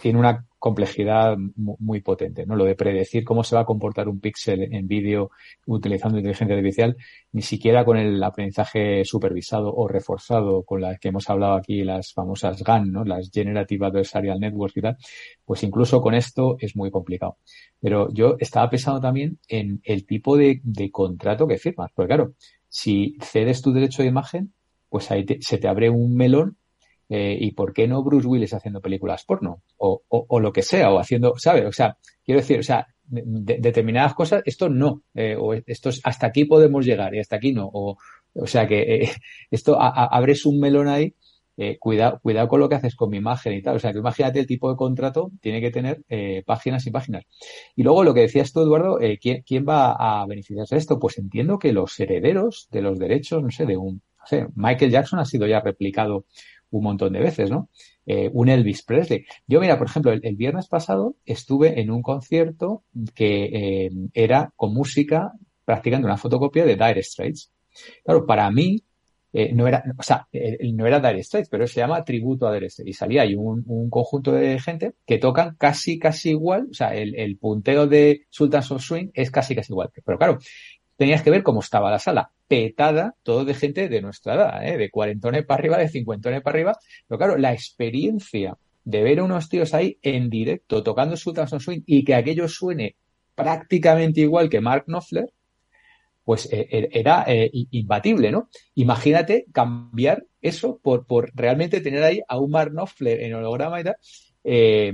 tiene 0.00 0.18
una 0.18 0.46
complejidad 0.58 1.36
muy, 1.56 2.00
potente, 2.00 2.46
¿no? 2.46 2.56
Lo 2.56 2.64
de 2.64 2.74
predecir 2.74 3.24
cómo 3.24 3.44
se 3.44 3.54
va 3.54 3.62
a 3.62 3.66
comportar 3.66 4.08
un 4.08 4.20
píxel 4.20 4.72
en 4.72 4.88
vídeo 4.88 5.30
utilizando 5.66 6.16
inteligencia 6.16 6.56
artificial, 6.56 6.96
ni 7.32 7.42
siquiera 7.42 7.84
con 7.84 7.98
el 7.98 8.22
aprendizaje 8.22 9.04
supervisado 9.04 9.72
o 9.74 9.86
reforzado 9.86 10.62
con 10.62 10.80
las 10.80 10.98
que 10.98 11.08
hemos 11.08 11.28
hablado 11.28 11.54
aquí, 11.54 11.84
las 11.84 12.12
famosas 12.14 12.62
GAN, 12.62 12.90
¿no? 12.90 13.04
Las 13.04 13.30
Generative 13.30 13.86
Adversarial 13.86 14.40
Networks 14.40 14.78
y 14.78 14.80
tal, 14.80 14.96
pues 15.44 15.62
incluso 15.62 16.00
con 16.00 16.14
esto 16.14 16.56
es 16.58 16.74
muy 16.74 16.90
complicado. 16.90 17.36
Pero 17.78 18.08
yo 18.12 18.36
estaba 18.38 18.70
pensando 18.70 19.00
también 19.00 19.38
en 19.46 19.80
el 19.84 20.06
tipo 20.06 20.36
de, 20.36 20.60
de 20.64 20.90
contrato 20.90 21.46
que 21.46 21.58
firmas, 21.58 21.90
porque 21.94 22.08
claro, 22.08 22.32
si 22.68 23.16
cedes 23.20 23.62
tu 23.62 23.72
derecho 23.72 24.02
de 24.02 24.08
imagen, 24.08 24.52
pues 24.88 25.10
ahí 25.10 25.26
se 25.40 25.58
te 25.58 25.68
abre 25.68 25.90
un 25.90 26.14
melón 26.14 26.56
eh, 27.08 27.38
¿Y 27.40 27.52
por 27.52 27.72
qué 27.72 27.88
no 27.88 28.02
Bruce 28.02 28.26
Willis 28.26 28.52
haciendo 28.52 28.80
películas 28.80 29.24
porno? 29.24 29.62
O, 29.78 30.40
lo 30.40 30.52
que 30.52 30.62
sea, 30.62 30.90
o 30.90 30.98
haciendo, 30.98 31.34
¿sabes? 31.38 31.64
O 31.64 31.72
sea, 31.72 31.96
quiero 32.22 32.40
decir, 32.40 32.58
o 32.58 32.62
sea, 32.62 32.86
determinadas 33.06 34.14
cosas, 34.14 34.42
esto 34.44 34.68
no, 34.68 35.02
eh, 35.14 35.34
o 35.38 35.54
esto 35.54 35.88
es, 35.88 36.00
hasta 36.04 36.26
aquí 36.26 36.44
podemos 36.44 36.84
llegar 36.84 37.14
y 37.14 37.20
hasta 37.20 37.36
aquí 37.36 37.52
no. 37.52 37.70
O, 37.72 37.96
sea 38.44 38.66
que 38.68 38.82
eh, 38.82 39.10
esto 39.50 39.78
abres 39.80 40.44
un 40.44 40.60
melón 40.60 40.88
ahí, 40.88 41.14
eh, 41.60 41.76
cuidado, 41.76 42.20
cuidado 42.22 42.46
con 42.46 42.60
lo 42.60 42.68
que 42.68 42.76
haces 42.76 42.94
con 42.94 43.10
mi 43.10 43.16
imagen 43.16 43.52
y 43.52 43.62
tal. 43.62 43.74
O 43.74 43.78
sea 43.80 43.92
que 43.92 43.98
imagínate 43.98 44.38
el 44.38 44.46
tipo 44.46 44.70
de 44.70 44.76
contrato, 44.76 45.32
tiene 45.40 45.60
que 45.60 45.72
tener 45.72 46.04
eh, 46.08 46.44
páginas 46.46 46.86
y 46.86 46.92
páginas. 46.92 47.24
Y 47.74 47.82
luego 47.82 48.04
lo 48.04 48.14
que 48.14 48.20
decías 48.20 48.52
tú, 48.52 48.60
Eduardo, 48.62 49.00
eh, 49.00 49.18
¿quién, 49.20 49.42
¿quién, 49.44 49.66
va 49.68 49.92
a 49.92 50.24
beneficiarse 50.24 50.76
de 50.76 50.78
esto? 50.78 51.00
Pues 51.00 51.18
entiendo 51.18 51.58
que 51.58 51.72
los 51.72 51.98
herederos 51.98 52.68
de 52.70 52.80
los 52.80 52.96
derechos, 52.96 53.42
no 53.42 53.50
sé, 53.50 53.66
de 53.66 53.76
un, 53.76 53.94
no 53.96 54.26
sé, 54.26 54.46
Michael 54.54 54.92
Jackson 54.92 55.18
ha 55.18 55.24
sido 55.24 55.48
ya 55.48 55.58
replicado 55.58 56.26
un 56.70 56.84
montón 56.84 57.12
de 57.14 57.20
veces, 57.20 57.50
¿no? 57.50 57.70
Un 58.06 58.48
Elvis 58.48 58.82
Presley. 58.84 59.24
Yo, 59.46 59.60
mira, 59.60 59.78
por 59.78 59.88
ejemplo, 59.88 60.12
el, 60.12 60.36
viernes 60.36 60.68
pasado 60.68 61.16
estuve 61.26 61.80
en 61.80 61.90
un 61.90 62.02
concierto 62.02 62.84
que 63.14 63.90
era 64.14 64.52
con 64.54 64.72
música 64.72 65.32
practicando 65.64 66.06
una 66.06 66.16
fotocopia 66.16 66.64
de 66.64 66.76
Dire 66.76 67.02
Straits. 67.02 67.50
Claro, 68.04 68.26
para 68.26 68.50
mí, 68.50 68.82
eh, 69.32 69.52
no 69.52 69.66
era, 69.66 69.84
o 69.98 70.02
sea, 70.02 70.26
no 70.72 70.86
era 70.86 71.00
Dire 71.00 71.22
Straits, 71.22 71.48
pero 71.48 71.66
se 71.66 71.80
llama 71.80 72.04
Tributo 72.04 72.46
a 72.46 72.52
Dire 72.52 72.70
Straits. 72.70 72.90
Y 72.90 72.92
salía 72.92 73.22
ahí 73.22 73.34
un, 73.34 73.62
un, 73.66 73.90
conjunto 73.90 74.32
de 74.32 74.58
gente 74.58 74.94
que 75.06 75.18
tocan 75.18 75.56
casi, 75.58 75.98
casi 75.98 76.30
igual, 76.30 76.68
o 76.70 76.74
sea, 76.74 76.94
el, 76.94 77.14
el 77.14 77.36
punteo 77.36 77.86
de 77.86 78.26
Sultans 78.30 78.70
of 78.70 78.82
Swing 78.82 79.10
es 79.14 79.30
casi, 79.30 79.54
casi 79.54 79.72
igual. 79.72 79.90
Pero 80.04 80.18
claro, 80.18 80.38
tenías 80.96 81.22
que 81.22 81.30
ver 81.30 81.42
cómo 81.42 81.60
estaba 81.60 81.90
la 81.90 81.98
sala, 81.98 82.32
petada, 82.48 83.14
todo 83.22 83.44
de 83.44 83.54
gente 83.54 83.88
de 83.88 84.02
nuestra 84.02 84.34
edad, 84.34 84.66
¿eh? 84.66 84.76
de 84.76 84.90
cuarentones 84.90 85.46
para 85.46 85.60
arriba, 85.60 85.78
de 85.78 85.88
cincuentones 85.88 86.42
para 86.42 86.56
arriba. 86.56 86.78
Pero 87.06 87.18
claro, 87.18 87.36
la 87.36 87.52
experiencia 87.52 88.58
de 88.84 89.02
ver 89.02 89.20
a 89.20 89.24
unos 89.24 89.48
tíos 89.48 89.74
ahí 89.74 89.98
en 90.02 90.30
directo 90.30 90.82
tocando 90.82 91.16
su 91.16 91.30
of 91.30 91.62
Swing 91.62 91.82
y 91.86 92.04
que 92.04 92.14
aquello 92.14 92.48
suene 92.48 92.96
prácticamente 93.34 94.22
igual 94.22 94.48
que 94.48 94.60
Mark 94.60 94.86
Knopfler, 94.86 95.32
pues 96.28 96.46
eh, 96.52 96.68
er, 96.70 96.90
era 96.92 97.24
eh, 97.26 97.50
imbatible, 97.70 98.30
¿no? 98.30 98.50
Imagínate 98.74 99.46
cambiar 99.50 100.26
eso 100.42 100.78
por, 100.82 101.06
por 101.06 101.30
realmente 101.34 101.80
tener 101.80 102.02
ahí 102.02 102.20
a 102.28 102.38
un 102.38 102.50
Mark 102.50 102.70
Knopfler 102.70 103.22
en 103.22 103.32
holograma 103.32 103.80
y 103.80 103.84
tal. 103.84 103.96
Eh, 104.44 104.92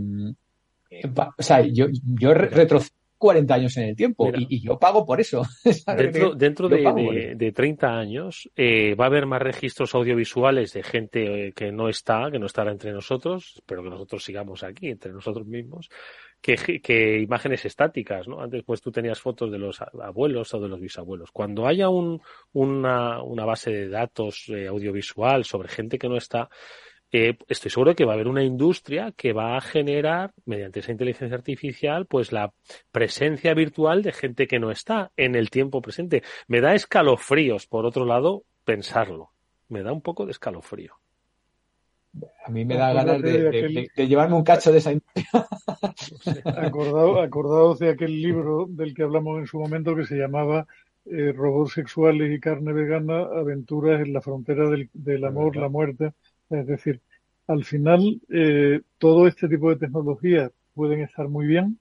o 1.37 1.43
sea, 1.43 1.63
yo, 1.63 1.87
yo 2.05 2.35
retrocedo 2.35 2.95
40 3.25 3.55
años 3.55 3.77
en 3.79 3.85
el 3.85 3.97
tiempo 3.97 4.31
y, 4.37 4.61
yo 4.61 4.79
pago 4.79 5.07
por 5.07 5.19
eso. 5.19 5.45
dentro, 5.97 6.35
dentro 6.35 6.69
de, 6.69 7.35
de, 7.35 7.53
30 7.53 7.99
años 7.99 8.51
eh, 8.55 8.95
va 8.95 9.05
a 9.05 9.09
haber 9.09 9.25
más 9.25 9.41
registros 9.41 9.95
audiovisuales 9.95 10.75
de 10.75 10.83
gente 10.83 11.49
eh, 11.49 11.53
que 11.53 11.73
no 11.73 11.89
está, 11.89 12.31
que 12.31 12.39
no 12.39 12.45
estará 12.45 12.71
entre 12.71 12.93
nosotros, 12.93 13.63
pero 13.65 13.83
que 13.83 13.89
nosotros 13.89 14.23
sigamos 14.23 14.63
aquí, 14.63 14.89
entre 14.89 15.11
nosotros 15.11 15.47
mismos, 15.47 15.89
que, 16.45 16.83
que 16.83 17.21
imágenes 17.21 17.65
estáticas, 17.65 18.29
¿no? 18.29 18.39
Antes 18.43 18.63
pues 18.65 18.83
tú 18.83 18.93
tenías 18.93 19.19
fotos 19.19 19.51
de 19.51 19.59
los 19.59 19.81
abuelos 19.81 20.53
o 20.53 20.61
de 20.61 20.69
los 20.69 20.79
bisabuelos. 20.79 21.31
Cuando 21.33 21.67
haya 21.67 21.89
un, 21.89 22.21
una, 22.53 23.23
una 23.23 23.47
base 23.47 23.71
de 23.71 23.89
datos 23.89 24.51
eh, 24.51 24.67
audiovisual 24.67 25.45
sobre 25.45 25.71
gente 25.71 25.99
que 25.99 26.07
no 26.07 26.19
está, 26.19 26.51
estoy 27.11 27.71
seguro 27.71 27.95
que 27.95 28.05
va 28.05 28.13
a 28.13 28.15
haber 28.17 28.29
una 28.29 28.43
industria 28.43 29.15
que 29.17 29.33
va 29.33 29.57
a 29.57 29.61
generar, 29.63 30.33
mediante 30.45 30.81
esa 30.81 30.93
inteligencia 30.93 31.37
artificial, 31.37 32.05
pues 32.05 32.31
la 32.31 32.53
presencia 32.93 33.55
virtual 33.55 34.03
de 34.03 34.13
gente 34.13 34.47
que 34.47 34.59
no 34.59 34.71
está 34.71 35.13
en 35.17 35.37
el 35.37 35.49
tiempo 35.49 35.81
presente. 35.81 36.25
Me 36.47 36.61
da 36.61 36.75
escalofríos, 36.75 37.67
por 37.67 37.87
otro 37.87 38.05
lado, 38.05 38.45
pensarlo. 38.65 39.31
Me 39.69 39.83
da 39.83 39.93
un 39.93 40.03
poco 40.03 40.27
de 40.27 40.33
escalofrío. 40.33 40.97
A 42.47 42.51
mí 42.51 42.65
me 42.65 42.77
da 42.77 42.93
ganas 42.93 43.21
de, 43.23 43.91
llevarme 43.97 44.37
un 44.37 44.45
cacho 44.45 44.71
de 44.71 44.79
esa 44.79 44.91
Acordado, 46.45 47.21
acordados 47.21 47.79
de 47.79 47.91
aquel 47.91 48.21
libro 48.21 48.67
del 48.69 48.95
que 48.95 49.03
hablamos 49.03 49.39
en 49.39 49.47
su 49.47 49.59
momento 49.59 49.97
que 49.97 50.05
se 50.05 50.17
llamaba 50.17 50.67
eh, 51.07 51.33
Robots 51.33 51.73
sexuales 51.73 52.33
y 52.33 52.41
carne 52.41 52.73
vegana, 52.73 53.21
aventuras 53.21 54.01
en 54.01 54.13
la 54.13 54.21
frontera 54.21 54.69
del, 54.71 54.89
del 54.93 55.25
amor, 55.25 55.57
la 55.57 55.69
muerte 55.69 56.13
es 56.51 56.67
decir, 56.67 57.01
al 57.47 57.65
final 57.65 58.21
eh, 58.31 58.81
todo 58.99 59.27
este 59.27 59.49
tipo 59.49 59.71
de 59.71 59.77
tecnologías 59.77 60.51
pueden 60.75 61.01
estar 61.01 61.29
muy 61.29 61.47
bien, 61.47 61.79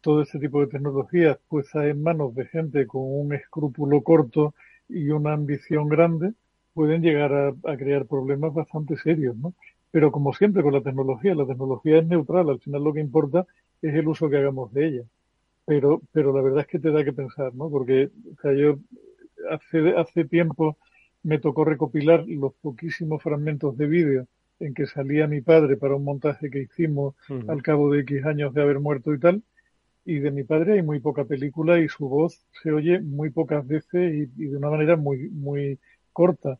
todo 0.00 0.22
este 0.22 0.38
tipo 0.38 0.60
de 0.60 0.66
tecnologías 0.66 1.38
puestas 1.48 1.84
en 1.86 2.02
manos 2.02 2.34
de 2.34 2.46
gente 2.46 2.86
con 2.86 3.02
un 3.04 3.32
escrúpulo 3.34 4.02
corto 4.02 4.54
y 4.88 5.10
una 5.10 5.32
ambición 5.32 5.88
grande, 5.88 6.32
pueden 6.74 7.02
llegar 7.02 7.32
a, 7.32 7.76
crear 7.76 8.06
problemas 8.06 8.52
bastante 8.52 8.96
serios, 8.96 9.36
¿no? 9.36 9.54
Pero 9.92 10.10
como 10.10 10.32
siempre 10.32 10.62
con 10.64 10.72
la 10.72 10.80
tecnología, 10.80 11.34
la 11.34 11.46
tecnología 11.46 11.98
es 11.98 12.06
neutral, 12.06 12.50
al 12.50 12.58
final 12.58 12.82
lo 12.82 12.92
que 12.92 13.00
importa 13.00 13.46
es 13.80 13.94
el 13.94 14.08
uso 14.08 14.28
que 14.28 14.38
hagamos 14.38 14.72
de 14.72 14.86
ella. 14.88 15.02
Pero, 15.64 16.02
pero 16.10 16.34
la 16.34 16.42
verdad 16.42 16.62
es 16.62 16.66
que 16.66 16.80
te 16.80 16.90
da 16.90 17.04
que 17.04 17.12
pensar, 17.12 17.54
¿no? 17.54 17.70
Porque, 17.70 18.10
o 18.32 18.40
sea, 18.40 18.52
yo 18.52 18.78
hace, 19.50 19.94
hace 19.96 20.24
tiempo 20.24 20.76
me 21.22 21.38
tocó 21.38 21.64
recopilar 21.64 22.24
los 22.26 22.52
poquísimos 22.54 23.22
fragmentos 23.22 23.76
de 23.76 23.86
vídeo 23.86 24.26
en 24.60 24.74
que 24.74 24.86
salía 24.86 25.26
mi 25.26 25.40
padre 25.40 25.76
para 25.76 25.96
un 25.96 26.04
montaje 26.04 26.50
que 26.50 26.60
hicimos 26.60 27.14
al 27.48 27.62
cabo 27.62 27.92
de 27.92 28.00
X 28.00 28.24
años 28.24 28.54
de 28.54 28.62
haber 28.62 28.80
muerto 28.80 29.12
y 29.14 29.18
tal. 29.18 29.42
Y 30.04 30.18
de 30.18 30.30
mi 30.30 30.44
padre 30.44 30.74
hay 30.74 30.82
muy 30.82 31.00
poca 31.00 31.24
película 31.24 31.80
y 31.80 31.88
su 31.88 32.08
voz 32.08 32.44
se 32.62 32.72
oye 32.72 33.00
muy 33.00 33.30
pocas 33.30 33.66
veces 33.66 34.30
y, 34.36 34.46
de 34.48 34.56
una 34.56 34.70
manera 34.70 34.96
muy, 34.96 35.28
muy 35.30 35.78
corta. 36.12 36.58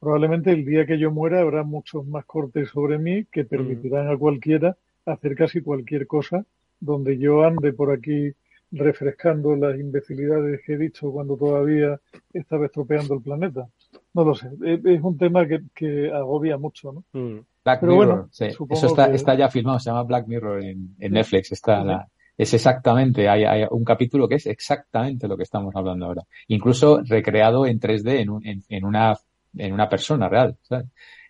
Probablemente 0.00 0.50
el 0.50 0.64
día 0.64 0.86
que 0.86 0.98
yo 0.98 1.10
muera 1.10 1.40
habrá 1.40 1.62
muchos 1.62 2.06
más 2.06 2.24
cortes 2.24 2.70
sobre 2.70 2.98
mí 2.98 3.26
que 3.26 3.44
permitirán 3.44 4.08
a 4.08 4.16
cualquiera 4.16 4.76
hacer 5.04 5.36
casi 5.36 5.60
cualquier 5.60 6.06
cosa 6.06 6.44
donde 6.80 7.18
yo 7.18 7.44
ande 7.44 7.72
por 7.72 7.92
aquí 7.92 8.32
refrescando 8.72 9.54
las 9.56 9.78
imbecilidades 9.78 10.60
que 10.64 10.74
he 10.74 10.78
dicho 10.78 11.10
cuando 11.10 11.36
todavía 11.36 12.00
estaba 12.32 12.66
estropeando 12.66 13.14
el 13.14 13.22
planeta. 13.22 13.68
No 14.14 14.24
lo 14.24 14.34
sé, 14.34 14.48
es, 14.62 15.02
un 15.02 15.18
tema 15.18 15.44
que, 15.46 16.10
agobia 16.12 16.56
mucho, 16.56 16.92
¿no? 16.92 17.04
Mm. 17.12 17.40
Black 17.62 17.82
Mirror, 17.82 18.28
sí. 18.30 18.46
Eso 18.46 18.86
está, 18.86 19.12
está 19.12 19.34
ya 19.34 19.48
filmado, 19.50 19.78
se 19.78 19.90
llama 19.90 20.04
Black 20.04 20.26
Mirror 20.26 20.64
en, 20.64 20.94
Netflix. 20.98 21.52
Está 21.52 21.84
la, 21.84 22.08
es 22.38 22.54
exactamente, 22.54 23.28
hay, 23.28 23.44
hay, 23.44 23.66
un 23.70 23.84
capítulo 23.84 24.26
que 24.26 24.36
es 24.36 24.46
exactamente 24.46 25.28
lo 25.28 25.36
que 25.36 25.42
estamos 25.42 25.74
hablando 25.76 26.06
ahora. 26.06 26.22
Incluso 26.48 27.02
recreado 27.04 27.66
en 27.66 27.78
3D 27.78 28.20
en, 28.20 28.30
un, 28.30 28.46
en, 28.46 28.62
en 28.68 28.84
una, 28.84 29.14
en 29.56 29.72
una 29.72 29.88
persona 29.88 30.28
real, 30.28 30.56
¿sabes? 30.62 30.86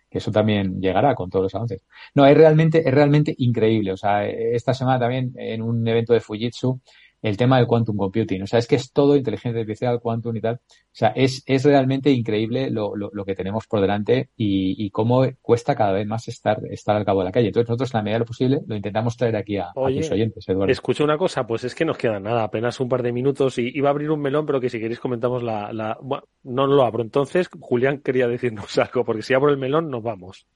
que 0.09 0.17
eso 0.17 0.31
también 0.31 0.81
llegará 0.81 1.15
con 1.15 1.29
todos 1.29 1.43
los 1.43 1.55
avances. 1.55 1.81
No, 2.13 2.25
es 2.25 2.35
realmente, 2.37 2.79
es 2.85 2.93
realmente 2.93 3.33
increíble. 3.37 3.93
O 3.93 3.97
sea, 3.97 4.27
esta 4.27 4.73
semana 4.73 4.99
también 4.99 5.31
en 5.37 5.61
un 5.61 5.87
evento 5.87 6.11
de 6.13 6.19
Fujitsu 6.19 6.81
el 7.21 7.37
tema 7.37 7.57
del 7.57 7.67
quantum 7.67 7.97
computing. 7.97 8.43
O 8.43 8.47
sea, 8.47 8.59
es 8.59 8.67
que 8.67 8.75
es 8.75 8.91
todo 8.91 9.15
inteligencia 9.15 9.61
artificial, 9.61 9.99
quantum 9.99 10.35
y 10.35 10.41
tal. 10.41 10.55
O 10.55 10.93
sea, 10.93 11.09
es, 11.09 11.43
es 11.45 11.63
realmente 11.63 12.11
increíble 12.11 12.69
lo, 12.69 12.95
lo, 12.95 13.09
lo 13.13 13.25
que 13.25 13.35
tenemos 13.35 13.67
por 13.67 13.81
delante 13.81 14.29
y, 14.35 14.83
y, 14.83 14.89
cómo 14.89 15.25
cuesta 15.41 15.75
cada 15.75 15.93
vez 15.93 16.07
más 16.07 16.27
estar, 16.27 16.59
estar 16.69 16.95
al 16.95 17.05
cabo 17.05 17.19
de 17.19 17.25
la 17.25 17.31
calle. 17.31 17.47
Entonces 17.47 17.69
nosotros, 17.69 17.93
en 17.93 17.97
la 17.99 18.03
medida 18.03 18.15
de 18.15 18.19
lo 18.19 18.25
posible, 18.25 18.61
lo 18.65 18.75
intentamos 18.75 19.15
traer 19.17 19.35
aquí 19.35 19.57
a, 19.57 19.69
a 19.69 19.73
tus 19.73 20.11
oyentes, 20.11 20.47
Eduardo. 20.47 20.71
Escucha 20.71 21.03
una 21.03 21.17
cosa, 21.17 21.45
pues 21.45 21.63
es 21.63 21.75
que 21.75 21.85
nos 21.85 21.97
queda 21.97 22.19
nada, 22.19 22.43
apenas 22.43 22.79
un 22.79 22.89
par 22.89 23.03
de 23.03 23.11
minutos 23.11 23.57
y 23.57 23.71
iba 23.73 23.89
a 23.89 23.91
abrir 23.91 24.09
un 24.11 24.21
melón, 24.21 24.45
pero 24.45 24.59
que 24.59 24.69
si 24.69 24.79
queréis 24.79 24.99
comentamos 24.99 25.43
la, 25.43 25.71
la... 25.71 25.97
Bueno, 26.01 26.23
no 26.43 26.67
lo 26.67 26.83
abro. 26.83 27.03
Entonces, 27.03 27.49
Julián 27.59 27.99
quería 27.99 28.27
decirnos 28.27 28.77
algo, 28.77 29.05
porque 29.05 29.21
si 29.21 29.33
abro 29.33 29.51
el 29.51 29.57
melón 29.57 29.89
nos 29.89 30.03
vamos 30.03 30.47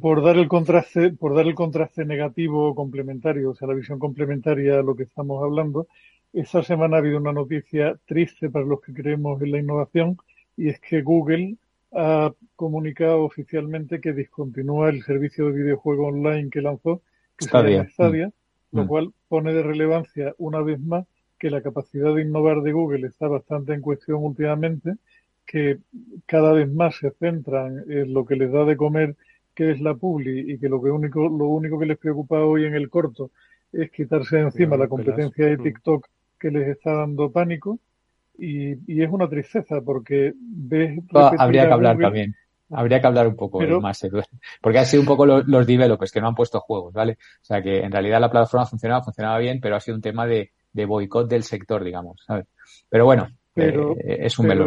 por 0.00 0.22
dar 0.22 0.36
el 0.36 0.48
contraste, 0.48 1.10
por 1.10 1.34
dar 1.34 1.46
el 1.46 1.54
contraste 1.54 2.04
negativo 2.04 2.74
complementario, 2.74 3.50
o 3.50 3.54
sea, 3.54 3.68
la 3.68 3.74
visión 3.74 3.98
complementaria 3.98 4.78
a 4.78 4.82
lo 4.82 4.96
que 4.96 5.04
estamos 5.04 5.42
hablando, 5.42 5.86
esta 6.32 6.62
semana 6.62 6.96
ha 6.96 7.00
habido 7.00 7.18
una 7.18 7.32
noticia 7.32 7.98
triste 8.06 8.48
para 8.50 8.64
los 8.64 8.80
que 8.80 8.94
creemos 8.94 9.40
en 9.42 9.52
la 9.52 9.58
innovación 9.58 10.16
y 10.56 10.68
es 10.68 10.80
que 10.80 11.02
Google 11.02 11.56
ha 11.92 12.32
comunicado 12.56 13.22
oficialmente 13.22 14.00
que 14.00 14.14
discontinúa 14.14 14.88
el 14.88 15.02
servicio 15.02 15.46
de 15.46 15.62
videojuego 15.62 16.06
online 16.06 16.48
que 16.50 16.62
lanzó, 16.62 17.02
que 17.36 17.44
se 17.44 17.50
llama 17.50 17.88
Stadia, 17.90 18.28
mm. 18.28 18.76
lo 18.76 18.84
mm. 18.84 18.86
cual 18.88 19.12
pone 19.28 19.52
de 19.52 19.62
relevancia 19.62 20.34
una 20.38 20.62
vez 20.62 20.80
más 20.80 21.06
que 21.38 21.50
la 21.50 21.60
capacidad 21.60 22.14
de 22.14 22.22
innovar 22.22 22.62
de 22.62 22.72
Google 22.72 23.06
está 23.06 23.28
bastante 23.28 23.74
en 23.74 23.80
cuestión 23.82 24.24
últimamente, 24.24 24.94
que 25.44 25.78
cada 26.24 26.52
vez 26.52 26.72
más 26.72 26.96
se 26.96 27.10
centran 27.10 27.84
en 27.88 28.14
lo 28.14 28.24
que 28.24 28.36
les 28.36 28.50
da 28.50 28.64
de 28.64 28.76
comer 28.76 29.16
que 29.54 29.72
es 29.72 29.80
la 29.80 29.94
Publi 29.94 30.52
y 30.52 30.58
que 30.58 30.68
lo 30.68 30.82
que 30.82 30.90
único, 30.90 31.28
lo 31.28 31.48
único 31.48 31.78
que 31.78 31.86
les 31.86 31.98
preocupa 31.98 32.40
hoy 32.40 32.64
en 32.64 32.74
el 32.74 32.88
corto 32.88 33.30
es 33.72 33.90
quitarse 33.90 34.36
de 34.36 34.42
encima 34.42 34.76
la 34.76 34.88
competencia 34.88 35.46
de 35.46 35.58
mm. 35.58 35.62
TikTok 35.62 36.08
que 36.38 36.50
les 36.50 36.68
está 36.68 36.92
dando 36.92 37.30
pánico 37.30 37.78
y, 38.38 38.72
y 38.92 39.02
es 39.02 39.10
una 39.10 39.28
tristeza 39.28 39.80
porque 39.80 40.32
ves 40.36 40.98
habría 41.12 41.66
que 41.66 41.72
hablar 41.72 41.98
también 41.98 42.34
habría 42.70 43.00
que 43.00 43.06
hablar 43.06 43.28
un 43.28 43.36
poco 43.36 43.60
más 43.80 44.06
porque 44.60 44.78
ha 44.78 44.84
sido 44.84 45.02
un 45.02 45.06
poco 45.06 45.26
los, 45.26 45.46
los, 45.46 45.66
developers 45.66 46.10
que 46.10 46.20
no 46.20 46.28
han 46.28 46.34
puesto 46.34 46.60
juegos 46.60 46.92
vale 46.92 47.12
o 47.12 47.44
sea 47.44 47.62
que 47.62 47.80
en 47.80 47.92
realidad 47.92 48.20
la 48.20 48.30
plataforma 48.30 48.66
funcionaba 48.66 49.04
funcionaba 49.04 49.38
bien 49.38 49.60
pero 49.60 49.76
ha 49.76 49.80
sido 49.80 49.96
un 49.96 50.02
tema 50.02 50.26
de, 50.26 50.50
de 50.72 50.84
boicot 50.86 51.28
del 51.28 51.42
sector 51.42 51.84
digamos 51.84 52.22
¿sabes? 52.26 52.46
pero 52.88 53.04
bueno 53.04 53.28
eh, 53.54 54.18
es 54.20 54.38
un 54.38 54.48
pero, 54.48 54.66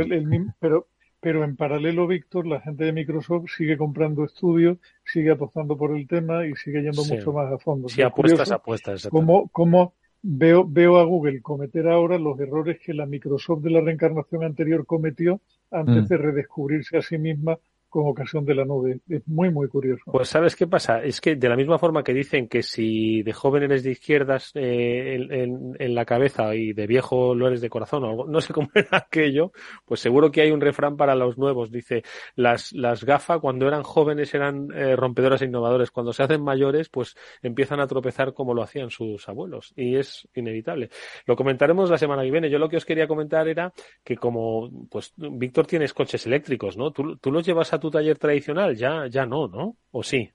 pero 0.60 0.88
en 1.30 1.56
paralelo, 1.56 2.08
Víctor, 2.08 2.46
la 2.46 2.62
gente 2.62 2.86
de 2.86 2.94
Microsoft 2.94 3.50
sigue 3.56 3.78
comprando 3.78 4.24
estudios, 4.24 4.78
sigue 5.04 5.32
apostando 5.32 5.78
por 5.78 5.96
el 5.96 6.08
tema 6.08 6.46
y 6.46 6.56
sigue 6.56 6.82
yendo 6.82 7.04
mucho 7.04 7.34
más 7.34 7.52
a 7.52 7.58
fondo. 7.58 7.90
Sí, 7.90 8.02
apuestas, 8.02 8.52
apuestas. 8.52 9.08
Como, 9.08 9.48
como 9.50 9.94
veo, 10.22 10.66
veo 10.68 10.98
a 10.98 11.04
Google 11.04 11.42
cometer 11.42 11.88
ahora 11.88 12.18
los 12.18 12.40
errores 12.40 12.80
que 12.80 12.94
la 12.94 13.06
Microsoft 13.06 13.62
de 13.62 13.72
la 13.72 13.82
reencarnación 13.82 14.44
anterior 14.44 14.86
cometió 14.86 15.42
antes 15.72 16.04
mm. 16.04 16.08
de 16.08 16.18
redescubrirse 16.18 16.98
a 16.98 17.02
sí 17.02 17.18
misma 17.18 17.58
con 17.96 18.10
ocasión 18.10 18.44
de 18.44 18.56
la 18.56 18.66
nube. 18.66 19.00
Es 19.08 19.26
muy, 19.26 19.50
muy 19.50 19.70
curioso. 19.70 20.12
Pues 20.12 20.28
¿sabes 20.28 20.58
qué 20.58 20.68
pasa? 20.68 21.02
Es 21.02 21.22
que 21.22 21.38
de 21.38 21.48
la 21.48 21.56
misma 21.56 21.80
forma 21.80 22.04
que 22.04 22.14
dicen 22.14 22.50
que 22.50 22.62
si 22.62 23.24
de 23.24 23.32
joven 23.32 23.64
eres 23.64 23.84
de 23.86 23.92
izquierdas 23.92 24.52
eh, 24.54 25.16
en, 25.16 25.96
la 25.96 26.04
cabeza 26.04 26.54
y 26.56 26.74
de 26.74 26.88
viejo 26.88 27.34
lo 27.34 27.48
eres 27.48 27.62
de 27.62 27.70
corazón, 27.70 28.04
o 28.04 28.10
algo, 28.10 28.28
no 28.28 28.42
sé 28.42 28.52
cómo 28.52 28.68
era 28.76 28.98
aquello, 28.98 29.54
pues 29.86 30.02
seguro 30.02 30.30
que 30.30 30.42
hay 30.42 30.52
un 30.52 30.60
refrán 30.60 30.98
para 30.98 31.16
los 31.16 31.38
nuevos. 31.38 31.72
Dice, 31.72 32.04
las, 32.36 32.74
las 32.74 33.06
gafas 33.06 33.40
cuando 33.40 33.66
eran 33.66 33.84
jóvenes 33.84 34.34
eran 34.34 34.68
eh, 34.76 34.98
rompedoras 34.98 35.42
e 35.42 35.46
innovadores. 35.46 35.90
Cuando 35.90 36.12
se 36.12 36.22
hacen 36.22 36.44
mayores, 36.44 36.90
pues 36.90 37.16
empiezan 37.42 37.80
a 37.80 37.88
tropezar 37.88 38.34
como 38.34 38.54
lo 38.54 38.62
hacían 38.62 38.90
sus 38.90 39.30
abuelos. 39.30 39.72
Y 39.78 39.96
es 39.96 40.28
inevitable. 40.36 40.90
Lo 41.26 41.38
comentaremos 41.38 41.90
la 41.90 41.98
semana 41.98 42.24
que 42.24 42.32
viene. 42.32 42.50
Yo 42.50 42.60
lo 42.60 42.68
que 42.68 42.76
os 42.76 42.84
quería 42.84 43.08
comentar 43.08 43.48
era 43.48 43.72
que 44.04 44.18
como, 44.18 44.70
pues, 44.92 45.14
Víctor 45.16 45.66
tienes 45.66 45.94
coches 45.94 46.26
eléctricos, 46.26 46.76
¿no? 46.76 46.92
Tú, 46.92 47.16
tú 47.16 47.32
los 47.32 47.46
llevas 47.46 47.72
a 47.72 47.80
tu 47.80 47.85
taller 47.92 48.18
tradicional? 48.18 48.76
Ya, 48.76 49.08
ya 49.08 49.26
no, 49.26 49.48
¿no? 49.48 49.78
¿O 49.92 50.04
sí? 50.04 50.30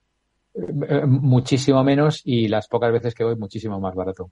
Eh, 0.54 1.06
muchísimo 1.06 1.84
menos 1.84 2.22
y 2.24 2.48
las 2.48 2.68
pocas 2.68 2.92
veces 2.92 3.14
que 3.14 3.24
voy 3.24 3.36
muchísimo 3.36 3.78
más 3.80 3.94
barato. 3.94 4.30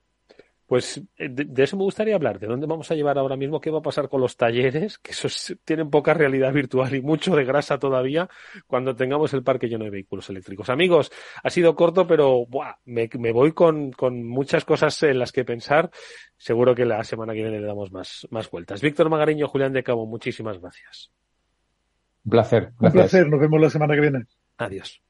Pues 0.68 1.00
eh, 1.16 1.30
de, 1.30 1.62
eso 1.62 1.78
me 1.78 1.84
gustaría 1.84 2.14
hablar. 2.14 2.38
¿De 2.38 2.46
dónde 2.46 2.66
vamos 2.66 2.90
a 2.90 2.94
llevar 2.94 3.16
ahora 3.16 3.36
mismo? 3.36 3.58
¿Qué 3.58 3.70
va 3.70 3.78
a 3.78 3.82
pasar 3.82 4.10
con 4.10 4.20
los 4.20 4.36
talleres? 4.36 4.98
Que 5.02 5.12
esos 5.12 5.56
tienen 5.64 5.88
poca 5.88 6.12
realidad 6.12 6.52
virtual 6.52 6.94
y 6.94 7.00
mucho 7.00 7.34
de 7.34 7.44
grasa 7.44 7.78
todavía 7.78 8.28
cuando 8.66 8.94
tengamos 8.94 9.32
el 9.32 9.42
parque 9.42 9.68
lleno 9.68 9.84
de 9.84 9.90
vehículos 9.90 10.28
eléctricos. 10.28 10.68
Amigos, 10.68 11.10
ha 11.42 11.48
sido 11.48 11.74
corto, 11.74 12.06
pero 12.06 12.46
me, 12.84 13.32
voy 13.32 13.52
con, 13.52 13.94
muchas 14.26 14.66
cosas 14.66 15.02
en 15.04 15.18
las 15.18 15.32
que 15.32 15.46
pensar. 15.46 15.90
Seguro 16.36 16.74
que 16.74 16.84
la 16.84 17.02
semana 17.02 17.32
que 17.32 17.42
viene 17.42 17.60
le 17.60 17.66
damos 17.66 17.90
más, 17.90 18.28
más 18.30 18.50
vueltas. 18.50 18.82
Víctor 18.82 19.08
Magariño, 19.08 19.48
Julián 19.48 19.72
de 19.72 19.82
Cabo, 19.82 20.06
muchísimas 20.06 20.60
gracias. 20.60 21.10
Un 22.28 22.30
placer. 22.30 22.72
Un 22.78 22.92
placer. 22.92 23.26
Nos 23.26 23.40
vemos 23.40 23.58
la 23.58 23.70
semana 23.70 23.94
que 23.94 24.02
viene. 24.02 24.26
Adiós. 24.58 25.00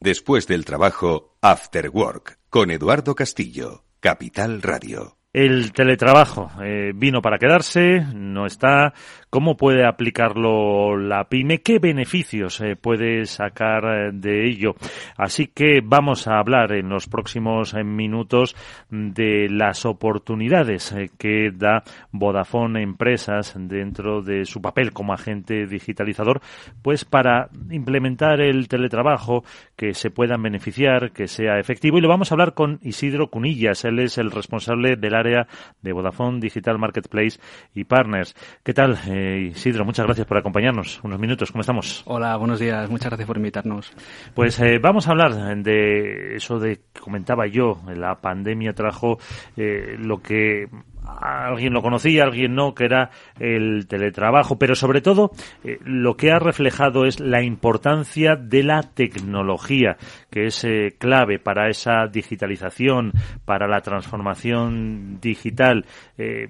Después 0.00 0.46
del 0.46 0.64
trabajo, 0.64 1.36
After 1.42 1.90
Work, 1.90 2.38
con 2.48 2.70
Eduardo 2.70 3.14
Castillo, 3.14 3.84
Capital 4.00 4.62
Radio. 4.62 5.15
El 5.36 5.72
teletrabajo 5.72 6.50
eh, 6.62 6.92
vino 6.94 7.20
para 7.20 7.36
quedarse, 7.36 8.00
no 8.14 8.46
está. 8.46 8.94
¿Cómo 9.28 9.54
puede 9.54 9.86
aplicarlo 9.86 10.96
la 10.96 11.28
pyme? 11.28 11.60
¿Qué 11.60 11.78
beneficios 11.78 12.58
eh, 12.62 12.74
puede 12.74 13.26
sacar 13.26 13.84
eh, 13.84 14.10
de 14.14 14.48
ello? 14.48 14.76
Así 15.18 15.48
que 15.48 15.82
vamos 15.84 16.26
a 16.26 16.38
hablar 16.38 16.72
en 16.72 16.88
los 16.88 17.06
próximos 17.06 17.74
minutos 17.74 18.56
de 18.88 19.48
las 19.50 19.84
oportunidades 19.84 20.94
que 21.18 21.50
da 21.54 21.82
Vodafone 22.12 22.82
Empresas 22.82 23.52
dentro 23.58 24.22
de 24.22 24.46
su 24.46 24.62
papel 24.62 24.94
como 24.94 25.12
agente 25.12 25.66
digitalizador, 25.66 26.40
pues 26.80 27.04
para 27.04 27.50
implementar 27.70 28.40
el 28.40 28.68
teletrabajo, 28.68 29.44
que 29.76 29.94
se 29.94 30.10
puedan 30.10 30.42
beneficiar, 30.42 31.12
que 31.12 31.28
sea 31.28 31.58
efectivo. 31.58 31.98
Y 31.98 32.00
lo 32.00 32.08
vamos 32.08 32.30
a 32.30 32.34
hablar 32.34 32.54
con 32.54 32.80
Isidro 32.82 33.28
Cunillas. 33.28 33.84
Él 33.84 33.98
es 33.98 34.18
el 34.18 34.30
responsable 34.30 34.96
del 34.96 35.14
área 35.14 35.46
de 35.82 35.92
Vodafone 35.92 36.40
Digital 36.40 36.78
Marketplace 36.78 37.38
y 37.74 37.84
Partners. 37.84 38.34
¿Qué 38.64 38.72
tal, 38.72 38.98
eh, 39.08 39.50
Isidro? 39.52 39.84
Muchas 39.84 40.06
gracias 40.06 40.26
por 40.26 40.38
acompañarnos. 40.38 41.00
Unos 41.04 41.20
minutos, 41.20 41.52
¿cómo 41.52 41.60
estamos? 41.60 42.02
Hola, 42.06 42.36
buenos 42.36 42.58
días. 42.58 42.88
Muchas 42.90 43.10
gracias 43.10 43.26
por 43.26 43.36
invitarnos. 43.36 43.92
Pues 44.34 44.58
eh, 44.60 44.78
vamos 44.78 45.06
a 45.06 45.10
hablar 45.10 45.34
de 45.62 46.36
eso 46.36 46.58
de 46.58 46.76
que 46.92 47.00
comentaba 47.00 47.46
yo. 47.46 47.80
La 47.94 48.16
pandemia 48.16 48.72
trajo 48.72 49.18
eh, 49.56 49.96
lo 49.98 50.22
que 50.22 50.68
alguien 51.06 51.72
lo 51.72 51.82
conocía, 51.82 52.24
alguien 52.24 52.54
no, 52.54 52.74
que 52.74 52.84
era 52.84 53.10
el 53.38 53.86
teletrabajo, 53.86 54.58
pero 54.58 54.74
sobre 54.74 55.00
todo 55.00 55.30
eh, 55.64 55.78
lo 55.84 56.16
que 56.16 56.32
ha 56.32 56.38
reflejado 56.38 57.06
es 57.06 57.20
la 57.20 57.42
importancia 57.42 58.36
de 58.36 58.62
la 58.62 58.82
tecnología, 58.82 59.96
que 60.30 60.46
es 60.46 60.64
eh, 60.64 60.96
clave 60.98 61.38
para 61.38 61.68
esa 61.68 62.06
digitalización, 62.06 63.12
para 63.44 63.66
la 63.68 63.80
transformación 63.80 65.20
digital. 65.20 65.86
Eh, 66.18 66.46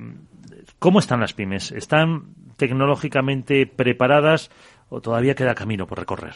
¿Cómo 0.78 0.98
están 0.98 1.20
las 1.20 1.34
pymes? 1.34 1.72
¿Están 1.72 2.34
tecnológicamente 2.57 3.66
preparadas 3.66 4.50
o 4.88 5.00
todavía 5.00 5.34
queda 5.34 5.54
camino 5.54 5.86
por 5.86 5.98
recorrer? 5.98 6.34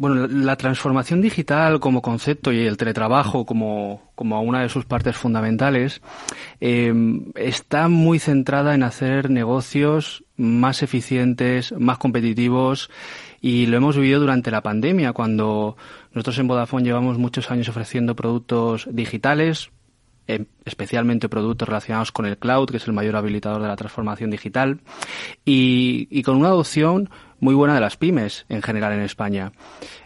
Bueno, 0.00 0.26
la 0.28 0.56
transformación 0.56 1.20
digital 1.20 1.78
como 1.78 2.00
concepto 2.00 2.52
y 2.52 2.60
el 2.60 2.78
teletrabajo 2.78 3.44
como, 3.44 4.10
como 4.14 4.40
una 4.40 4.62
de 4.62 4.70
sus 4.70 4.86
partes 4.86 5.14
fundamentales 5.14 6.00
eh, 6.58 6.90
está 7.34 7.86
muy 7.88 8.18
centrada 8.18 8.74
en 8.74 8.82
hacer 8.82 9.28
negocios 9.28 10.24
más 10.38 10.82
eficientes, 10.82 11.74
más 11.78 11.98
competitivos 11.98 12.88
y 13.42 13.66
lo 13.66 13.76
hemos 13.76 13.98
vivido 13.98 14.20
durante 14.20 14.50
la 14.50 14.62
pandemia 14.62 15.12
cuando 15.12 15.76
nosotros 16.14 16.38
en 16.38 16.48
Vodafone 16.48 16.84
llevamos 16.84 17.18
muchos 17.18 17.50
años 17.50 17.68
ofreciendo 17.68 18.16
productos 18.16 18.88
digitales, 18.90 19.70
em, 20.34 20.46
especialmente 20.64 21.28
productos 21.28 21.68
relacionados 21.68 22.12
con 22.12 22.26
el 22.26 22.38
cloud, 22.38 22.70
que 22.70 22.76
es 22.78 22.86
el 22.86 22.92
mayor 22.92 23.16
habilitador 23.16 23.62
de 23.62 23.68
la 23.68 23.76
transformación 23.76 24.30
digital, 24.30 24.80
y, 25.44 26.08
y 26.10 26.22
con 26.22 26.36
una 26.36 26.48
adopción 26.48 27.10
muy 27.40 27.54
buena 27.54 27.74
de 27.74 27.80
las 27.80 27.96
pymes 27.96 28.44
en 28.48 28.62
general 28.62 28.92
en 28.92 29.00
España. 29.00 29.52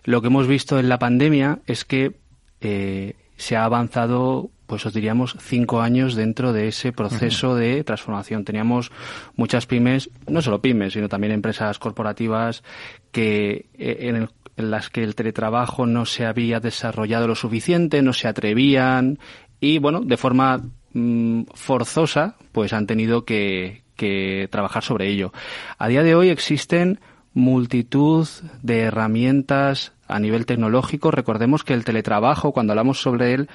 Lo 0.04 0.20
que 0.20 0.28
hemos 0.28 0.46
visto 0.46 0.78
en 0.78 0.88
la 0.88 0.98
pandemia 0.98 1.58
es 1.66 1.84
que 1.84 2.14
eh, 2.60 3.14
se 3.36 3.56
ha 3.56 3.64
avanzado, 3.64 4.50
pues 4.66 4.86
os 4.86 4.94
diríamos, 4.94 5.36
cinco 5.40 5.82
años 5.82 6.14
dentro 6.14 6.52
de 6.52 6.68
ese 6.68 6.92
proceso 6.92 7.56
de 7.56 7.84
transformación. 7.84 8.44
Teníamos 8.44 8.90
muchas 9.36 9.66
pymes, 9.66 10.10
no 10.28 10.40
solo 10.40 10.62
pymes, 10.62 10.92
sino 10.92 11.08
también 11.08 11.32
empresas 11.32 11.78
corporativas 11.78 12.62
que 13.10 13.66
eh, 13.74 14.08
en, 14.08 14.28
las 14.56 14.88
que 14.88 15.02
el 15.02 15.16
teletrabajo 15.16 15.84
no 15.84 16.06
se 16.06 16.26
había 16.26 16.60
desarrollado 16.60 17.26
lo 17.26 17.34
suficiente, 17.34 18.02
no 18.02 18.12
se 18.12 18.28
atrevían 18.28 19.18
y, 19.64 19.78
bueno, 19.78 20.00
de 20.00 20.16
forma 20.16 20.60
mm, 20.92 21.44
forzosa, 21.54 22.36
pues 22.52 22.72
han 22.72 22.86
tenido 22.86 23.24
que, 23.24 23.82
que 23.96 24.46
trabajar 24.50 24.82
sobre 24.82 25.08
ello. 25.08 25.32
A 25.78 25.88
día 25.88 26.02
de 26.02 26.14
hoy 26.14 26.28
existen 26.28 27.00
multitud 27.32 28.28
de 28.62 28.80
herramientas 28.80 29.92
a 30.06 30.20
nivel 30.20 30.44
tecnológico. 30.44 31.10
Recordemos 31.10 31.64
que 31.64 31.72
el 31.72 31.84
teletrabajo, 31.84 32.52
cuando 32.52 32.72
hablamos 32.72 33.00
sobre 33.00 33.32
él, 33.32 33.48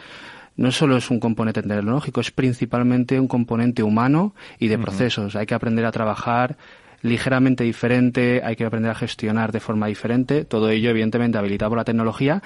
no 0.57 0.72
solo 0.72 0.97
es 0.97 1.12
un 1.12 1.20
componente 1.20 1.62
tecnológico, 1.62 2.22
es 2.22 2.32
principalmente 2.32 3.20
un 3.20 3.28
componente 3.28 3.84
humano 3.84 4.34
y 4.57 4.68
de 4.68 4.80
procesos. 4.80 5.36
Hay 5.36 5.45
que 5.45 5.53
aprender 5.53 5.86
a 5.86 5.91
trabajar 5.91 6.57
ligeramente 7.01 7.64
diferente, 7.64 8.41
hay 8.43 8.55
que 8.55 8.66
aprender 8.66 8.91
a 8.91 8.95
gestionar 8.95 9.51
de 9.51 9.60
forma 9.60 9.88
diferente, 9.88 10.43
todo 10.43 10.70
ello 10.70 10.89
evidentemente 10.89 11.38
habilitado 11.38 11.70
por 11.70 11.78
la 11.78 11.86
tecnología 11.86 12.41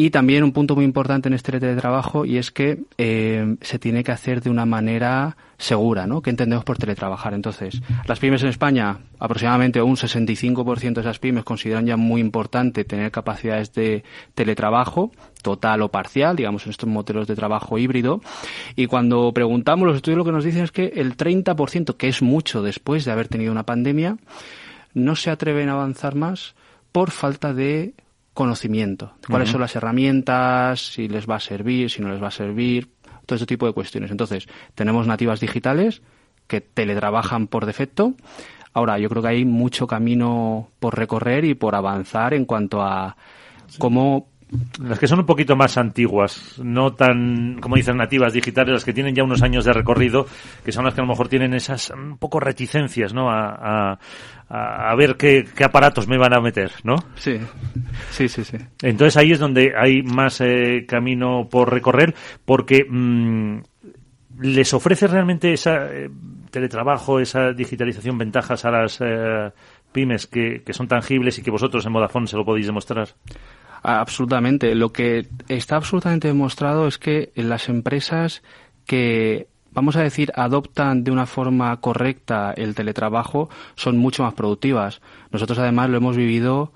y 0.00 0.10
también 0.10 0.44
un 0.44 0.52
punto 0.52 0.76
muy 0.76 0.84
importante 0.84 1.28
en 1.28 1.34
este 1.34 1.58
teletrabajo 1.58 2.24
y 2.24 2.38
es 2.38 2.52
que 2.52 2.84
eh, 2.98 3.56
se 3.60 3.80
tiene 3.80 4.04
que 4.04 4.12
hacer 4.12 4.40
de 4.40 4.48
una 4.48 4.64
manera 4.64 5.36
segura, 5.56 6.06
¿no? 6.06 6.22
¿Qué 6.22 6.30
entendemos 6.30 6.64
por 6.64 6.78
teletrabajar? 6.78 7.34
Entonces, 7.34 7.82
las 8.06 8.20
pymes 8.20 8.44
en 8.44 8.50
España, 8.50 9.00
aproximadamente 9.18 9.82
un 9.82 9.96
65% 9.96 10.92
de 10.94 11.00
esas 11.00 11.18
pymes 11.18 11.42
consideran 11.42 11.84
ya 11.84 11.96
muy 11.96 12.20
importante 12.20 12.84
tener 12.84 13.10
capacidades 13.10 13.72
de 13.72 14.04
teletrabajo, 14.36 15.10
total 15.42 15.82
o 15.82 15.88
parcial, 15.88 16.36
digamos, 16.36 16.64
en 16.66 16.70
estos 16.70 16.88
modelos 16.88 17.26
de 17.26 17.34
trabajo 17.34 17.76
híbrido. 17.76 18.20
Y 18.76 18.86
cuando 18.86 19.32
preguntamos, 19.32 19.84
los 19.84 19.96
estudios 19.96 20.18
lo 20.18 20.24
que 20.24 20.30
nos 20.30 20.44
dicen 20.44 20.62
es 20.62 20.70
que 20.70 20.92
el 20.94 21.16
30%, 21.16 21.96
que 21.96 22.06
es 22.06 22.22
mucho 22.22 22.62
después 22.62 23.04
de 23.04 23.10
haber 23.10 23.26
tenido 23.26 23.50
una 23.50 23.66
pandemia, 23.66 24.16
no 24.94 25.16
se 25.16 25.30
atreven 25.30 25.68
a 25.68 25.72
avanzar 25.72 26.14
más 26.14 26.54
por 26.92 27.10
falta 27.10 27.52
de 27.52 27.94
conocimiento. 28.38 29.14
¿Cuáles 29.28 29.48
son 29.50 29.60
las 29.60 29.74
herramientas? 29.74 30.92
Si 30.92 31.08
les 31.08 31.28
va 31.28 31.34
a 31.34 31.40
servir, 31.40 31.90
si 31.90 32.00
no 32.00 32.08
les 32.08 32.22
va 32.22 32.28
a 32.28 32.30
servir, 32.30 32.88
todo 33.26 33.34
ese 33.34 33.46
tipo 33.46 33.66
de 33.66 33.72
cuestiones. 33.72 34.12
Entonces, 34.12 34.46
tenemos 34.76 35.08
nativas 35.08 35.40
digitales 35.40 36.02
que 36.46 36.60
teletrabajan 36.60 37.48
por 37.48 37.66
defecto. 37.66 38.14
Ahora, 38.72 38.96
yo 39.00 39.08
creo 39.08 39.22
que 39.22 39.28
hay 39.30 39.44
mucho 39.44 39.88
camino 39.88 40.68
por 40.78 40.96
recorrer 40.96 41.46
y 41.46 41.54
por 41.54 41.74
avanzar 41.74 42.32
en 42.32 42.44
cuanto 42.44 42.80
a 42.80 43.16
cómo 43.78 44.28
las 44.82 44.98
que 44.98 45.06
son 45.06 45.20
un 45.20 45.26
poquito 45.26 45.56
más 45.56 45.76
antiguas, 45.76 46.58
no 46.62 46.94
tan, 46.94 47.58
como 47.60 47.76
dicen, 47.76 47.96
nativas 47.96 48.32
digitales, 48.32 48.72
las 48.72 48.84
que 48.84 48.92
tienen 48.92 49.14
ya 49.14 49.22
unos 49.22 49.42
años 49.42 49.64
de 49.64 49.72
recorrido, 49.72 50.26
que 50.64 50.72
son 50.72 50.84
las 50.84 50.94
que 50.94 51.00
a 51.00 51.04
lo 51.04 51.08
mejor 51.08 51.28
tienen 51.28 51.52
esas 51.54 51.90
un 51.90 52.18
poco 52.18 52.40
reticencias, 52.40 53.12
¿no? 53.12 53.30
A, 53.30 53.98
a, 54.48 54.94
ver 54.96 55.16
qué, 55.16 55.46
aparatos 55.62 56.08
me 56.08 56.16
van 56.16 56.34
a 56.34 56.40
meter, 56.40 56.72
¿no? 56.82 56.96
Sí, 57.16 57.38
sí, 58.10 58.28
sí, 58.28 58.44
sí. 58.44 58.56
Entonces 58.82 59.16
ahí 59.18 59.32
es 59.32 59.38
donde 59.38 59.74
hay 59.76 60.02
más 60.02 60.40
eh, 60.40 60.86
camino 60.88 61.48
por 61.50 61.70
recorrer, 61.70 62.14
porque 62.44 62.86
mm, 62.88 63.58
les 64.40 64.72
ofrece 64.72 65.06
realmente 65.06 65.52
esa, 65.52 65.92
eh, 65.92 66.08
teletrabajo, 66.50 67.20
esa 67.20 67.52
digitalización, 67.52 68.16
ventajas 68.16 68.64
a 68.64 68.70
las 68.70 68.98
eh, 69.02 69.50
pymes 69.92 70.26
que, 70.26 70.62
que 70.64 70.72
son 70.72 70.88
tangibles 70.88 71.38
y 71.38 71.42
que 71.42 71.50
vosotros 71.50 71.84
en 71.84 71.92
Vodafone 71.92 72.26
se 72.26 72.36
lo 72.36 72.44
podéis 72.44 72.66
demostrar? 72.66 73.08
Absolutamente. 73.82 74.74
Lo 74.74 74.92
que 74.92 75.26
está 75.48 75.76
absolutamente 75.76 76.28
demostrado 76.28 76.86
es 76.86 76.98
que 76.98 77.32
las 77.34 77.68
empresas 77.68 78.42
que 78.86 79.48
vamos 79.70 79.96
a 79.96 80.02
decir, 80.02 80.32
adoptan 80.34 81.04
de 81.04 81.10
una 81.10 81.26
forma 81.26 81.80
correcta 81.80 82.52
el 82.56 82.74
teletrabajo, 82.74 83.48
son 83.76 83.96
mucho 83.96 84.24
más 84.24 84.34
productivas. 84.34 85.00
Nosotros 85.30 85.58
además 85.58 85.90
lo 85.90 85.98
hemos 85.98 86.16
vivido 86.16 86.72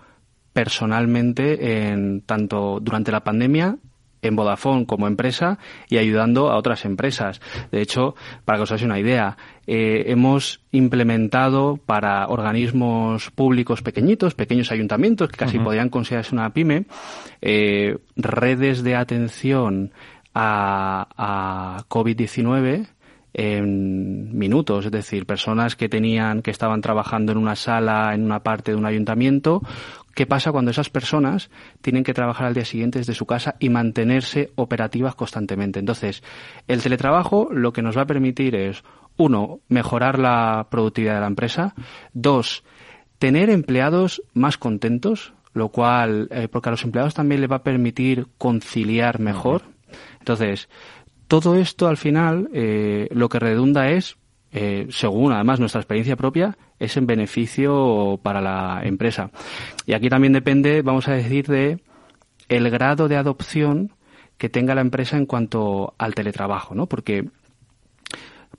personalmente 0.52 1.88
en 1.88 2.20
tanto 2.20 2.78
durante 2.80 3.10
la 3.10 3.24
pandemia 3.24 3.78
en 4.22 4.36
Vodafone 4.36 4.86
como 4.86 5.08
empresa 5.08 5.58
y 5.88 5.98
ayudando 5.98 6.50
a 6.50 6.56
otras 6.56 6.84
empresas. 6.84 7.40
De 7.72 7.82
hecho, 7.82 8.14
para 8.44 8.58
que 8.58 8.62
os 8.62 8.70
hagáis 8.70 8.84
una 8.84 9.00
idea, 9.00 9.36
eh, 9.66 10.04
hemos 10.08 10.60
implementado 10.72 11.78
para 11.84 12.26
organismos 12.28 13.30
públicos 13.30 13.82
pequeñitos, 13.82 14.34
pequeños 14.34 14.72
ayuntamientos 14.72 15.28
que 15.28 15.36
casi 15.36 15.58
podrían 15.58 15.88
considerarse 15.88 16.34
una 16.34 16.52
pyme, 16.52 16.86
eh, 17.40 17.98
redes 18.16 18.82
de 18.82 18.96
atención 18.96 19.92
a, 20.34 21.06
a 21.16 21.84
COVID-19 21.88 22.88
en 23.34 24.36
minutos, 24.36 24.86
es 24.86 24.92
decir, 24.92 25.26
personas 25.26 25.76
que 25.76 25.88
tenían, 25.88 26.42
que 26.42 26.50
estaban 26.50 26.80
trabajando 26.80 27.32
en 27.32 27.38
una 27.38 27.56
sala, 27.56 28.14
en 28.14 28.24
una 28.24 28.40
parte 28.40 28.72
de 28.72 28.76
un 28.76 28.86
ayuntamiento. 28.86 29.62
¿Qué 30.14 30.26
pasa 30.26 30.52
cuando 30.52 30.70
esas 30.70 30.90
personas 30.90 31.50
tienen 31.80 32.04
que 32.04 32.12
trabajar 32.12 32.46
al 32.46 32.54
día 32.54 32.66
siguiente 32.66 32.98
desde 32.98 33.14
su 33.14 33.24
casa 33.24 33.56
y 33.58 33.70
mantenerse 33.70 34.50
operativas 34.56 35.14
constantemente? 35.14 35.78
Entonces, 35.78 36.22
el 36.68 36.82
teletrabajo 36.82 37.48
lo 37.50 37.72
que 37.72 37.80
nos 37.80 37.96
va 37.96 38.02
a 38.02 38.06
permitir 38.06 38.54
es, 38.54 38.84
uno, 39.16 39.60
mejorar 39.68 40.18
la 40.18 40.68
productividad 40.70 41.14
de 41.14 41.20
la 41.20 41.26
empresa. 41.26 41.74
Dos, 42.12 42.64
tener 43.18 43.50
empleados 43.50 44.22
más 44.34 44.58
contentos, 44.58 45.34
lo 45.54 45.68
cual, 45.68 46.28
eh, 46.30 46.48
porque 46.50 46.70
a 46.70 46.72
los 46.72 46.84
empleados 46.84 47.14
también 47.14 47.40
les 47.40 47.50
va 47.50 47.56
a 47.56 47.62
permitir 47.62 48.26
conciliar 48.38 49.20
mejor. 49.20 49.62
Entonces, 50.18 50.68
todo 51.28 51.56
esto 51.56 51.88
al 51.88 51.96
final 51.96 52.48
eh, 52.52 53.08
lo 53.10 53.28
que 53.28 53.38
redunda 53.38 53.90
es, 53.90 54.16
eh, 54.52 54.86
según 54.90 55.32
además 55.32 55.60
nuestra 55.60 55.80
experiencia 55.80 56.16
propia, 56.16 56.56
es 56.78 56.96
en 56.96 57.06
beneficio 57.06 58.18
para 58.22 58.40
la 58.40 58.80
empresa. 58.82 59.30
Y 59.86 59.92
aquí 59.92 60.08
también 60.08 60.32
depende, 60.32 60.82
vamos 60.82 61.08
a 61.08 61.12
decir, 61.12 61.46
de 61.46 61.80
el 62.48 62.70
grado 62.70 63.08
de 63.08 63.16
adopción 63.16 63.92
que 64.36 64.48
tenga 64.48 64.74
la 64.74 64.80
empresa 64.80 65.16
en 65.16 65.26
cuanto 65.26 65.94
al 65.98 66.14
teletrabajo, 66.14 66.74
¿no? 66.74 66.86
Porque 66.86 67.28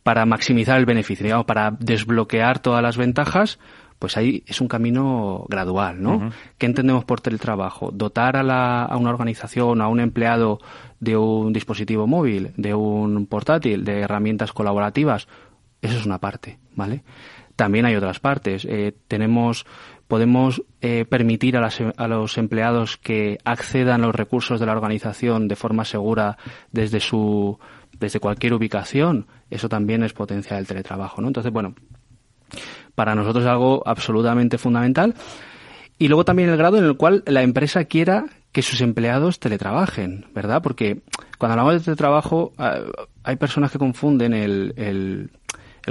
para 0.01 0.25
maximizar 0.25 0.79
el 0.79 0.85
beneficio, 0.85 1.23
digamos, 1.23 1.45
para 1.45 1.71
desbloquear 1.71 2.59
todas 2.59 2.81
las 2.81 2.97
ventajas, 2.97 3.59
pues 3.99 4.17
ahí 4.17 4.43
es 4.47 4.59
un 4.59 4.67
camino 4.67 5.45
gradual, 5.47 6.01
¿no? 6.01 6.31
¿Qué 6.57 6.65
entendemos 6.65 7.05
por 7.05 7.21
teletrabajo? 7.21 7.89
Dotar 7.91 8.35
a, 8.35 8.43
la, 8.43 8.83
a 8.83 8.97
una 8.97 9.11
organización, 9.11 9.79
a 9.81 9.87
un 9.87 10.01
empleado 10.01 10.59
de 10.99 11.15
un 11.15 11.53
dispositivo 11.53 12.05
móvil, 12.05 12.51
de 12.57 12.73
un 12.73 13.27
portátil, 13.27 13.85
de 13.85 14.01
herramientas 14.01 14.51
colaborativas, 14.51 15.27
eso 15.81 15.97
es 15.97 16.05
una 16.05 16.17
parte, 16.19 16.59
¿vale? 16.75 17.03
También 17.55 17.85
hay 17.85 17.95
otras 17.95 18.19
partes. 18.19 18.65
Eh, 18.65 18.93
tenemos, 19.07 19.65
podemos 20.07 20.63
eh, 20.81 21.05
permitir 21.07 21.55
a, 21.55 21.61
las, 21.61 21.79
a, 21.81 22.07
los 22.07 22.37
empleados 22.37 22.97
que 22.97 23.37
accedan 23.45 24.03
a 24.03 24.07
los 24.07 24.15
recursos 24.15 24.59
de 24.59 24.65
la 24.65 24.71
organización 24.71 25.47
de 25.47 25.55
forma 25.55 25.85
segura 25.85 26.37
desde 26.71 26.99
su, 26.99 27.59
desde 28.03 28.19
cualquier 28.19 28.53
ubicación. 28.53 29.25
Eso 29.49 29.69
también 29.69 30.03
es 30.03 30.13
potencia 30.13 30.57
del 30.57 30.67
teletrabajo, 30.67 31.21
¿no? 31.21 31.27
Entonces, 31.27 31.51
bueno, 31.51 31.73
para 32.95 33.15
nosotros 33.15 33.43
es 33.43 33.49
algo 33.49 33.81
absolutamente 33.85 34.57
fundamental. 34.57 35.15
Y 35.97 36.07
luego 36.07 36.25
también 36.25 36.49
el 36.49 36.57
grado 36.57 36.77
en 36.77 36.85
el 36.85 36.97
cual 36.97 37.23
la 37.25 37.43
empresa 37.43 37.85
quiera 37.85 38.25
que 38.51 38.61
sus 38.61 38.81
empleados 38.81 39.39
teletrabajen, 39.39 40.25
¿verdad? 40.33 40.61
Porque 40.61 41.01
cuando 41.37 41.53
hablamos 41.53 41.73
de 41.73 41.79
teletrabajo 41.85 42.53
ah, 42.57 42.81
hay 43.23 43.35
personas 43.37 43.71
que 43.71 43.79
confunden 43.79 44.33
el, 44.33 44.73
el, 44.75 45.31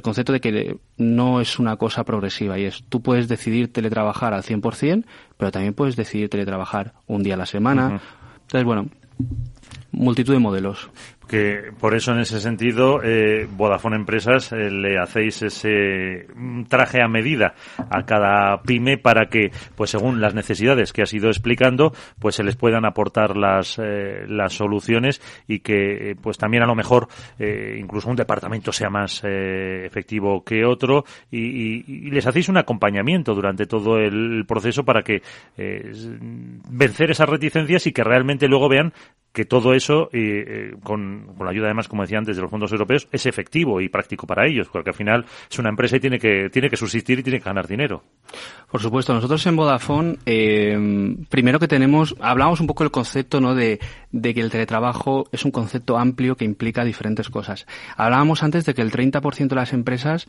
concepto 0.03 0.33
de 0.33 0.41
que 0.41 0.77
no 0.97 1.41
es 1.41 1.59
una 1.59 1.77
cosa 1.77 2.05
progresiva 2.05 2.59
y 2.59 2.65
es 2.65 2.85
tú 2.89 3.03
puedes 3.03 3.29
decidir 3.29 3.73
teletrabajar 3.73 4.33
al 4.33 4.43
100%, 4.43 5.05
pero 5.37 5.51
también 5.51 5.75
puedes 5.75 5.97
decidir 5.97 6.29
teletrabajar 6.29 6.95
un 7.07 7.23
día 7.23 7.35
a 7.35 7.39
la 7.39 7.47
semana. 7.47 8.01
Entonces, 8.43 8.65
bueno, 8.65 8.89
multitud 9.93 10.33
de 10.33 10.39
modelos 10.39 10.91
que 11.29 11.73
por 11.79 11.95
eso 11.95 12.13
en 12.13 12.21
ese 12.21 12.41
sentido 12.41 13.01
eh, 13.03 13.47
Vodafone 13.51 13.97
Empresas 13.97 14.53
eh, 14.53 14.71
le 14.71 14.99
hacéis 14.99 15.43
ese 15.43 16.27
mm, 16.35 16.65
traje 16.65 17.03
a 17.03 17.09
medida 17.09 17.55
a 17.91 18.05
cada 18.05 18.63
pyme 18.63 18.99
para 18.99 19.27
que 19.27 19.51
pues 19.77 19.91
según 19.91 20.21
las 20.21 20.35
necesidades 20.35 20.93
que 20.93 21.03
has 21.03 21.13
ido 21.13 21.29
explicando 21.29 21.93
pues 22.19 22.37
se 22.37 22.45
les 22.45 22.57
puedan 22.57 22.85
aportar 22.85 23.37
las 23.37 23.79
eh, 23.79 24.25
las 24.29 24.55
soluciones 24.55 25.21
y 25.47 25.61
que 25.61 26.11
eh, 26.11 26.17
pues 26.21 26.39
también 26.39 26.63
a 26.63 26.67
lo 26.67 26.75
mejor 26.75 27.09
eh, 27.39 27.77
incluso 27.79 28.09
un 28.09 28.17
departamento 28.17 28.73
sea 28.73 28.91
más 28.91 29.23
efectivo 29.25 30.45
que 30.45 30.65
otro 30.65 31.05
y, 31.31 31.39
y, 31.39 31.85
y, 31.87 32.11
les 32.11 32.27
hacéis 32.27 32.49
un 32.49 32.57
acompañamiento 32.57 33.35
durante 33.35 33.67
todo 33.67 33.99
el 33.99 34.45
proceso 34.47 34.85
para 34.85 35.03
que 35.03 35.23
vencer 36.69 37.11
esas 37.11 37.29
reticencias 37.29 37.87
y 37.87 37.93
que 37.93 38.05
realmente 38.05 38.49
luego 38.49 38.69
vean 38.69 38.93
que 39.33 39.45
todo 39.45 39.75
eso 39.75 40.11
con 40.83 41.12
con, 41.37 41.45
la 41.45 41.51
ayuda 41.51 41.67
además, 41.67 41.89
como 41.89 42.03
decía 42.03 42.19
antes, 42.19 42.37
de 42.37 42.43
los 42.43 42.51
fondos 42.51 42.73
europeos, 42.73 43.09
es 43.13 43.27
efectivo 43.27 43.81
y 43.81 43.89
práctico 43.89 44.27
para 44.27 44.47
ellos, 44.47 44.69
porque 44.73 44.91
al 44.91 44.95
final 44.95 45.25
es 45.51 45.59
una 45.59 45.69
empresa 45.69 45.97
y 45.97 46.01
tiene 46.01 46.19
que, 46.19 46.49
tiene 46.51 46.71
que 46.71 46.77
subsistir 46.77 47.19
y 47.19 47.23
tiene 47.23 47.39
que 47.39 47.45
ganar 47.45 47.67
dinero. 47.67 48.03
Por 48.71 48.81
supuesto, 48.81 49.13
nosotros 49.13 49.45
en 49.47 49.57
Vodafone, 49.57 50.19
eh, 50.27 51.17
primero 51.29 51.59
que 51.59 51.69
tenemos, 51.69 52.15
hablamos 52.21 52.61
un 52.61 52.67
poco 52.67 52.85
del 52.85 52.91
concepto 52.91 53.41
¿no? 53.41 53.55
de, 53.55 53.81
de 54.13 54.35
que 54.35 54.41
el 54.41 54.51
teletrabajo 54.51 55.27
es 55.33 55.45
un 55.45 55.51
concepto 55.51 55.99
amplio 55.99 56.37
que 56.37 56.45
implica 56.45 56.85
diferentes 56.85 57.29
cosas. 57.29 57.67
Hablábamos 57.97 58.43
antes 58.43 58.65
de 58.65 58.75
que 58.75 58.83
el 58.83 58.93
30% 58.93 59.49
de 59.49 59.55
las 59.55 59.73
empresas, 59.73 60.29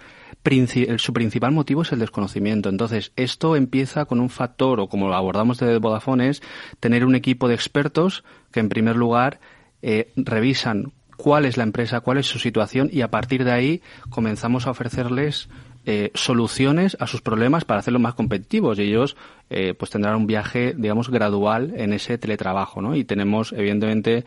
su 0.97 1.13
principal 1.13 1.51
motivo 1.51 1.81
es 1.81 1.91
el 1.91 1.99
desconocimiento. 1.99 2.69
Entonces, 2.69 3.11
esto 3.15 3.55
empieza 3.55 4.05
con 4.05 4.19
un 4.19 4.29
factor, 4.29 4.79
o 4.79 4.87
como 4.87 5.07
lo 5.07 5.15
abordamos 5.15 5.59
de 5.59 5.77
Vodafone, 5.77 6.29
es 6.29 6.41
tener 6.79 7.05
un 7.05 7.15
equipo 7.15 7.47
de 7.47 7.55
expertos 7.55 8.23
que, 8.51 8.59
en 8.59 8.69
primer 8.69 8.95
lugar, 8.95 9.39
eh, 9.83 10.11
revisan 10.15 10.93
cuál 11.17 11.45
es 11.45 11.57
la 11.57 11.63
empresa, 11.63 12.01
cuál 12.01 12.17
es 12.17 12.25
su 12.25 12.39
situación 12.39 12.89
y 12.91 13.01
a 13.01 13.11
partir 13.11 13.43
de 13.43 13.51
ahí 13.51 13.81
comenzamos 14.09 14.65
a 14.65 14.71
ofrecerles 14.71 15.49
eh, 15.85 16.11
soluciones 16.13 16.95
a 17.01 17.07
sus 17.07 17.21
problemas 17.21 17.65
para 17.65 17.81
hacerlos 17.81 18.01
más 18.01 18.13
competitivos 18.13 18.79
y 18.79 18.83
ellos 18.83 19.17
eh, 19.49 19.73
pues 19.73 19.91
tendrán 19.91 20.15
un 20.15 20.27
viaje 20.27 20.73
digamos 20.77 21.09
gradual 21.09 21.73
en 21.75 21.91
ese 21.91 22.17
teletrabajo 22.17 22.81
¿no? 22.81 22.95
y 22.95 23.03
tenemos 23.03 23.51
evidentemente 23.51 24.23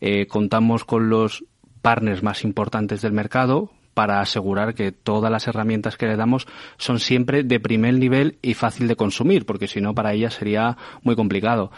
eh, 0.00 0.26
contamos 0.26 0.84
con 0.84 1.08
los 1.08 1.44
partners 1.80 2.24
más 2.24 2.42
importantes 2.42 3.02
del 3.02 3.12
mercado 3.12 3.70
para 3.94 4.20
asegurar 4.20 4.74
que 4.74 4.90
todas 4.90 5.30
las 5.30 5.46
herramientas 5.46 5.96
que 5.96 6.06
le 6.06 6.16
damos 6.16 6.48
son 6.76 6.98
siempre 6.98 7.44
de 7.44 7.60
primer 7.60 7.94
nivel 7.94 8.38
y 8.42 8.52
fácil 8.54 8.88
de 8.88 8.96
consumir, 8.96 9.46
porque 9.46 9.68
si 9.68 9.80
no 9.80 9.94
para 9.94 10.12
ellas 10.12 10.34
sería 10.34 10.76
muy 11.02 11.16
complicado. 11.16 11.70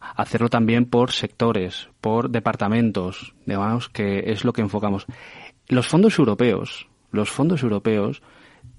Hacerlo 0.00 0.48
también 0.48 0.84
por 0.84 1.12
sectores, 1.12 1.88
por 2.00 2.30
departamentos, 2.30 3.34
digamos 3.46 3.88
que 3.88 4.30
es 4.30 4.44
lo 4.44 4.52
que 4.52 4.62
enfocamos. 4.62 5.06
Los 5.68 5.86
fondos 5.86 6.18
europeos, 6.18 6.88
los 7.10 7.30
fondos 7.30 7.62
europeos 7.62 8.22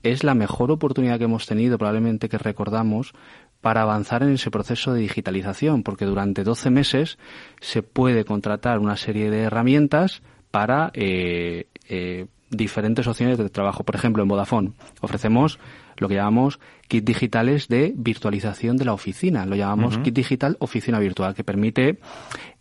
es 0.03 0.23
la 0.23 0.33
mejor 0.33 0.71
oportunidad 0.71 1.17
que 1.17 1.25
hemos 1.25 1.45
tenido, 1.45 1.77
probablemente 1.77 2.29
que 2.29 2.37
recordamos, 2.37 3.13
para 3.61 3.81
avanzar 3.81 4.23
en 4.23 4.29
ese 4.29 4.51
proceso 4.51 4.93
de 4.93 5.01
digitalización, 5.01 5.83
porque 5.83 6.05
durante 6.05 6.43
12 6.43 6.69
meses 6.69 7.17
se 7.59 7.83
puede 7.83 8.23
contratar 8.23 8.79
una 8.79 8.95
serie 8.95 9.29
de 9.29 9.41
herramientas 9.41 10.21
para 10.51 10.91
eh, 10.93 11.67
eh, 11.89 12.27
diferentes 12.49 13.05
opciones 13.07 13.37
de 13.37 13.49
trabajo. 13.49 13.83
Por 13.83 13.95
ejemplo, 13.95 14.23
en 14.23 14.29
Vodafone 14.29 14.71
ofrecemos 15.01 15.59
lo 15.99 16.07
que 16.07 16.15
llamamos 16.15 16.59
kit 16.87 17.05
digitales 17.05 17.67
de 17.67 17.93
virtualización 17.95 18.77
de 18.77 18.85
la 18.85 18.93
oficina. 18.93 19.45
Lo 19.45 19.55
llamamos 19.55 19.97
kit 19.99 20.13
digital 20.13 20.57
oficina 20.59 20.99
virtual, 20.99 21.35
que 21.35 21.43
permite 21.43 21.99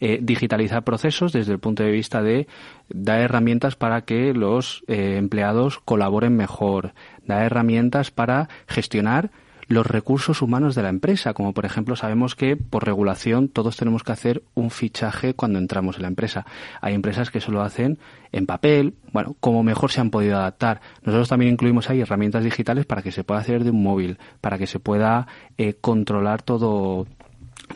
eh, 0.00 0.18
digitalizar 0.20 0.84
procesos 0.84 1.32
desde 1.32 1.52
el 1.52 1.58
punto 1.58 1.82
de 1.82 1.90
vista 1.90 2.22
de 2.22 2.46
dar 2.88 3.20
herramientas 3.20 3.76
para 3.76 4.02
que 4.02 4.34
los 4.34 4.84
eh, 4.86 5.16
empleados 5.16 5.78
colaboren 5.78 6.36
mejor, 6.36 6.92
dar 7.26 7.42
herramientas 7.42 8.10
para 8.10 8.48
gestionar 8.66 9.30
los 9.68 9.86
recursos 9.86 10.40
humanos 10.40 10.74
de 10.74 10.82
la 10.82 10.88
empresa, 10.88 11.34
como 11.34 11.52
por 11.52 11.66
ejemplo 11.66 11.94
sabemos 11.94 12.34
que 12.34 12.56
por 12.56 12.84
regulación 12.84 13.48
todos 13.48 13.76
tenemos 13.76 14.02
que 14.02 14.12
hacer 14.12 14.42
un 14.54 14.70
fichaje 14.70 15.34
cuando 15.34 15.58
entramos 15.58 15.96
en 15.96 16.02
la 16.02 16.08
empresa. 16.08 16.46
Hay 16.80 16.94
empresas 16.94 17.30
que 17.30 17.40
solo 17.40 17.60
hacen 17.60 17.98
en 18.32 18.46
papel, 18.46 18.94
bueno, 19.12 19.36
como 19.40 19.62
mejor 19.62 19.92
se 19.92 20.00
han 20.00 20.10
podido 20.10 20.38
adaptar. 20.38 20.80
Nosotros 21.02 21.28
también 21.28 21.52
incluimos 21.52 21.90
ahí 21.90 22.00
herramientas 22.00 22.44
digitales 22.44 22.86
para 22.86 23.02
que 23.02 23.12
se 23.12 23.24
pueda 23.24 23.40
hacer 23.40 23.62
de 23.62 23.70
un 23.70 23.82
móvil, 23.82 24.18
para 24.40 24.56
que 24.56 24.66
se 24.66 24.80
pueda 24.80 25.26
eh, 25.58 25.74
controlar 25.74 26.42
todo, 26.42 27.06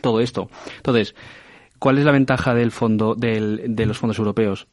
todo 0.01 0.20
esto. 0.20 0.49
Entonces, 0.76 1.14
¿cuál 1.78 1.99
es 1.99 2.05
la 2.07 2.12
ventaja 2.12 2.55
del 2.55 2.70
fondo, 2.70 3.14
del, 3.14 3.76
de 3.76 3.86
los 3.86 3.99
fondos 3.99 4.18
europeos? 4.18 4.66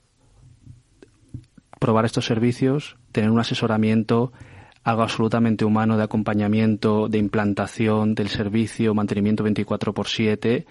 probar 1.79 2.05
estos 2.05 2.25
servicios, 2.25 2.97
tener 3.11 3.31
un 3.31 3.39
asesoramiento, 3.39 4.31
algo 4.83 5.03
absolutamente 5.03 5.65
humano 5.65 5.97
de 5.97 6.03
acompañamiento, 6.03 7.09
de 7.09 7.17
implantación 7.17 8.15
del 8.15 8.29
servicio, 8.29 8.93
mantenimiento 8.93 9.43
24 9.43 9.93
por 9.93 10.07
7 10.07 10.65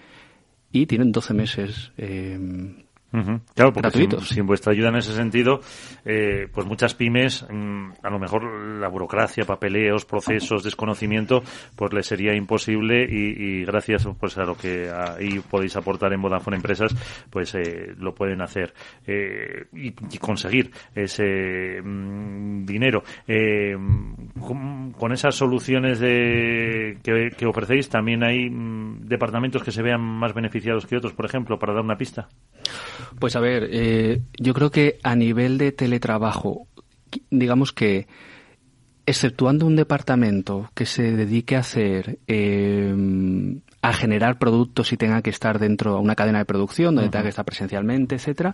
y 0.71 0.85
tienen 0.85 1.11
12 1.11 1.33
meses 1.33 1.91
eh, 1.97 2.85
Claro, 3.11 3.73
porque 3.73 4.07
sin, 4.21 4.45
vuestra 4.45 4.71
ayuda 4.71 4.89
en 4.89 4.97
ese 4.97 5.15
sentido, 5.15 5.61
eh, 6.05 6.47
pues 6.53 6.67
muchas 6.67 6.93
pymes, 6.93 7.43
mm, 7.49 7.91
a 8.03 8.09
lo 8.09 8.19
mejor 8.19 8.43
la 8.79 8.87
burocracia, 8.87 9.45
papeleos, 9.45 10.05
procesos, 10.05 10.63
desconocimiento, 10.63 11.41
pues 11.75 11.91
les 11.91 12.05
sería 12.05 12.35
imposible 12.35 13.07
y, 13.09 13.65
gracias 13.65 14.07
pues 14.19 14.37
a 14.37 14.43
lo 14.43 14.55
que 14.55 14.89
ahí 14.89 15.39
podéis 15.49 15.75
aportar 15.75 16.13
en 16.13 16.21
Vodafone 16.21 16.57
Empresas, 16.57 16.95
pues 17.29 17.55
eh, 17.55 17.95
lo 17.97 18.13
pueden 18.13 18.41
hacer 18.41 18.73
eh, 19.07 19.65
y, 19.73 19.91
conseguir 20.19 20.71
ese 20.93 21.81
mm, 21.81 22.65
dinero. 22.65 23.03
Con, 24.39 25.11
esas 25.11 25.33
soluciones 25.33 25.99
de, 25.99 26.99
que, 27.01 27.29
que 27.35 27.45
ofrecéis, 27.47 27.89
también 27.89 28.23
hay 28.23 28.49
mm, 28.49 29.07
departamentos 29.07 29.63
que 29.63 29.71
se 29.71 29.81
vean 29.81 30.01
más 30.01 30.33
beneficiados 30.35 30.85
que 30.85 30.97
otros, 30.97 31.13
por 31.13 31.25
ejemplo, 31.25 31.57
para 31.57 31.73
dar 31.73 31.83
una 31.83 31.97
pista. 31.97 32.29
Pues 33.19 33.35
a 33.35 33.39
ver, 33.39 33.69
eh, 33.71 34.21
yo 34.37 34.53
creo 34.53 34.71
que 34.71 34.99
a 35.03 35.15
nivel 35.15 35.57
de 35.57 35.71
teletrabajo, 35.71 36.67
digamos 37.29 37.73
que 37.73 38.07
exceptuando 39.05 39.65
un 39.65 39.75
departamento 39.75 40.69
que 40.75 40.85
se 40.85 41.15
dedique 41.15 41.55
a 41.55 41.59
hacer 41.59 42.19
eh, 42.27 42.93
a 43.81 43.93
generar 43.93 44.37
productos 44.37 44.93
y 44.93 44.97
tenga 44.97 45.21
que 45.23 45.31
estar 45.31 45.57
dentro 45.57 45.95
de 45.95 46.01
una 46.01 46.15
cadena 46.15 46.37
de 46.37 46.45
producción 46.45 46.95
donde 46.95 47.09
tenga 47.09 47.23
que 47.23 47.29
estar 47.29 47.45
presencialmente, 47.45 48.15
etcétera, 48.15 48.53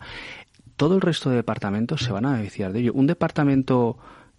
todo 0.77 0.95
el 0.95 1.01
resto 1.01 1.29
de 1.29 1.37
departamentos 1.37 2.01
se 2.01 2.11
van 2.11 2.25
a 2.25 2.33
beneficiar 2.33 2.71
de 2.71 2.79
ello. 2.79 2.93
Un 2.93 3.07
departamento 3.07 3.97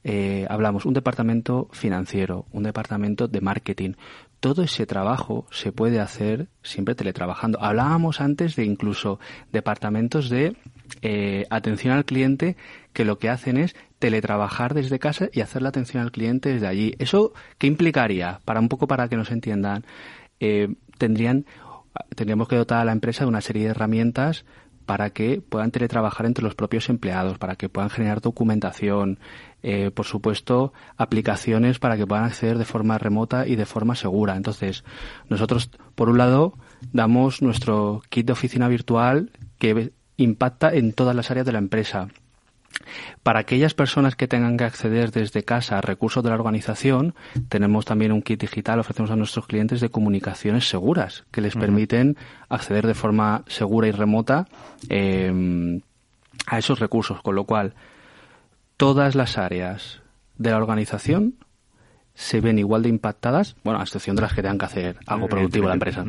eh, 0.09 0.47
hablamos 0.49 0.87
un 0.87 0.95
departamento 0.95 1.69
financiero, 1.73 2.47
un 2.53 2.63
departamento 2.63 3.27
de 3.27 3.41
marketing, 3.41 3.95
todo 4.41 4.63
ese 4.63 4.87
trabajo 4.87 5.47
se 5.51 5.73
puede 5.73 6.01
hacer 6.01 6.49
siempre 6.63 6.95
teletrabajando. 6.95 7.63
Hablábamos 7.63 8.21
antes 8.21 8.57
de 8.57 8.65
incluso 8.65 9.19
departamentos 9.53 10.29
de 10.29 10.57
eh, 11.03 11.47
atención 11.51 11.95
al 11.95 12.05
cliente 12.05 12.57
que 12.93 13.05
lo 13.05 13.19
que 13.19 13.29
hacen 13.29 13.57
es 13.57 13.75
teletrabajar 13.99 14.75
desde 14.75 14.99
casa 14.99 15.29
y 15.33 15.41
hacer 15.41 15.63
la 15.63 15.71
atención 15.71 16.03
al 16.03 16.13
cliente 16.13 16.51
desde 16.51 16.67
allí. 16.67 16.95
¿Eso 16.99 17.33
qué 17.59 17.67
implicaría? 17.67 18.41
Para 18.45 18.61
un 18.61 18.69
poco 18.69 18.87
para 18.87 19.09
que 19.09 19.17
nos 19.17 19.31
entiendan, 19.31 19.85
eh, 20.41 20.69
tendrían 20.99 21.47
tendríamos 22.15 22.49
que 22.49 22.57
dotar 22.57 22.81
a 22.81 22.85
la 22.85 22.93
empresa 22.93 23.25
de 23.25 23.29
una 23.29 23.41
serie 23.41 23.65
de 23.65 23.71
herramientas 23.71 24.45
para 24.85 25.11
que 25.11 25.41
puedan 25.41 25.73
teletrabajar 25.73 26.27
entre 26.27 26.45
los 26.45 26.55
propios 26.55 26.89
empleados, 26.89 27.39
para 27.39 27.57
que 27.57 27.69
puedan 27.69 27.91
generar 27.91 28.21
documentación, 28.21 29.19
eh, 29.69 29.91
por 29.91 30.07
supuesto, 30.07 30.73
aplicaciones 30.97 31.81
para 31.81 31.97
que 31.97 32.07
puedan 32.07 32.23
acceder 32.23 32.57
de 32.57 32.65
forma 32.65 32.99
remota 32.99 33.49
y 33.49 33.57
de 33.57 33.67
forma 33.67 33.97
segura. 33.97 34.37
Entonces, 34.37 34.85
nosotros, 35.29 35.71
por 35.97 36.09
un 36.09 36.19
lado, 36.19 36.55
damos 36.93 37.43
nuestro 37.43 38.01
kit 38.09 38.27
de 38.27 38.33
oficina 38.33 38.69
virtual 38.69 39.33
que 39.59 39.91
impacta 40.19 40.73
en 40.73 40.93
todas 40.93 41.17
las 41.17 41.33
áreas 41.33 41.47
de 41.47 41.51
la 41.51 41.59
empresa. 41.59 42.07
Para 43.25 43.41
aquellas 43.41 43.75
personas 43.75 44.15
que 44.15 44.29
tengan 44.29 44.57
que 44.57 44.63
acceder 44.63 45.11
desde 45.11 45.43
casa 45.43 45.79
a 45.79 45.81
recursos 45.81 46.23
de 46.23 46.31
la 46.31 46.37
organización, 46.37 47.17
tenemos 47.49 47.87
también 47.87 48.13
un 48.13 48.23
kit 48.23 48.41
digital, 48.41 48.79
ofrecemos 48.79 49.11
a 49.11 49.17
nuestros 49.17 49.49
clientes 49.49 49.81
de 49.81 49.89
comunicaciones 49.89 50.69
seguras, 50.69 51.25
que 51.33 51.41
les 51.41 51.57
permiten 51.57 52.17
acceder 52.49 52.87
de 52.87 52.95
forma 52.95 53.43
segura 53.49 53.89
y 53.89 53.91
remota 53.91 54.47
eh, 54.91 55.81
a 56.47 56.57
esos 56.57 56.79
recursos, 56.79 57.21
con 57.21 57.35
lo 57.35 57.43
cual 57.43 57.75
todas 58.77 59.15
las 59.15 59.39
áreas 59.39 60.03
de 60.37 60.51
la 60.51 60.59
organización 60.59 61.35
se 62.17 62.41
ven 62.41 62.59
igual 62.59 62.83
de 62.83 62.89
impactadas, 62.89 63.57
bueno, 63.63 63.79
a 63.79 63.83
excepción 63.83 64.17
de 64.17 64.23
las 64.23 64.33
que 64.33 64.41
tengan 64.41 64.59
que 64.59 64.65
hacer 64.65 64.97
algo 65.07 65.29
productivo 65.29 65.69
la 65.69 65.75
empresa. 65.75 66.03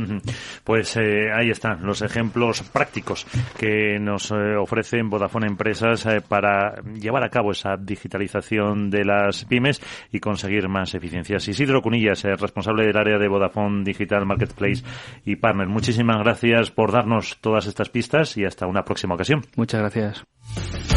Pues 0.64 0.96
eh, 0.96 1.32
ahí 1.34 1.50
están 1.50 1.86
los 1.86 2.02
ejemplos 2.02 2.64
prácticos 2.64 3.28
que 3.58 4.00
nos 4.00 4.32
eh, 4.32 4.56
ofrecen 4.58 5.10
Vodafone 5.10 5.48
Empresas 5.48 6.06
eh, 6.06 6.22
para 6.26 6.82
llevar 6.94 7.26
a 7.26 7.30
cabo 7.30 7.52
esa 7.52 7.76
digitalización 7.76 8.90
de 8.90 9.04
las 9.04 9.44
pymes 9.46 9.82
y 10.12 10.20
conseguir 10.20 10.70
más 10.70 10.96
eficiencias. 10.96 11.46
Isidro 11.50 11.82
Cunillas, 11.82 12.24
responsable 12.24 12.86
del 12.86 12.98
área 12.98 13.18
de 13.18 13.28
Vodafone 13.28 13.84
Digital 13.84 14.26
Marketplace 14.26 14.84
y 15.26 15.36
Partner, 15.36 15.68
muchísimas 15.68 16.20
gracias 16.20 16.72
por 16.72 16.94
darnos 16.94 17.38
todas 17.42 17.68
estas 17.68 17.90
pistas 17.90 18.38
y 18.38 18.46
hasta 18.46 18.66
una 18.66 18.86
próxima 18.86 19.16
ocasión. 19.16 19.42
Muchas 19.58 19.82
gracias. 19.82 20.97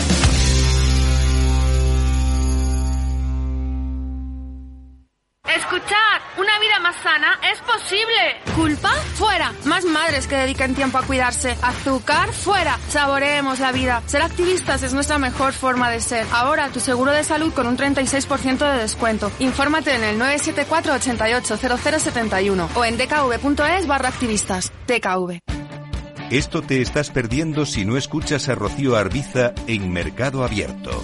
Es 7.51 7.59
posible. 7.61 8.55
¿Culpa? 8.55 8.89
Fuera. 9.15 9.53
Más 9.65 9.83
madres 9.85 10.27
que 10.27 10.35
dediquen 10.35 10.75
tiempo 10.75 10.97
a 10.97 11.03
cuidarse. 11.03 11.57
Azúcar? 11.61 12.31
Fuera. 12.31 12.77
Saboreemos 12.87 13.59
la 13.59 13.71
vida. 13.71 14.01
Ser 14.05 14.21
activistas 14.21 14.83
es 14.83 14.93
nuestra 14.93 15.17
mejor 15.17 15.53
forma 15.53 15.89
de 15.89 15.99
ser. 15.99 16.25
Ahora 16.31 16.69
tu 16.69 16.79
seguro 16.79 17.11
de 17.11 17.23
salud 17.23 17.53
con 17.53 17.67
un 17.67 17.77
36% 17.77 18.57
de 18.57 18.79
descuento. 18.79 19.31
Infórmate 19.39 19.95
en 19.95 20.03
el 20.03 20.17
974 20.17 20.93
88 20.93 21.57
0071 21.57 22.69
o 22.75 22.85
en 22.85 22.97
dkv.es 22.97 23.87
barra 23.87 24.09
activistas. 24.09 24.71
DKV. 24.87 25.39
Esto 26.29 26.61
te 26.61 26.81
estás 26.81 27.09
perdiendo 27.09 27.65
si 27.65 27.83
no 27.83 27.97
escuchas 27.97 28.47
a 28.47 28.53
Arbiza 28.53 29.53
en 29.67 29.91
Mercado 29.91 30.45
Abierto. 30.45 31.03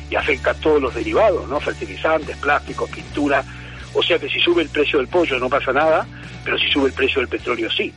y 0.11 0.15
afecta 0.15 0.51
a 0.51 0.53
todos 0.53 0.81
los 0.81 0.93
derivados, 0.93 1.47
¿no? 1.47 1.59
Fertilizantes, 1.59 2.35
plásticos, 2.37 2.89
pintura. 2.89 3.43
O 3.93 4.03
sea 4.03 4.19
que 4.19 4.29
si 4.29 4.39
sube 4.39 4.61
el 4.61 4.69
precio 4.69 4.99
del 4.99 5.07
pollo 5.07 5.39
no 5.39 5.49
pasa 5.49 5.71
nada, 5.71 6.05
pero 6.43 6.59
si 6.59 6.69
sube 6.69 6.89
el 6.89 6.93
precio 6.93 7.21
del 7.21 7.29
petróleo 7.29 7.71
sí. 7.71 7.93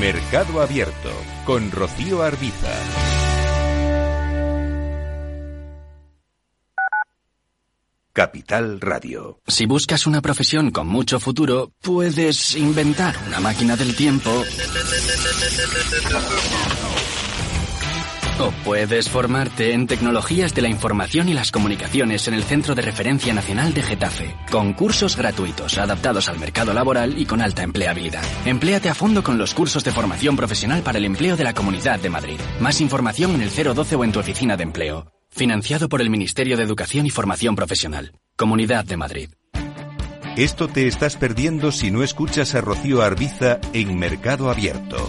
Mercado 0.00 0.60
Abierto 0.60 1.10
con 1.46 1.70
Rocío 1.70 2.22
Arbiza. 2.22 2.72
Capital 8.12 8.80
Radio. 8.80 9.40
Si 9.46 9.66
buscas 9.66 10.06
una 10.06 10.22
profesión 10.22 10.70
con 10.70 10.86
mucho 10.86 11.18
futuro, 11.18 11.72
puedes 11.82 12.54
inventar 12.54 13.16
una 13.26 13.40
máquina 13.40 13.76
del 13.76 13.94
tiempo. 13.96 14.30
O 18.40 18.50
puedes 18.64 19.08
formarte 19.08 19.74
en 19.74 19.86
tecnologías 19.86 20.54
de 20.54 20.62
la 20.62 20.68
información 20.68 21.28
y 21.28 21.34
las 21.34 21.52
comunicaciones 21.52 22.26
en 22.26 22.34
el 22.34 22.42
Centro 22.42 22.74
de 22.74 22.82
Referencia 22.82 23.32
Nacional 23.32 23.72
de 23.72 23.82
Getafe, 23.82 24.34
con 24.50 24.72
cursos 24.72 25.16
gratuitos 25.16 25.78
adaptados 25.78 26.28
al 26.28 26.40
mercado 26.40 26.74
laboral 26.74 27.16
y 27.16 27.26
con 27.26 27.40
alta 27.40 27.62
empleabilidad. 27.62 28.24
Empléate 28.44 28.88
a 28.88 28.94
fondo 28.94 29.22
con 29.22 29.38
los 29.38 29.54
cursos 29.54 29.84
de 29.84 29.92
formación 29.92 30.36
profesional 30.36 30.82
para 30.82 30.98
el 30.98 31.04
empleo 31.04 31.36
de 31.36 31.44
la 31.44 31.54
Comunidad 31.54 32.00
de 32.00 32.10
Madrid. 32.10 32.40
Más 32.58 32.80
información 32.80 33.36
en 33.36 33.42
el 33.42 33.50
012 33.50 33.94
o 33.94 34.02
en 34.02 34.10
tu 34.10 34.18
oficina 34.18 34.56
de 34.56 34.64
empleo. 34.64 35.12
Financiado 35.30 35.88
por 35.88 36.00
el 36.00 36.10
Ministerio 36.10 36.56
de 36.56 36.64
Educación 36.64 37.06
y 37.06 37.10
Formación 37.10 37.54
Profesional. 37.54 38.18
Comunidad 38.36 38.84
de 38.84 38.96
Madrid. 38.96 39.30
Esto 40.36 40.66
te 40.66 40.88
estás 40.88 41.16
perdiendo 41.16 41.70
si 41.70 41.92
no 41.92 42.02
escuchas 42.02 42.56
a 42.56 42.60
Rocío 42.60 43.02
Arbiza 43.02 43.60
en 43.72 43.96
Mercado 43.96 44.50
Abierto. 44.50 45.08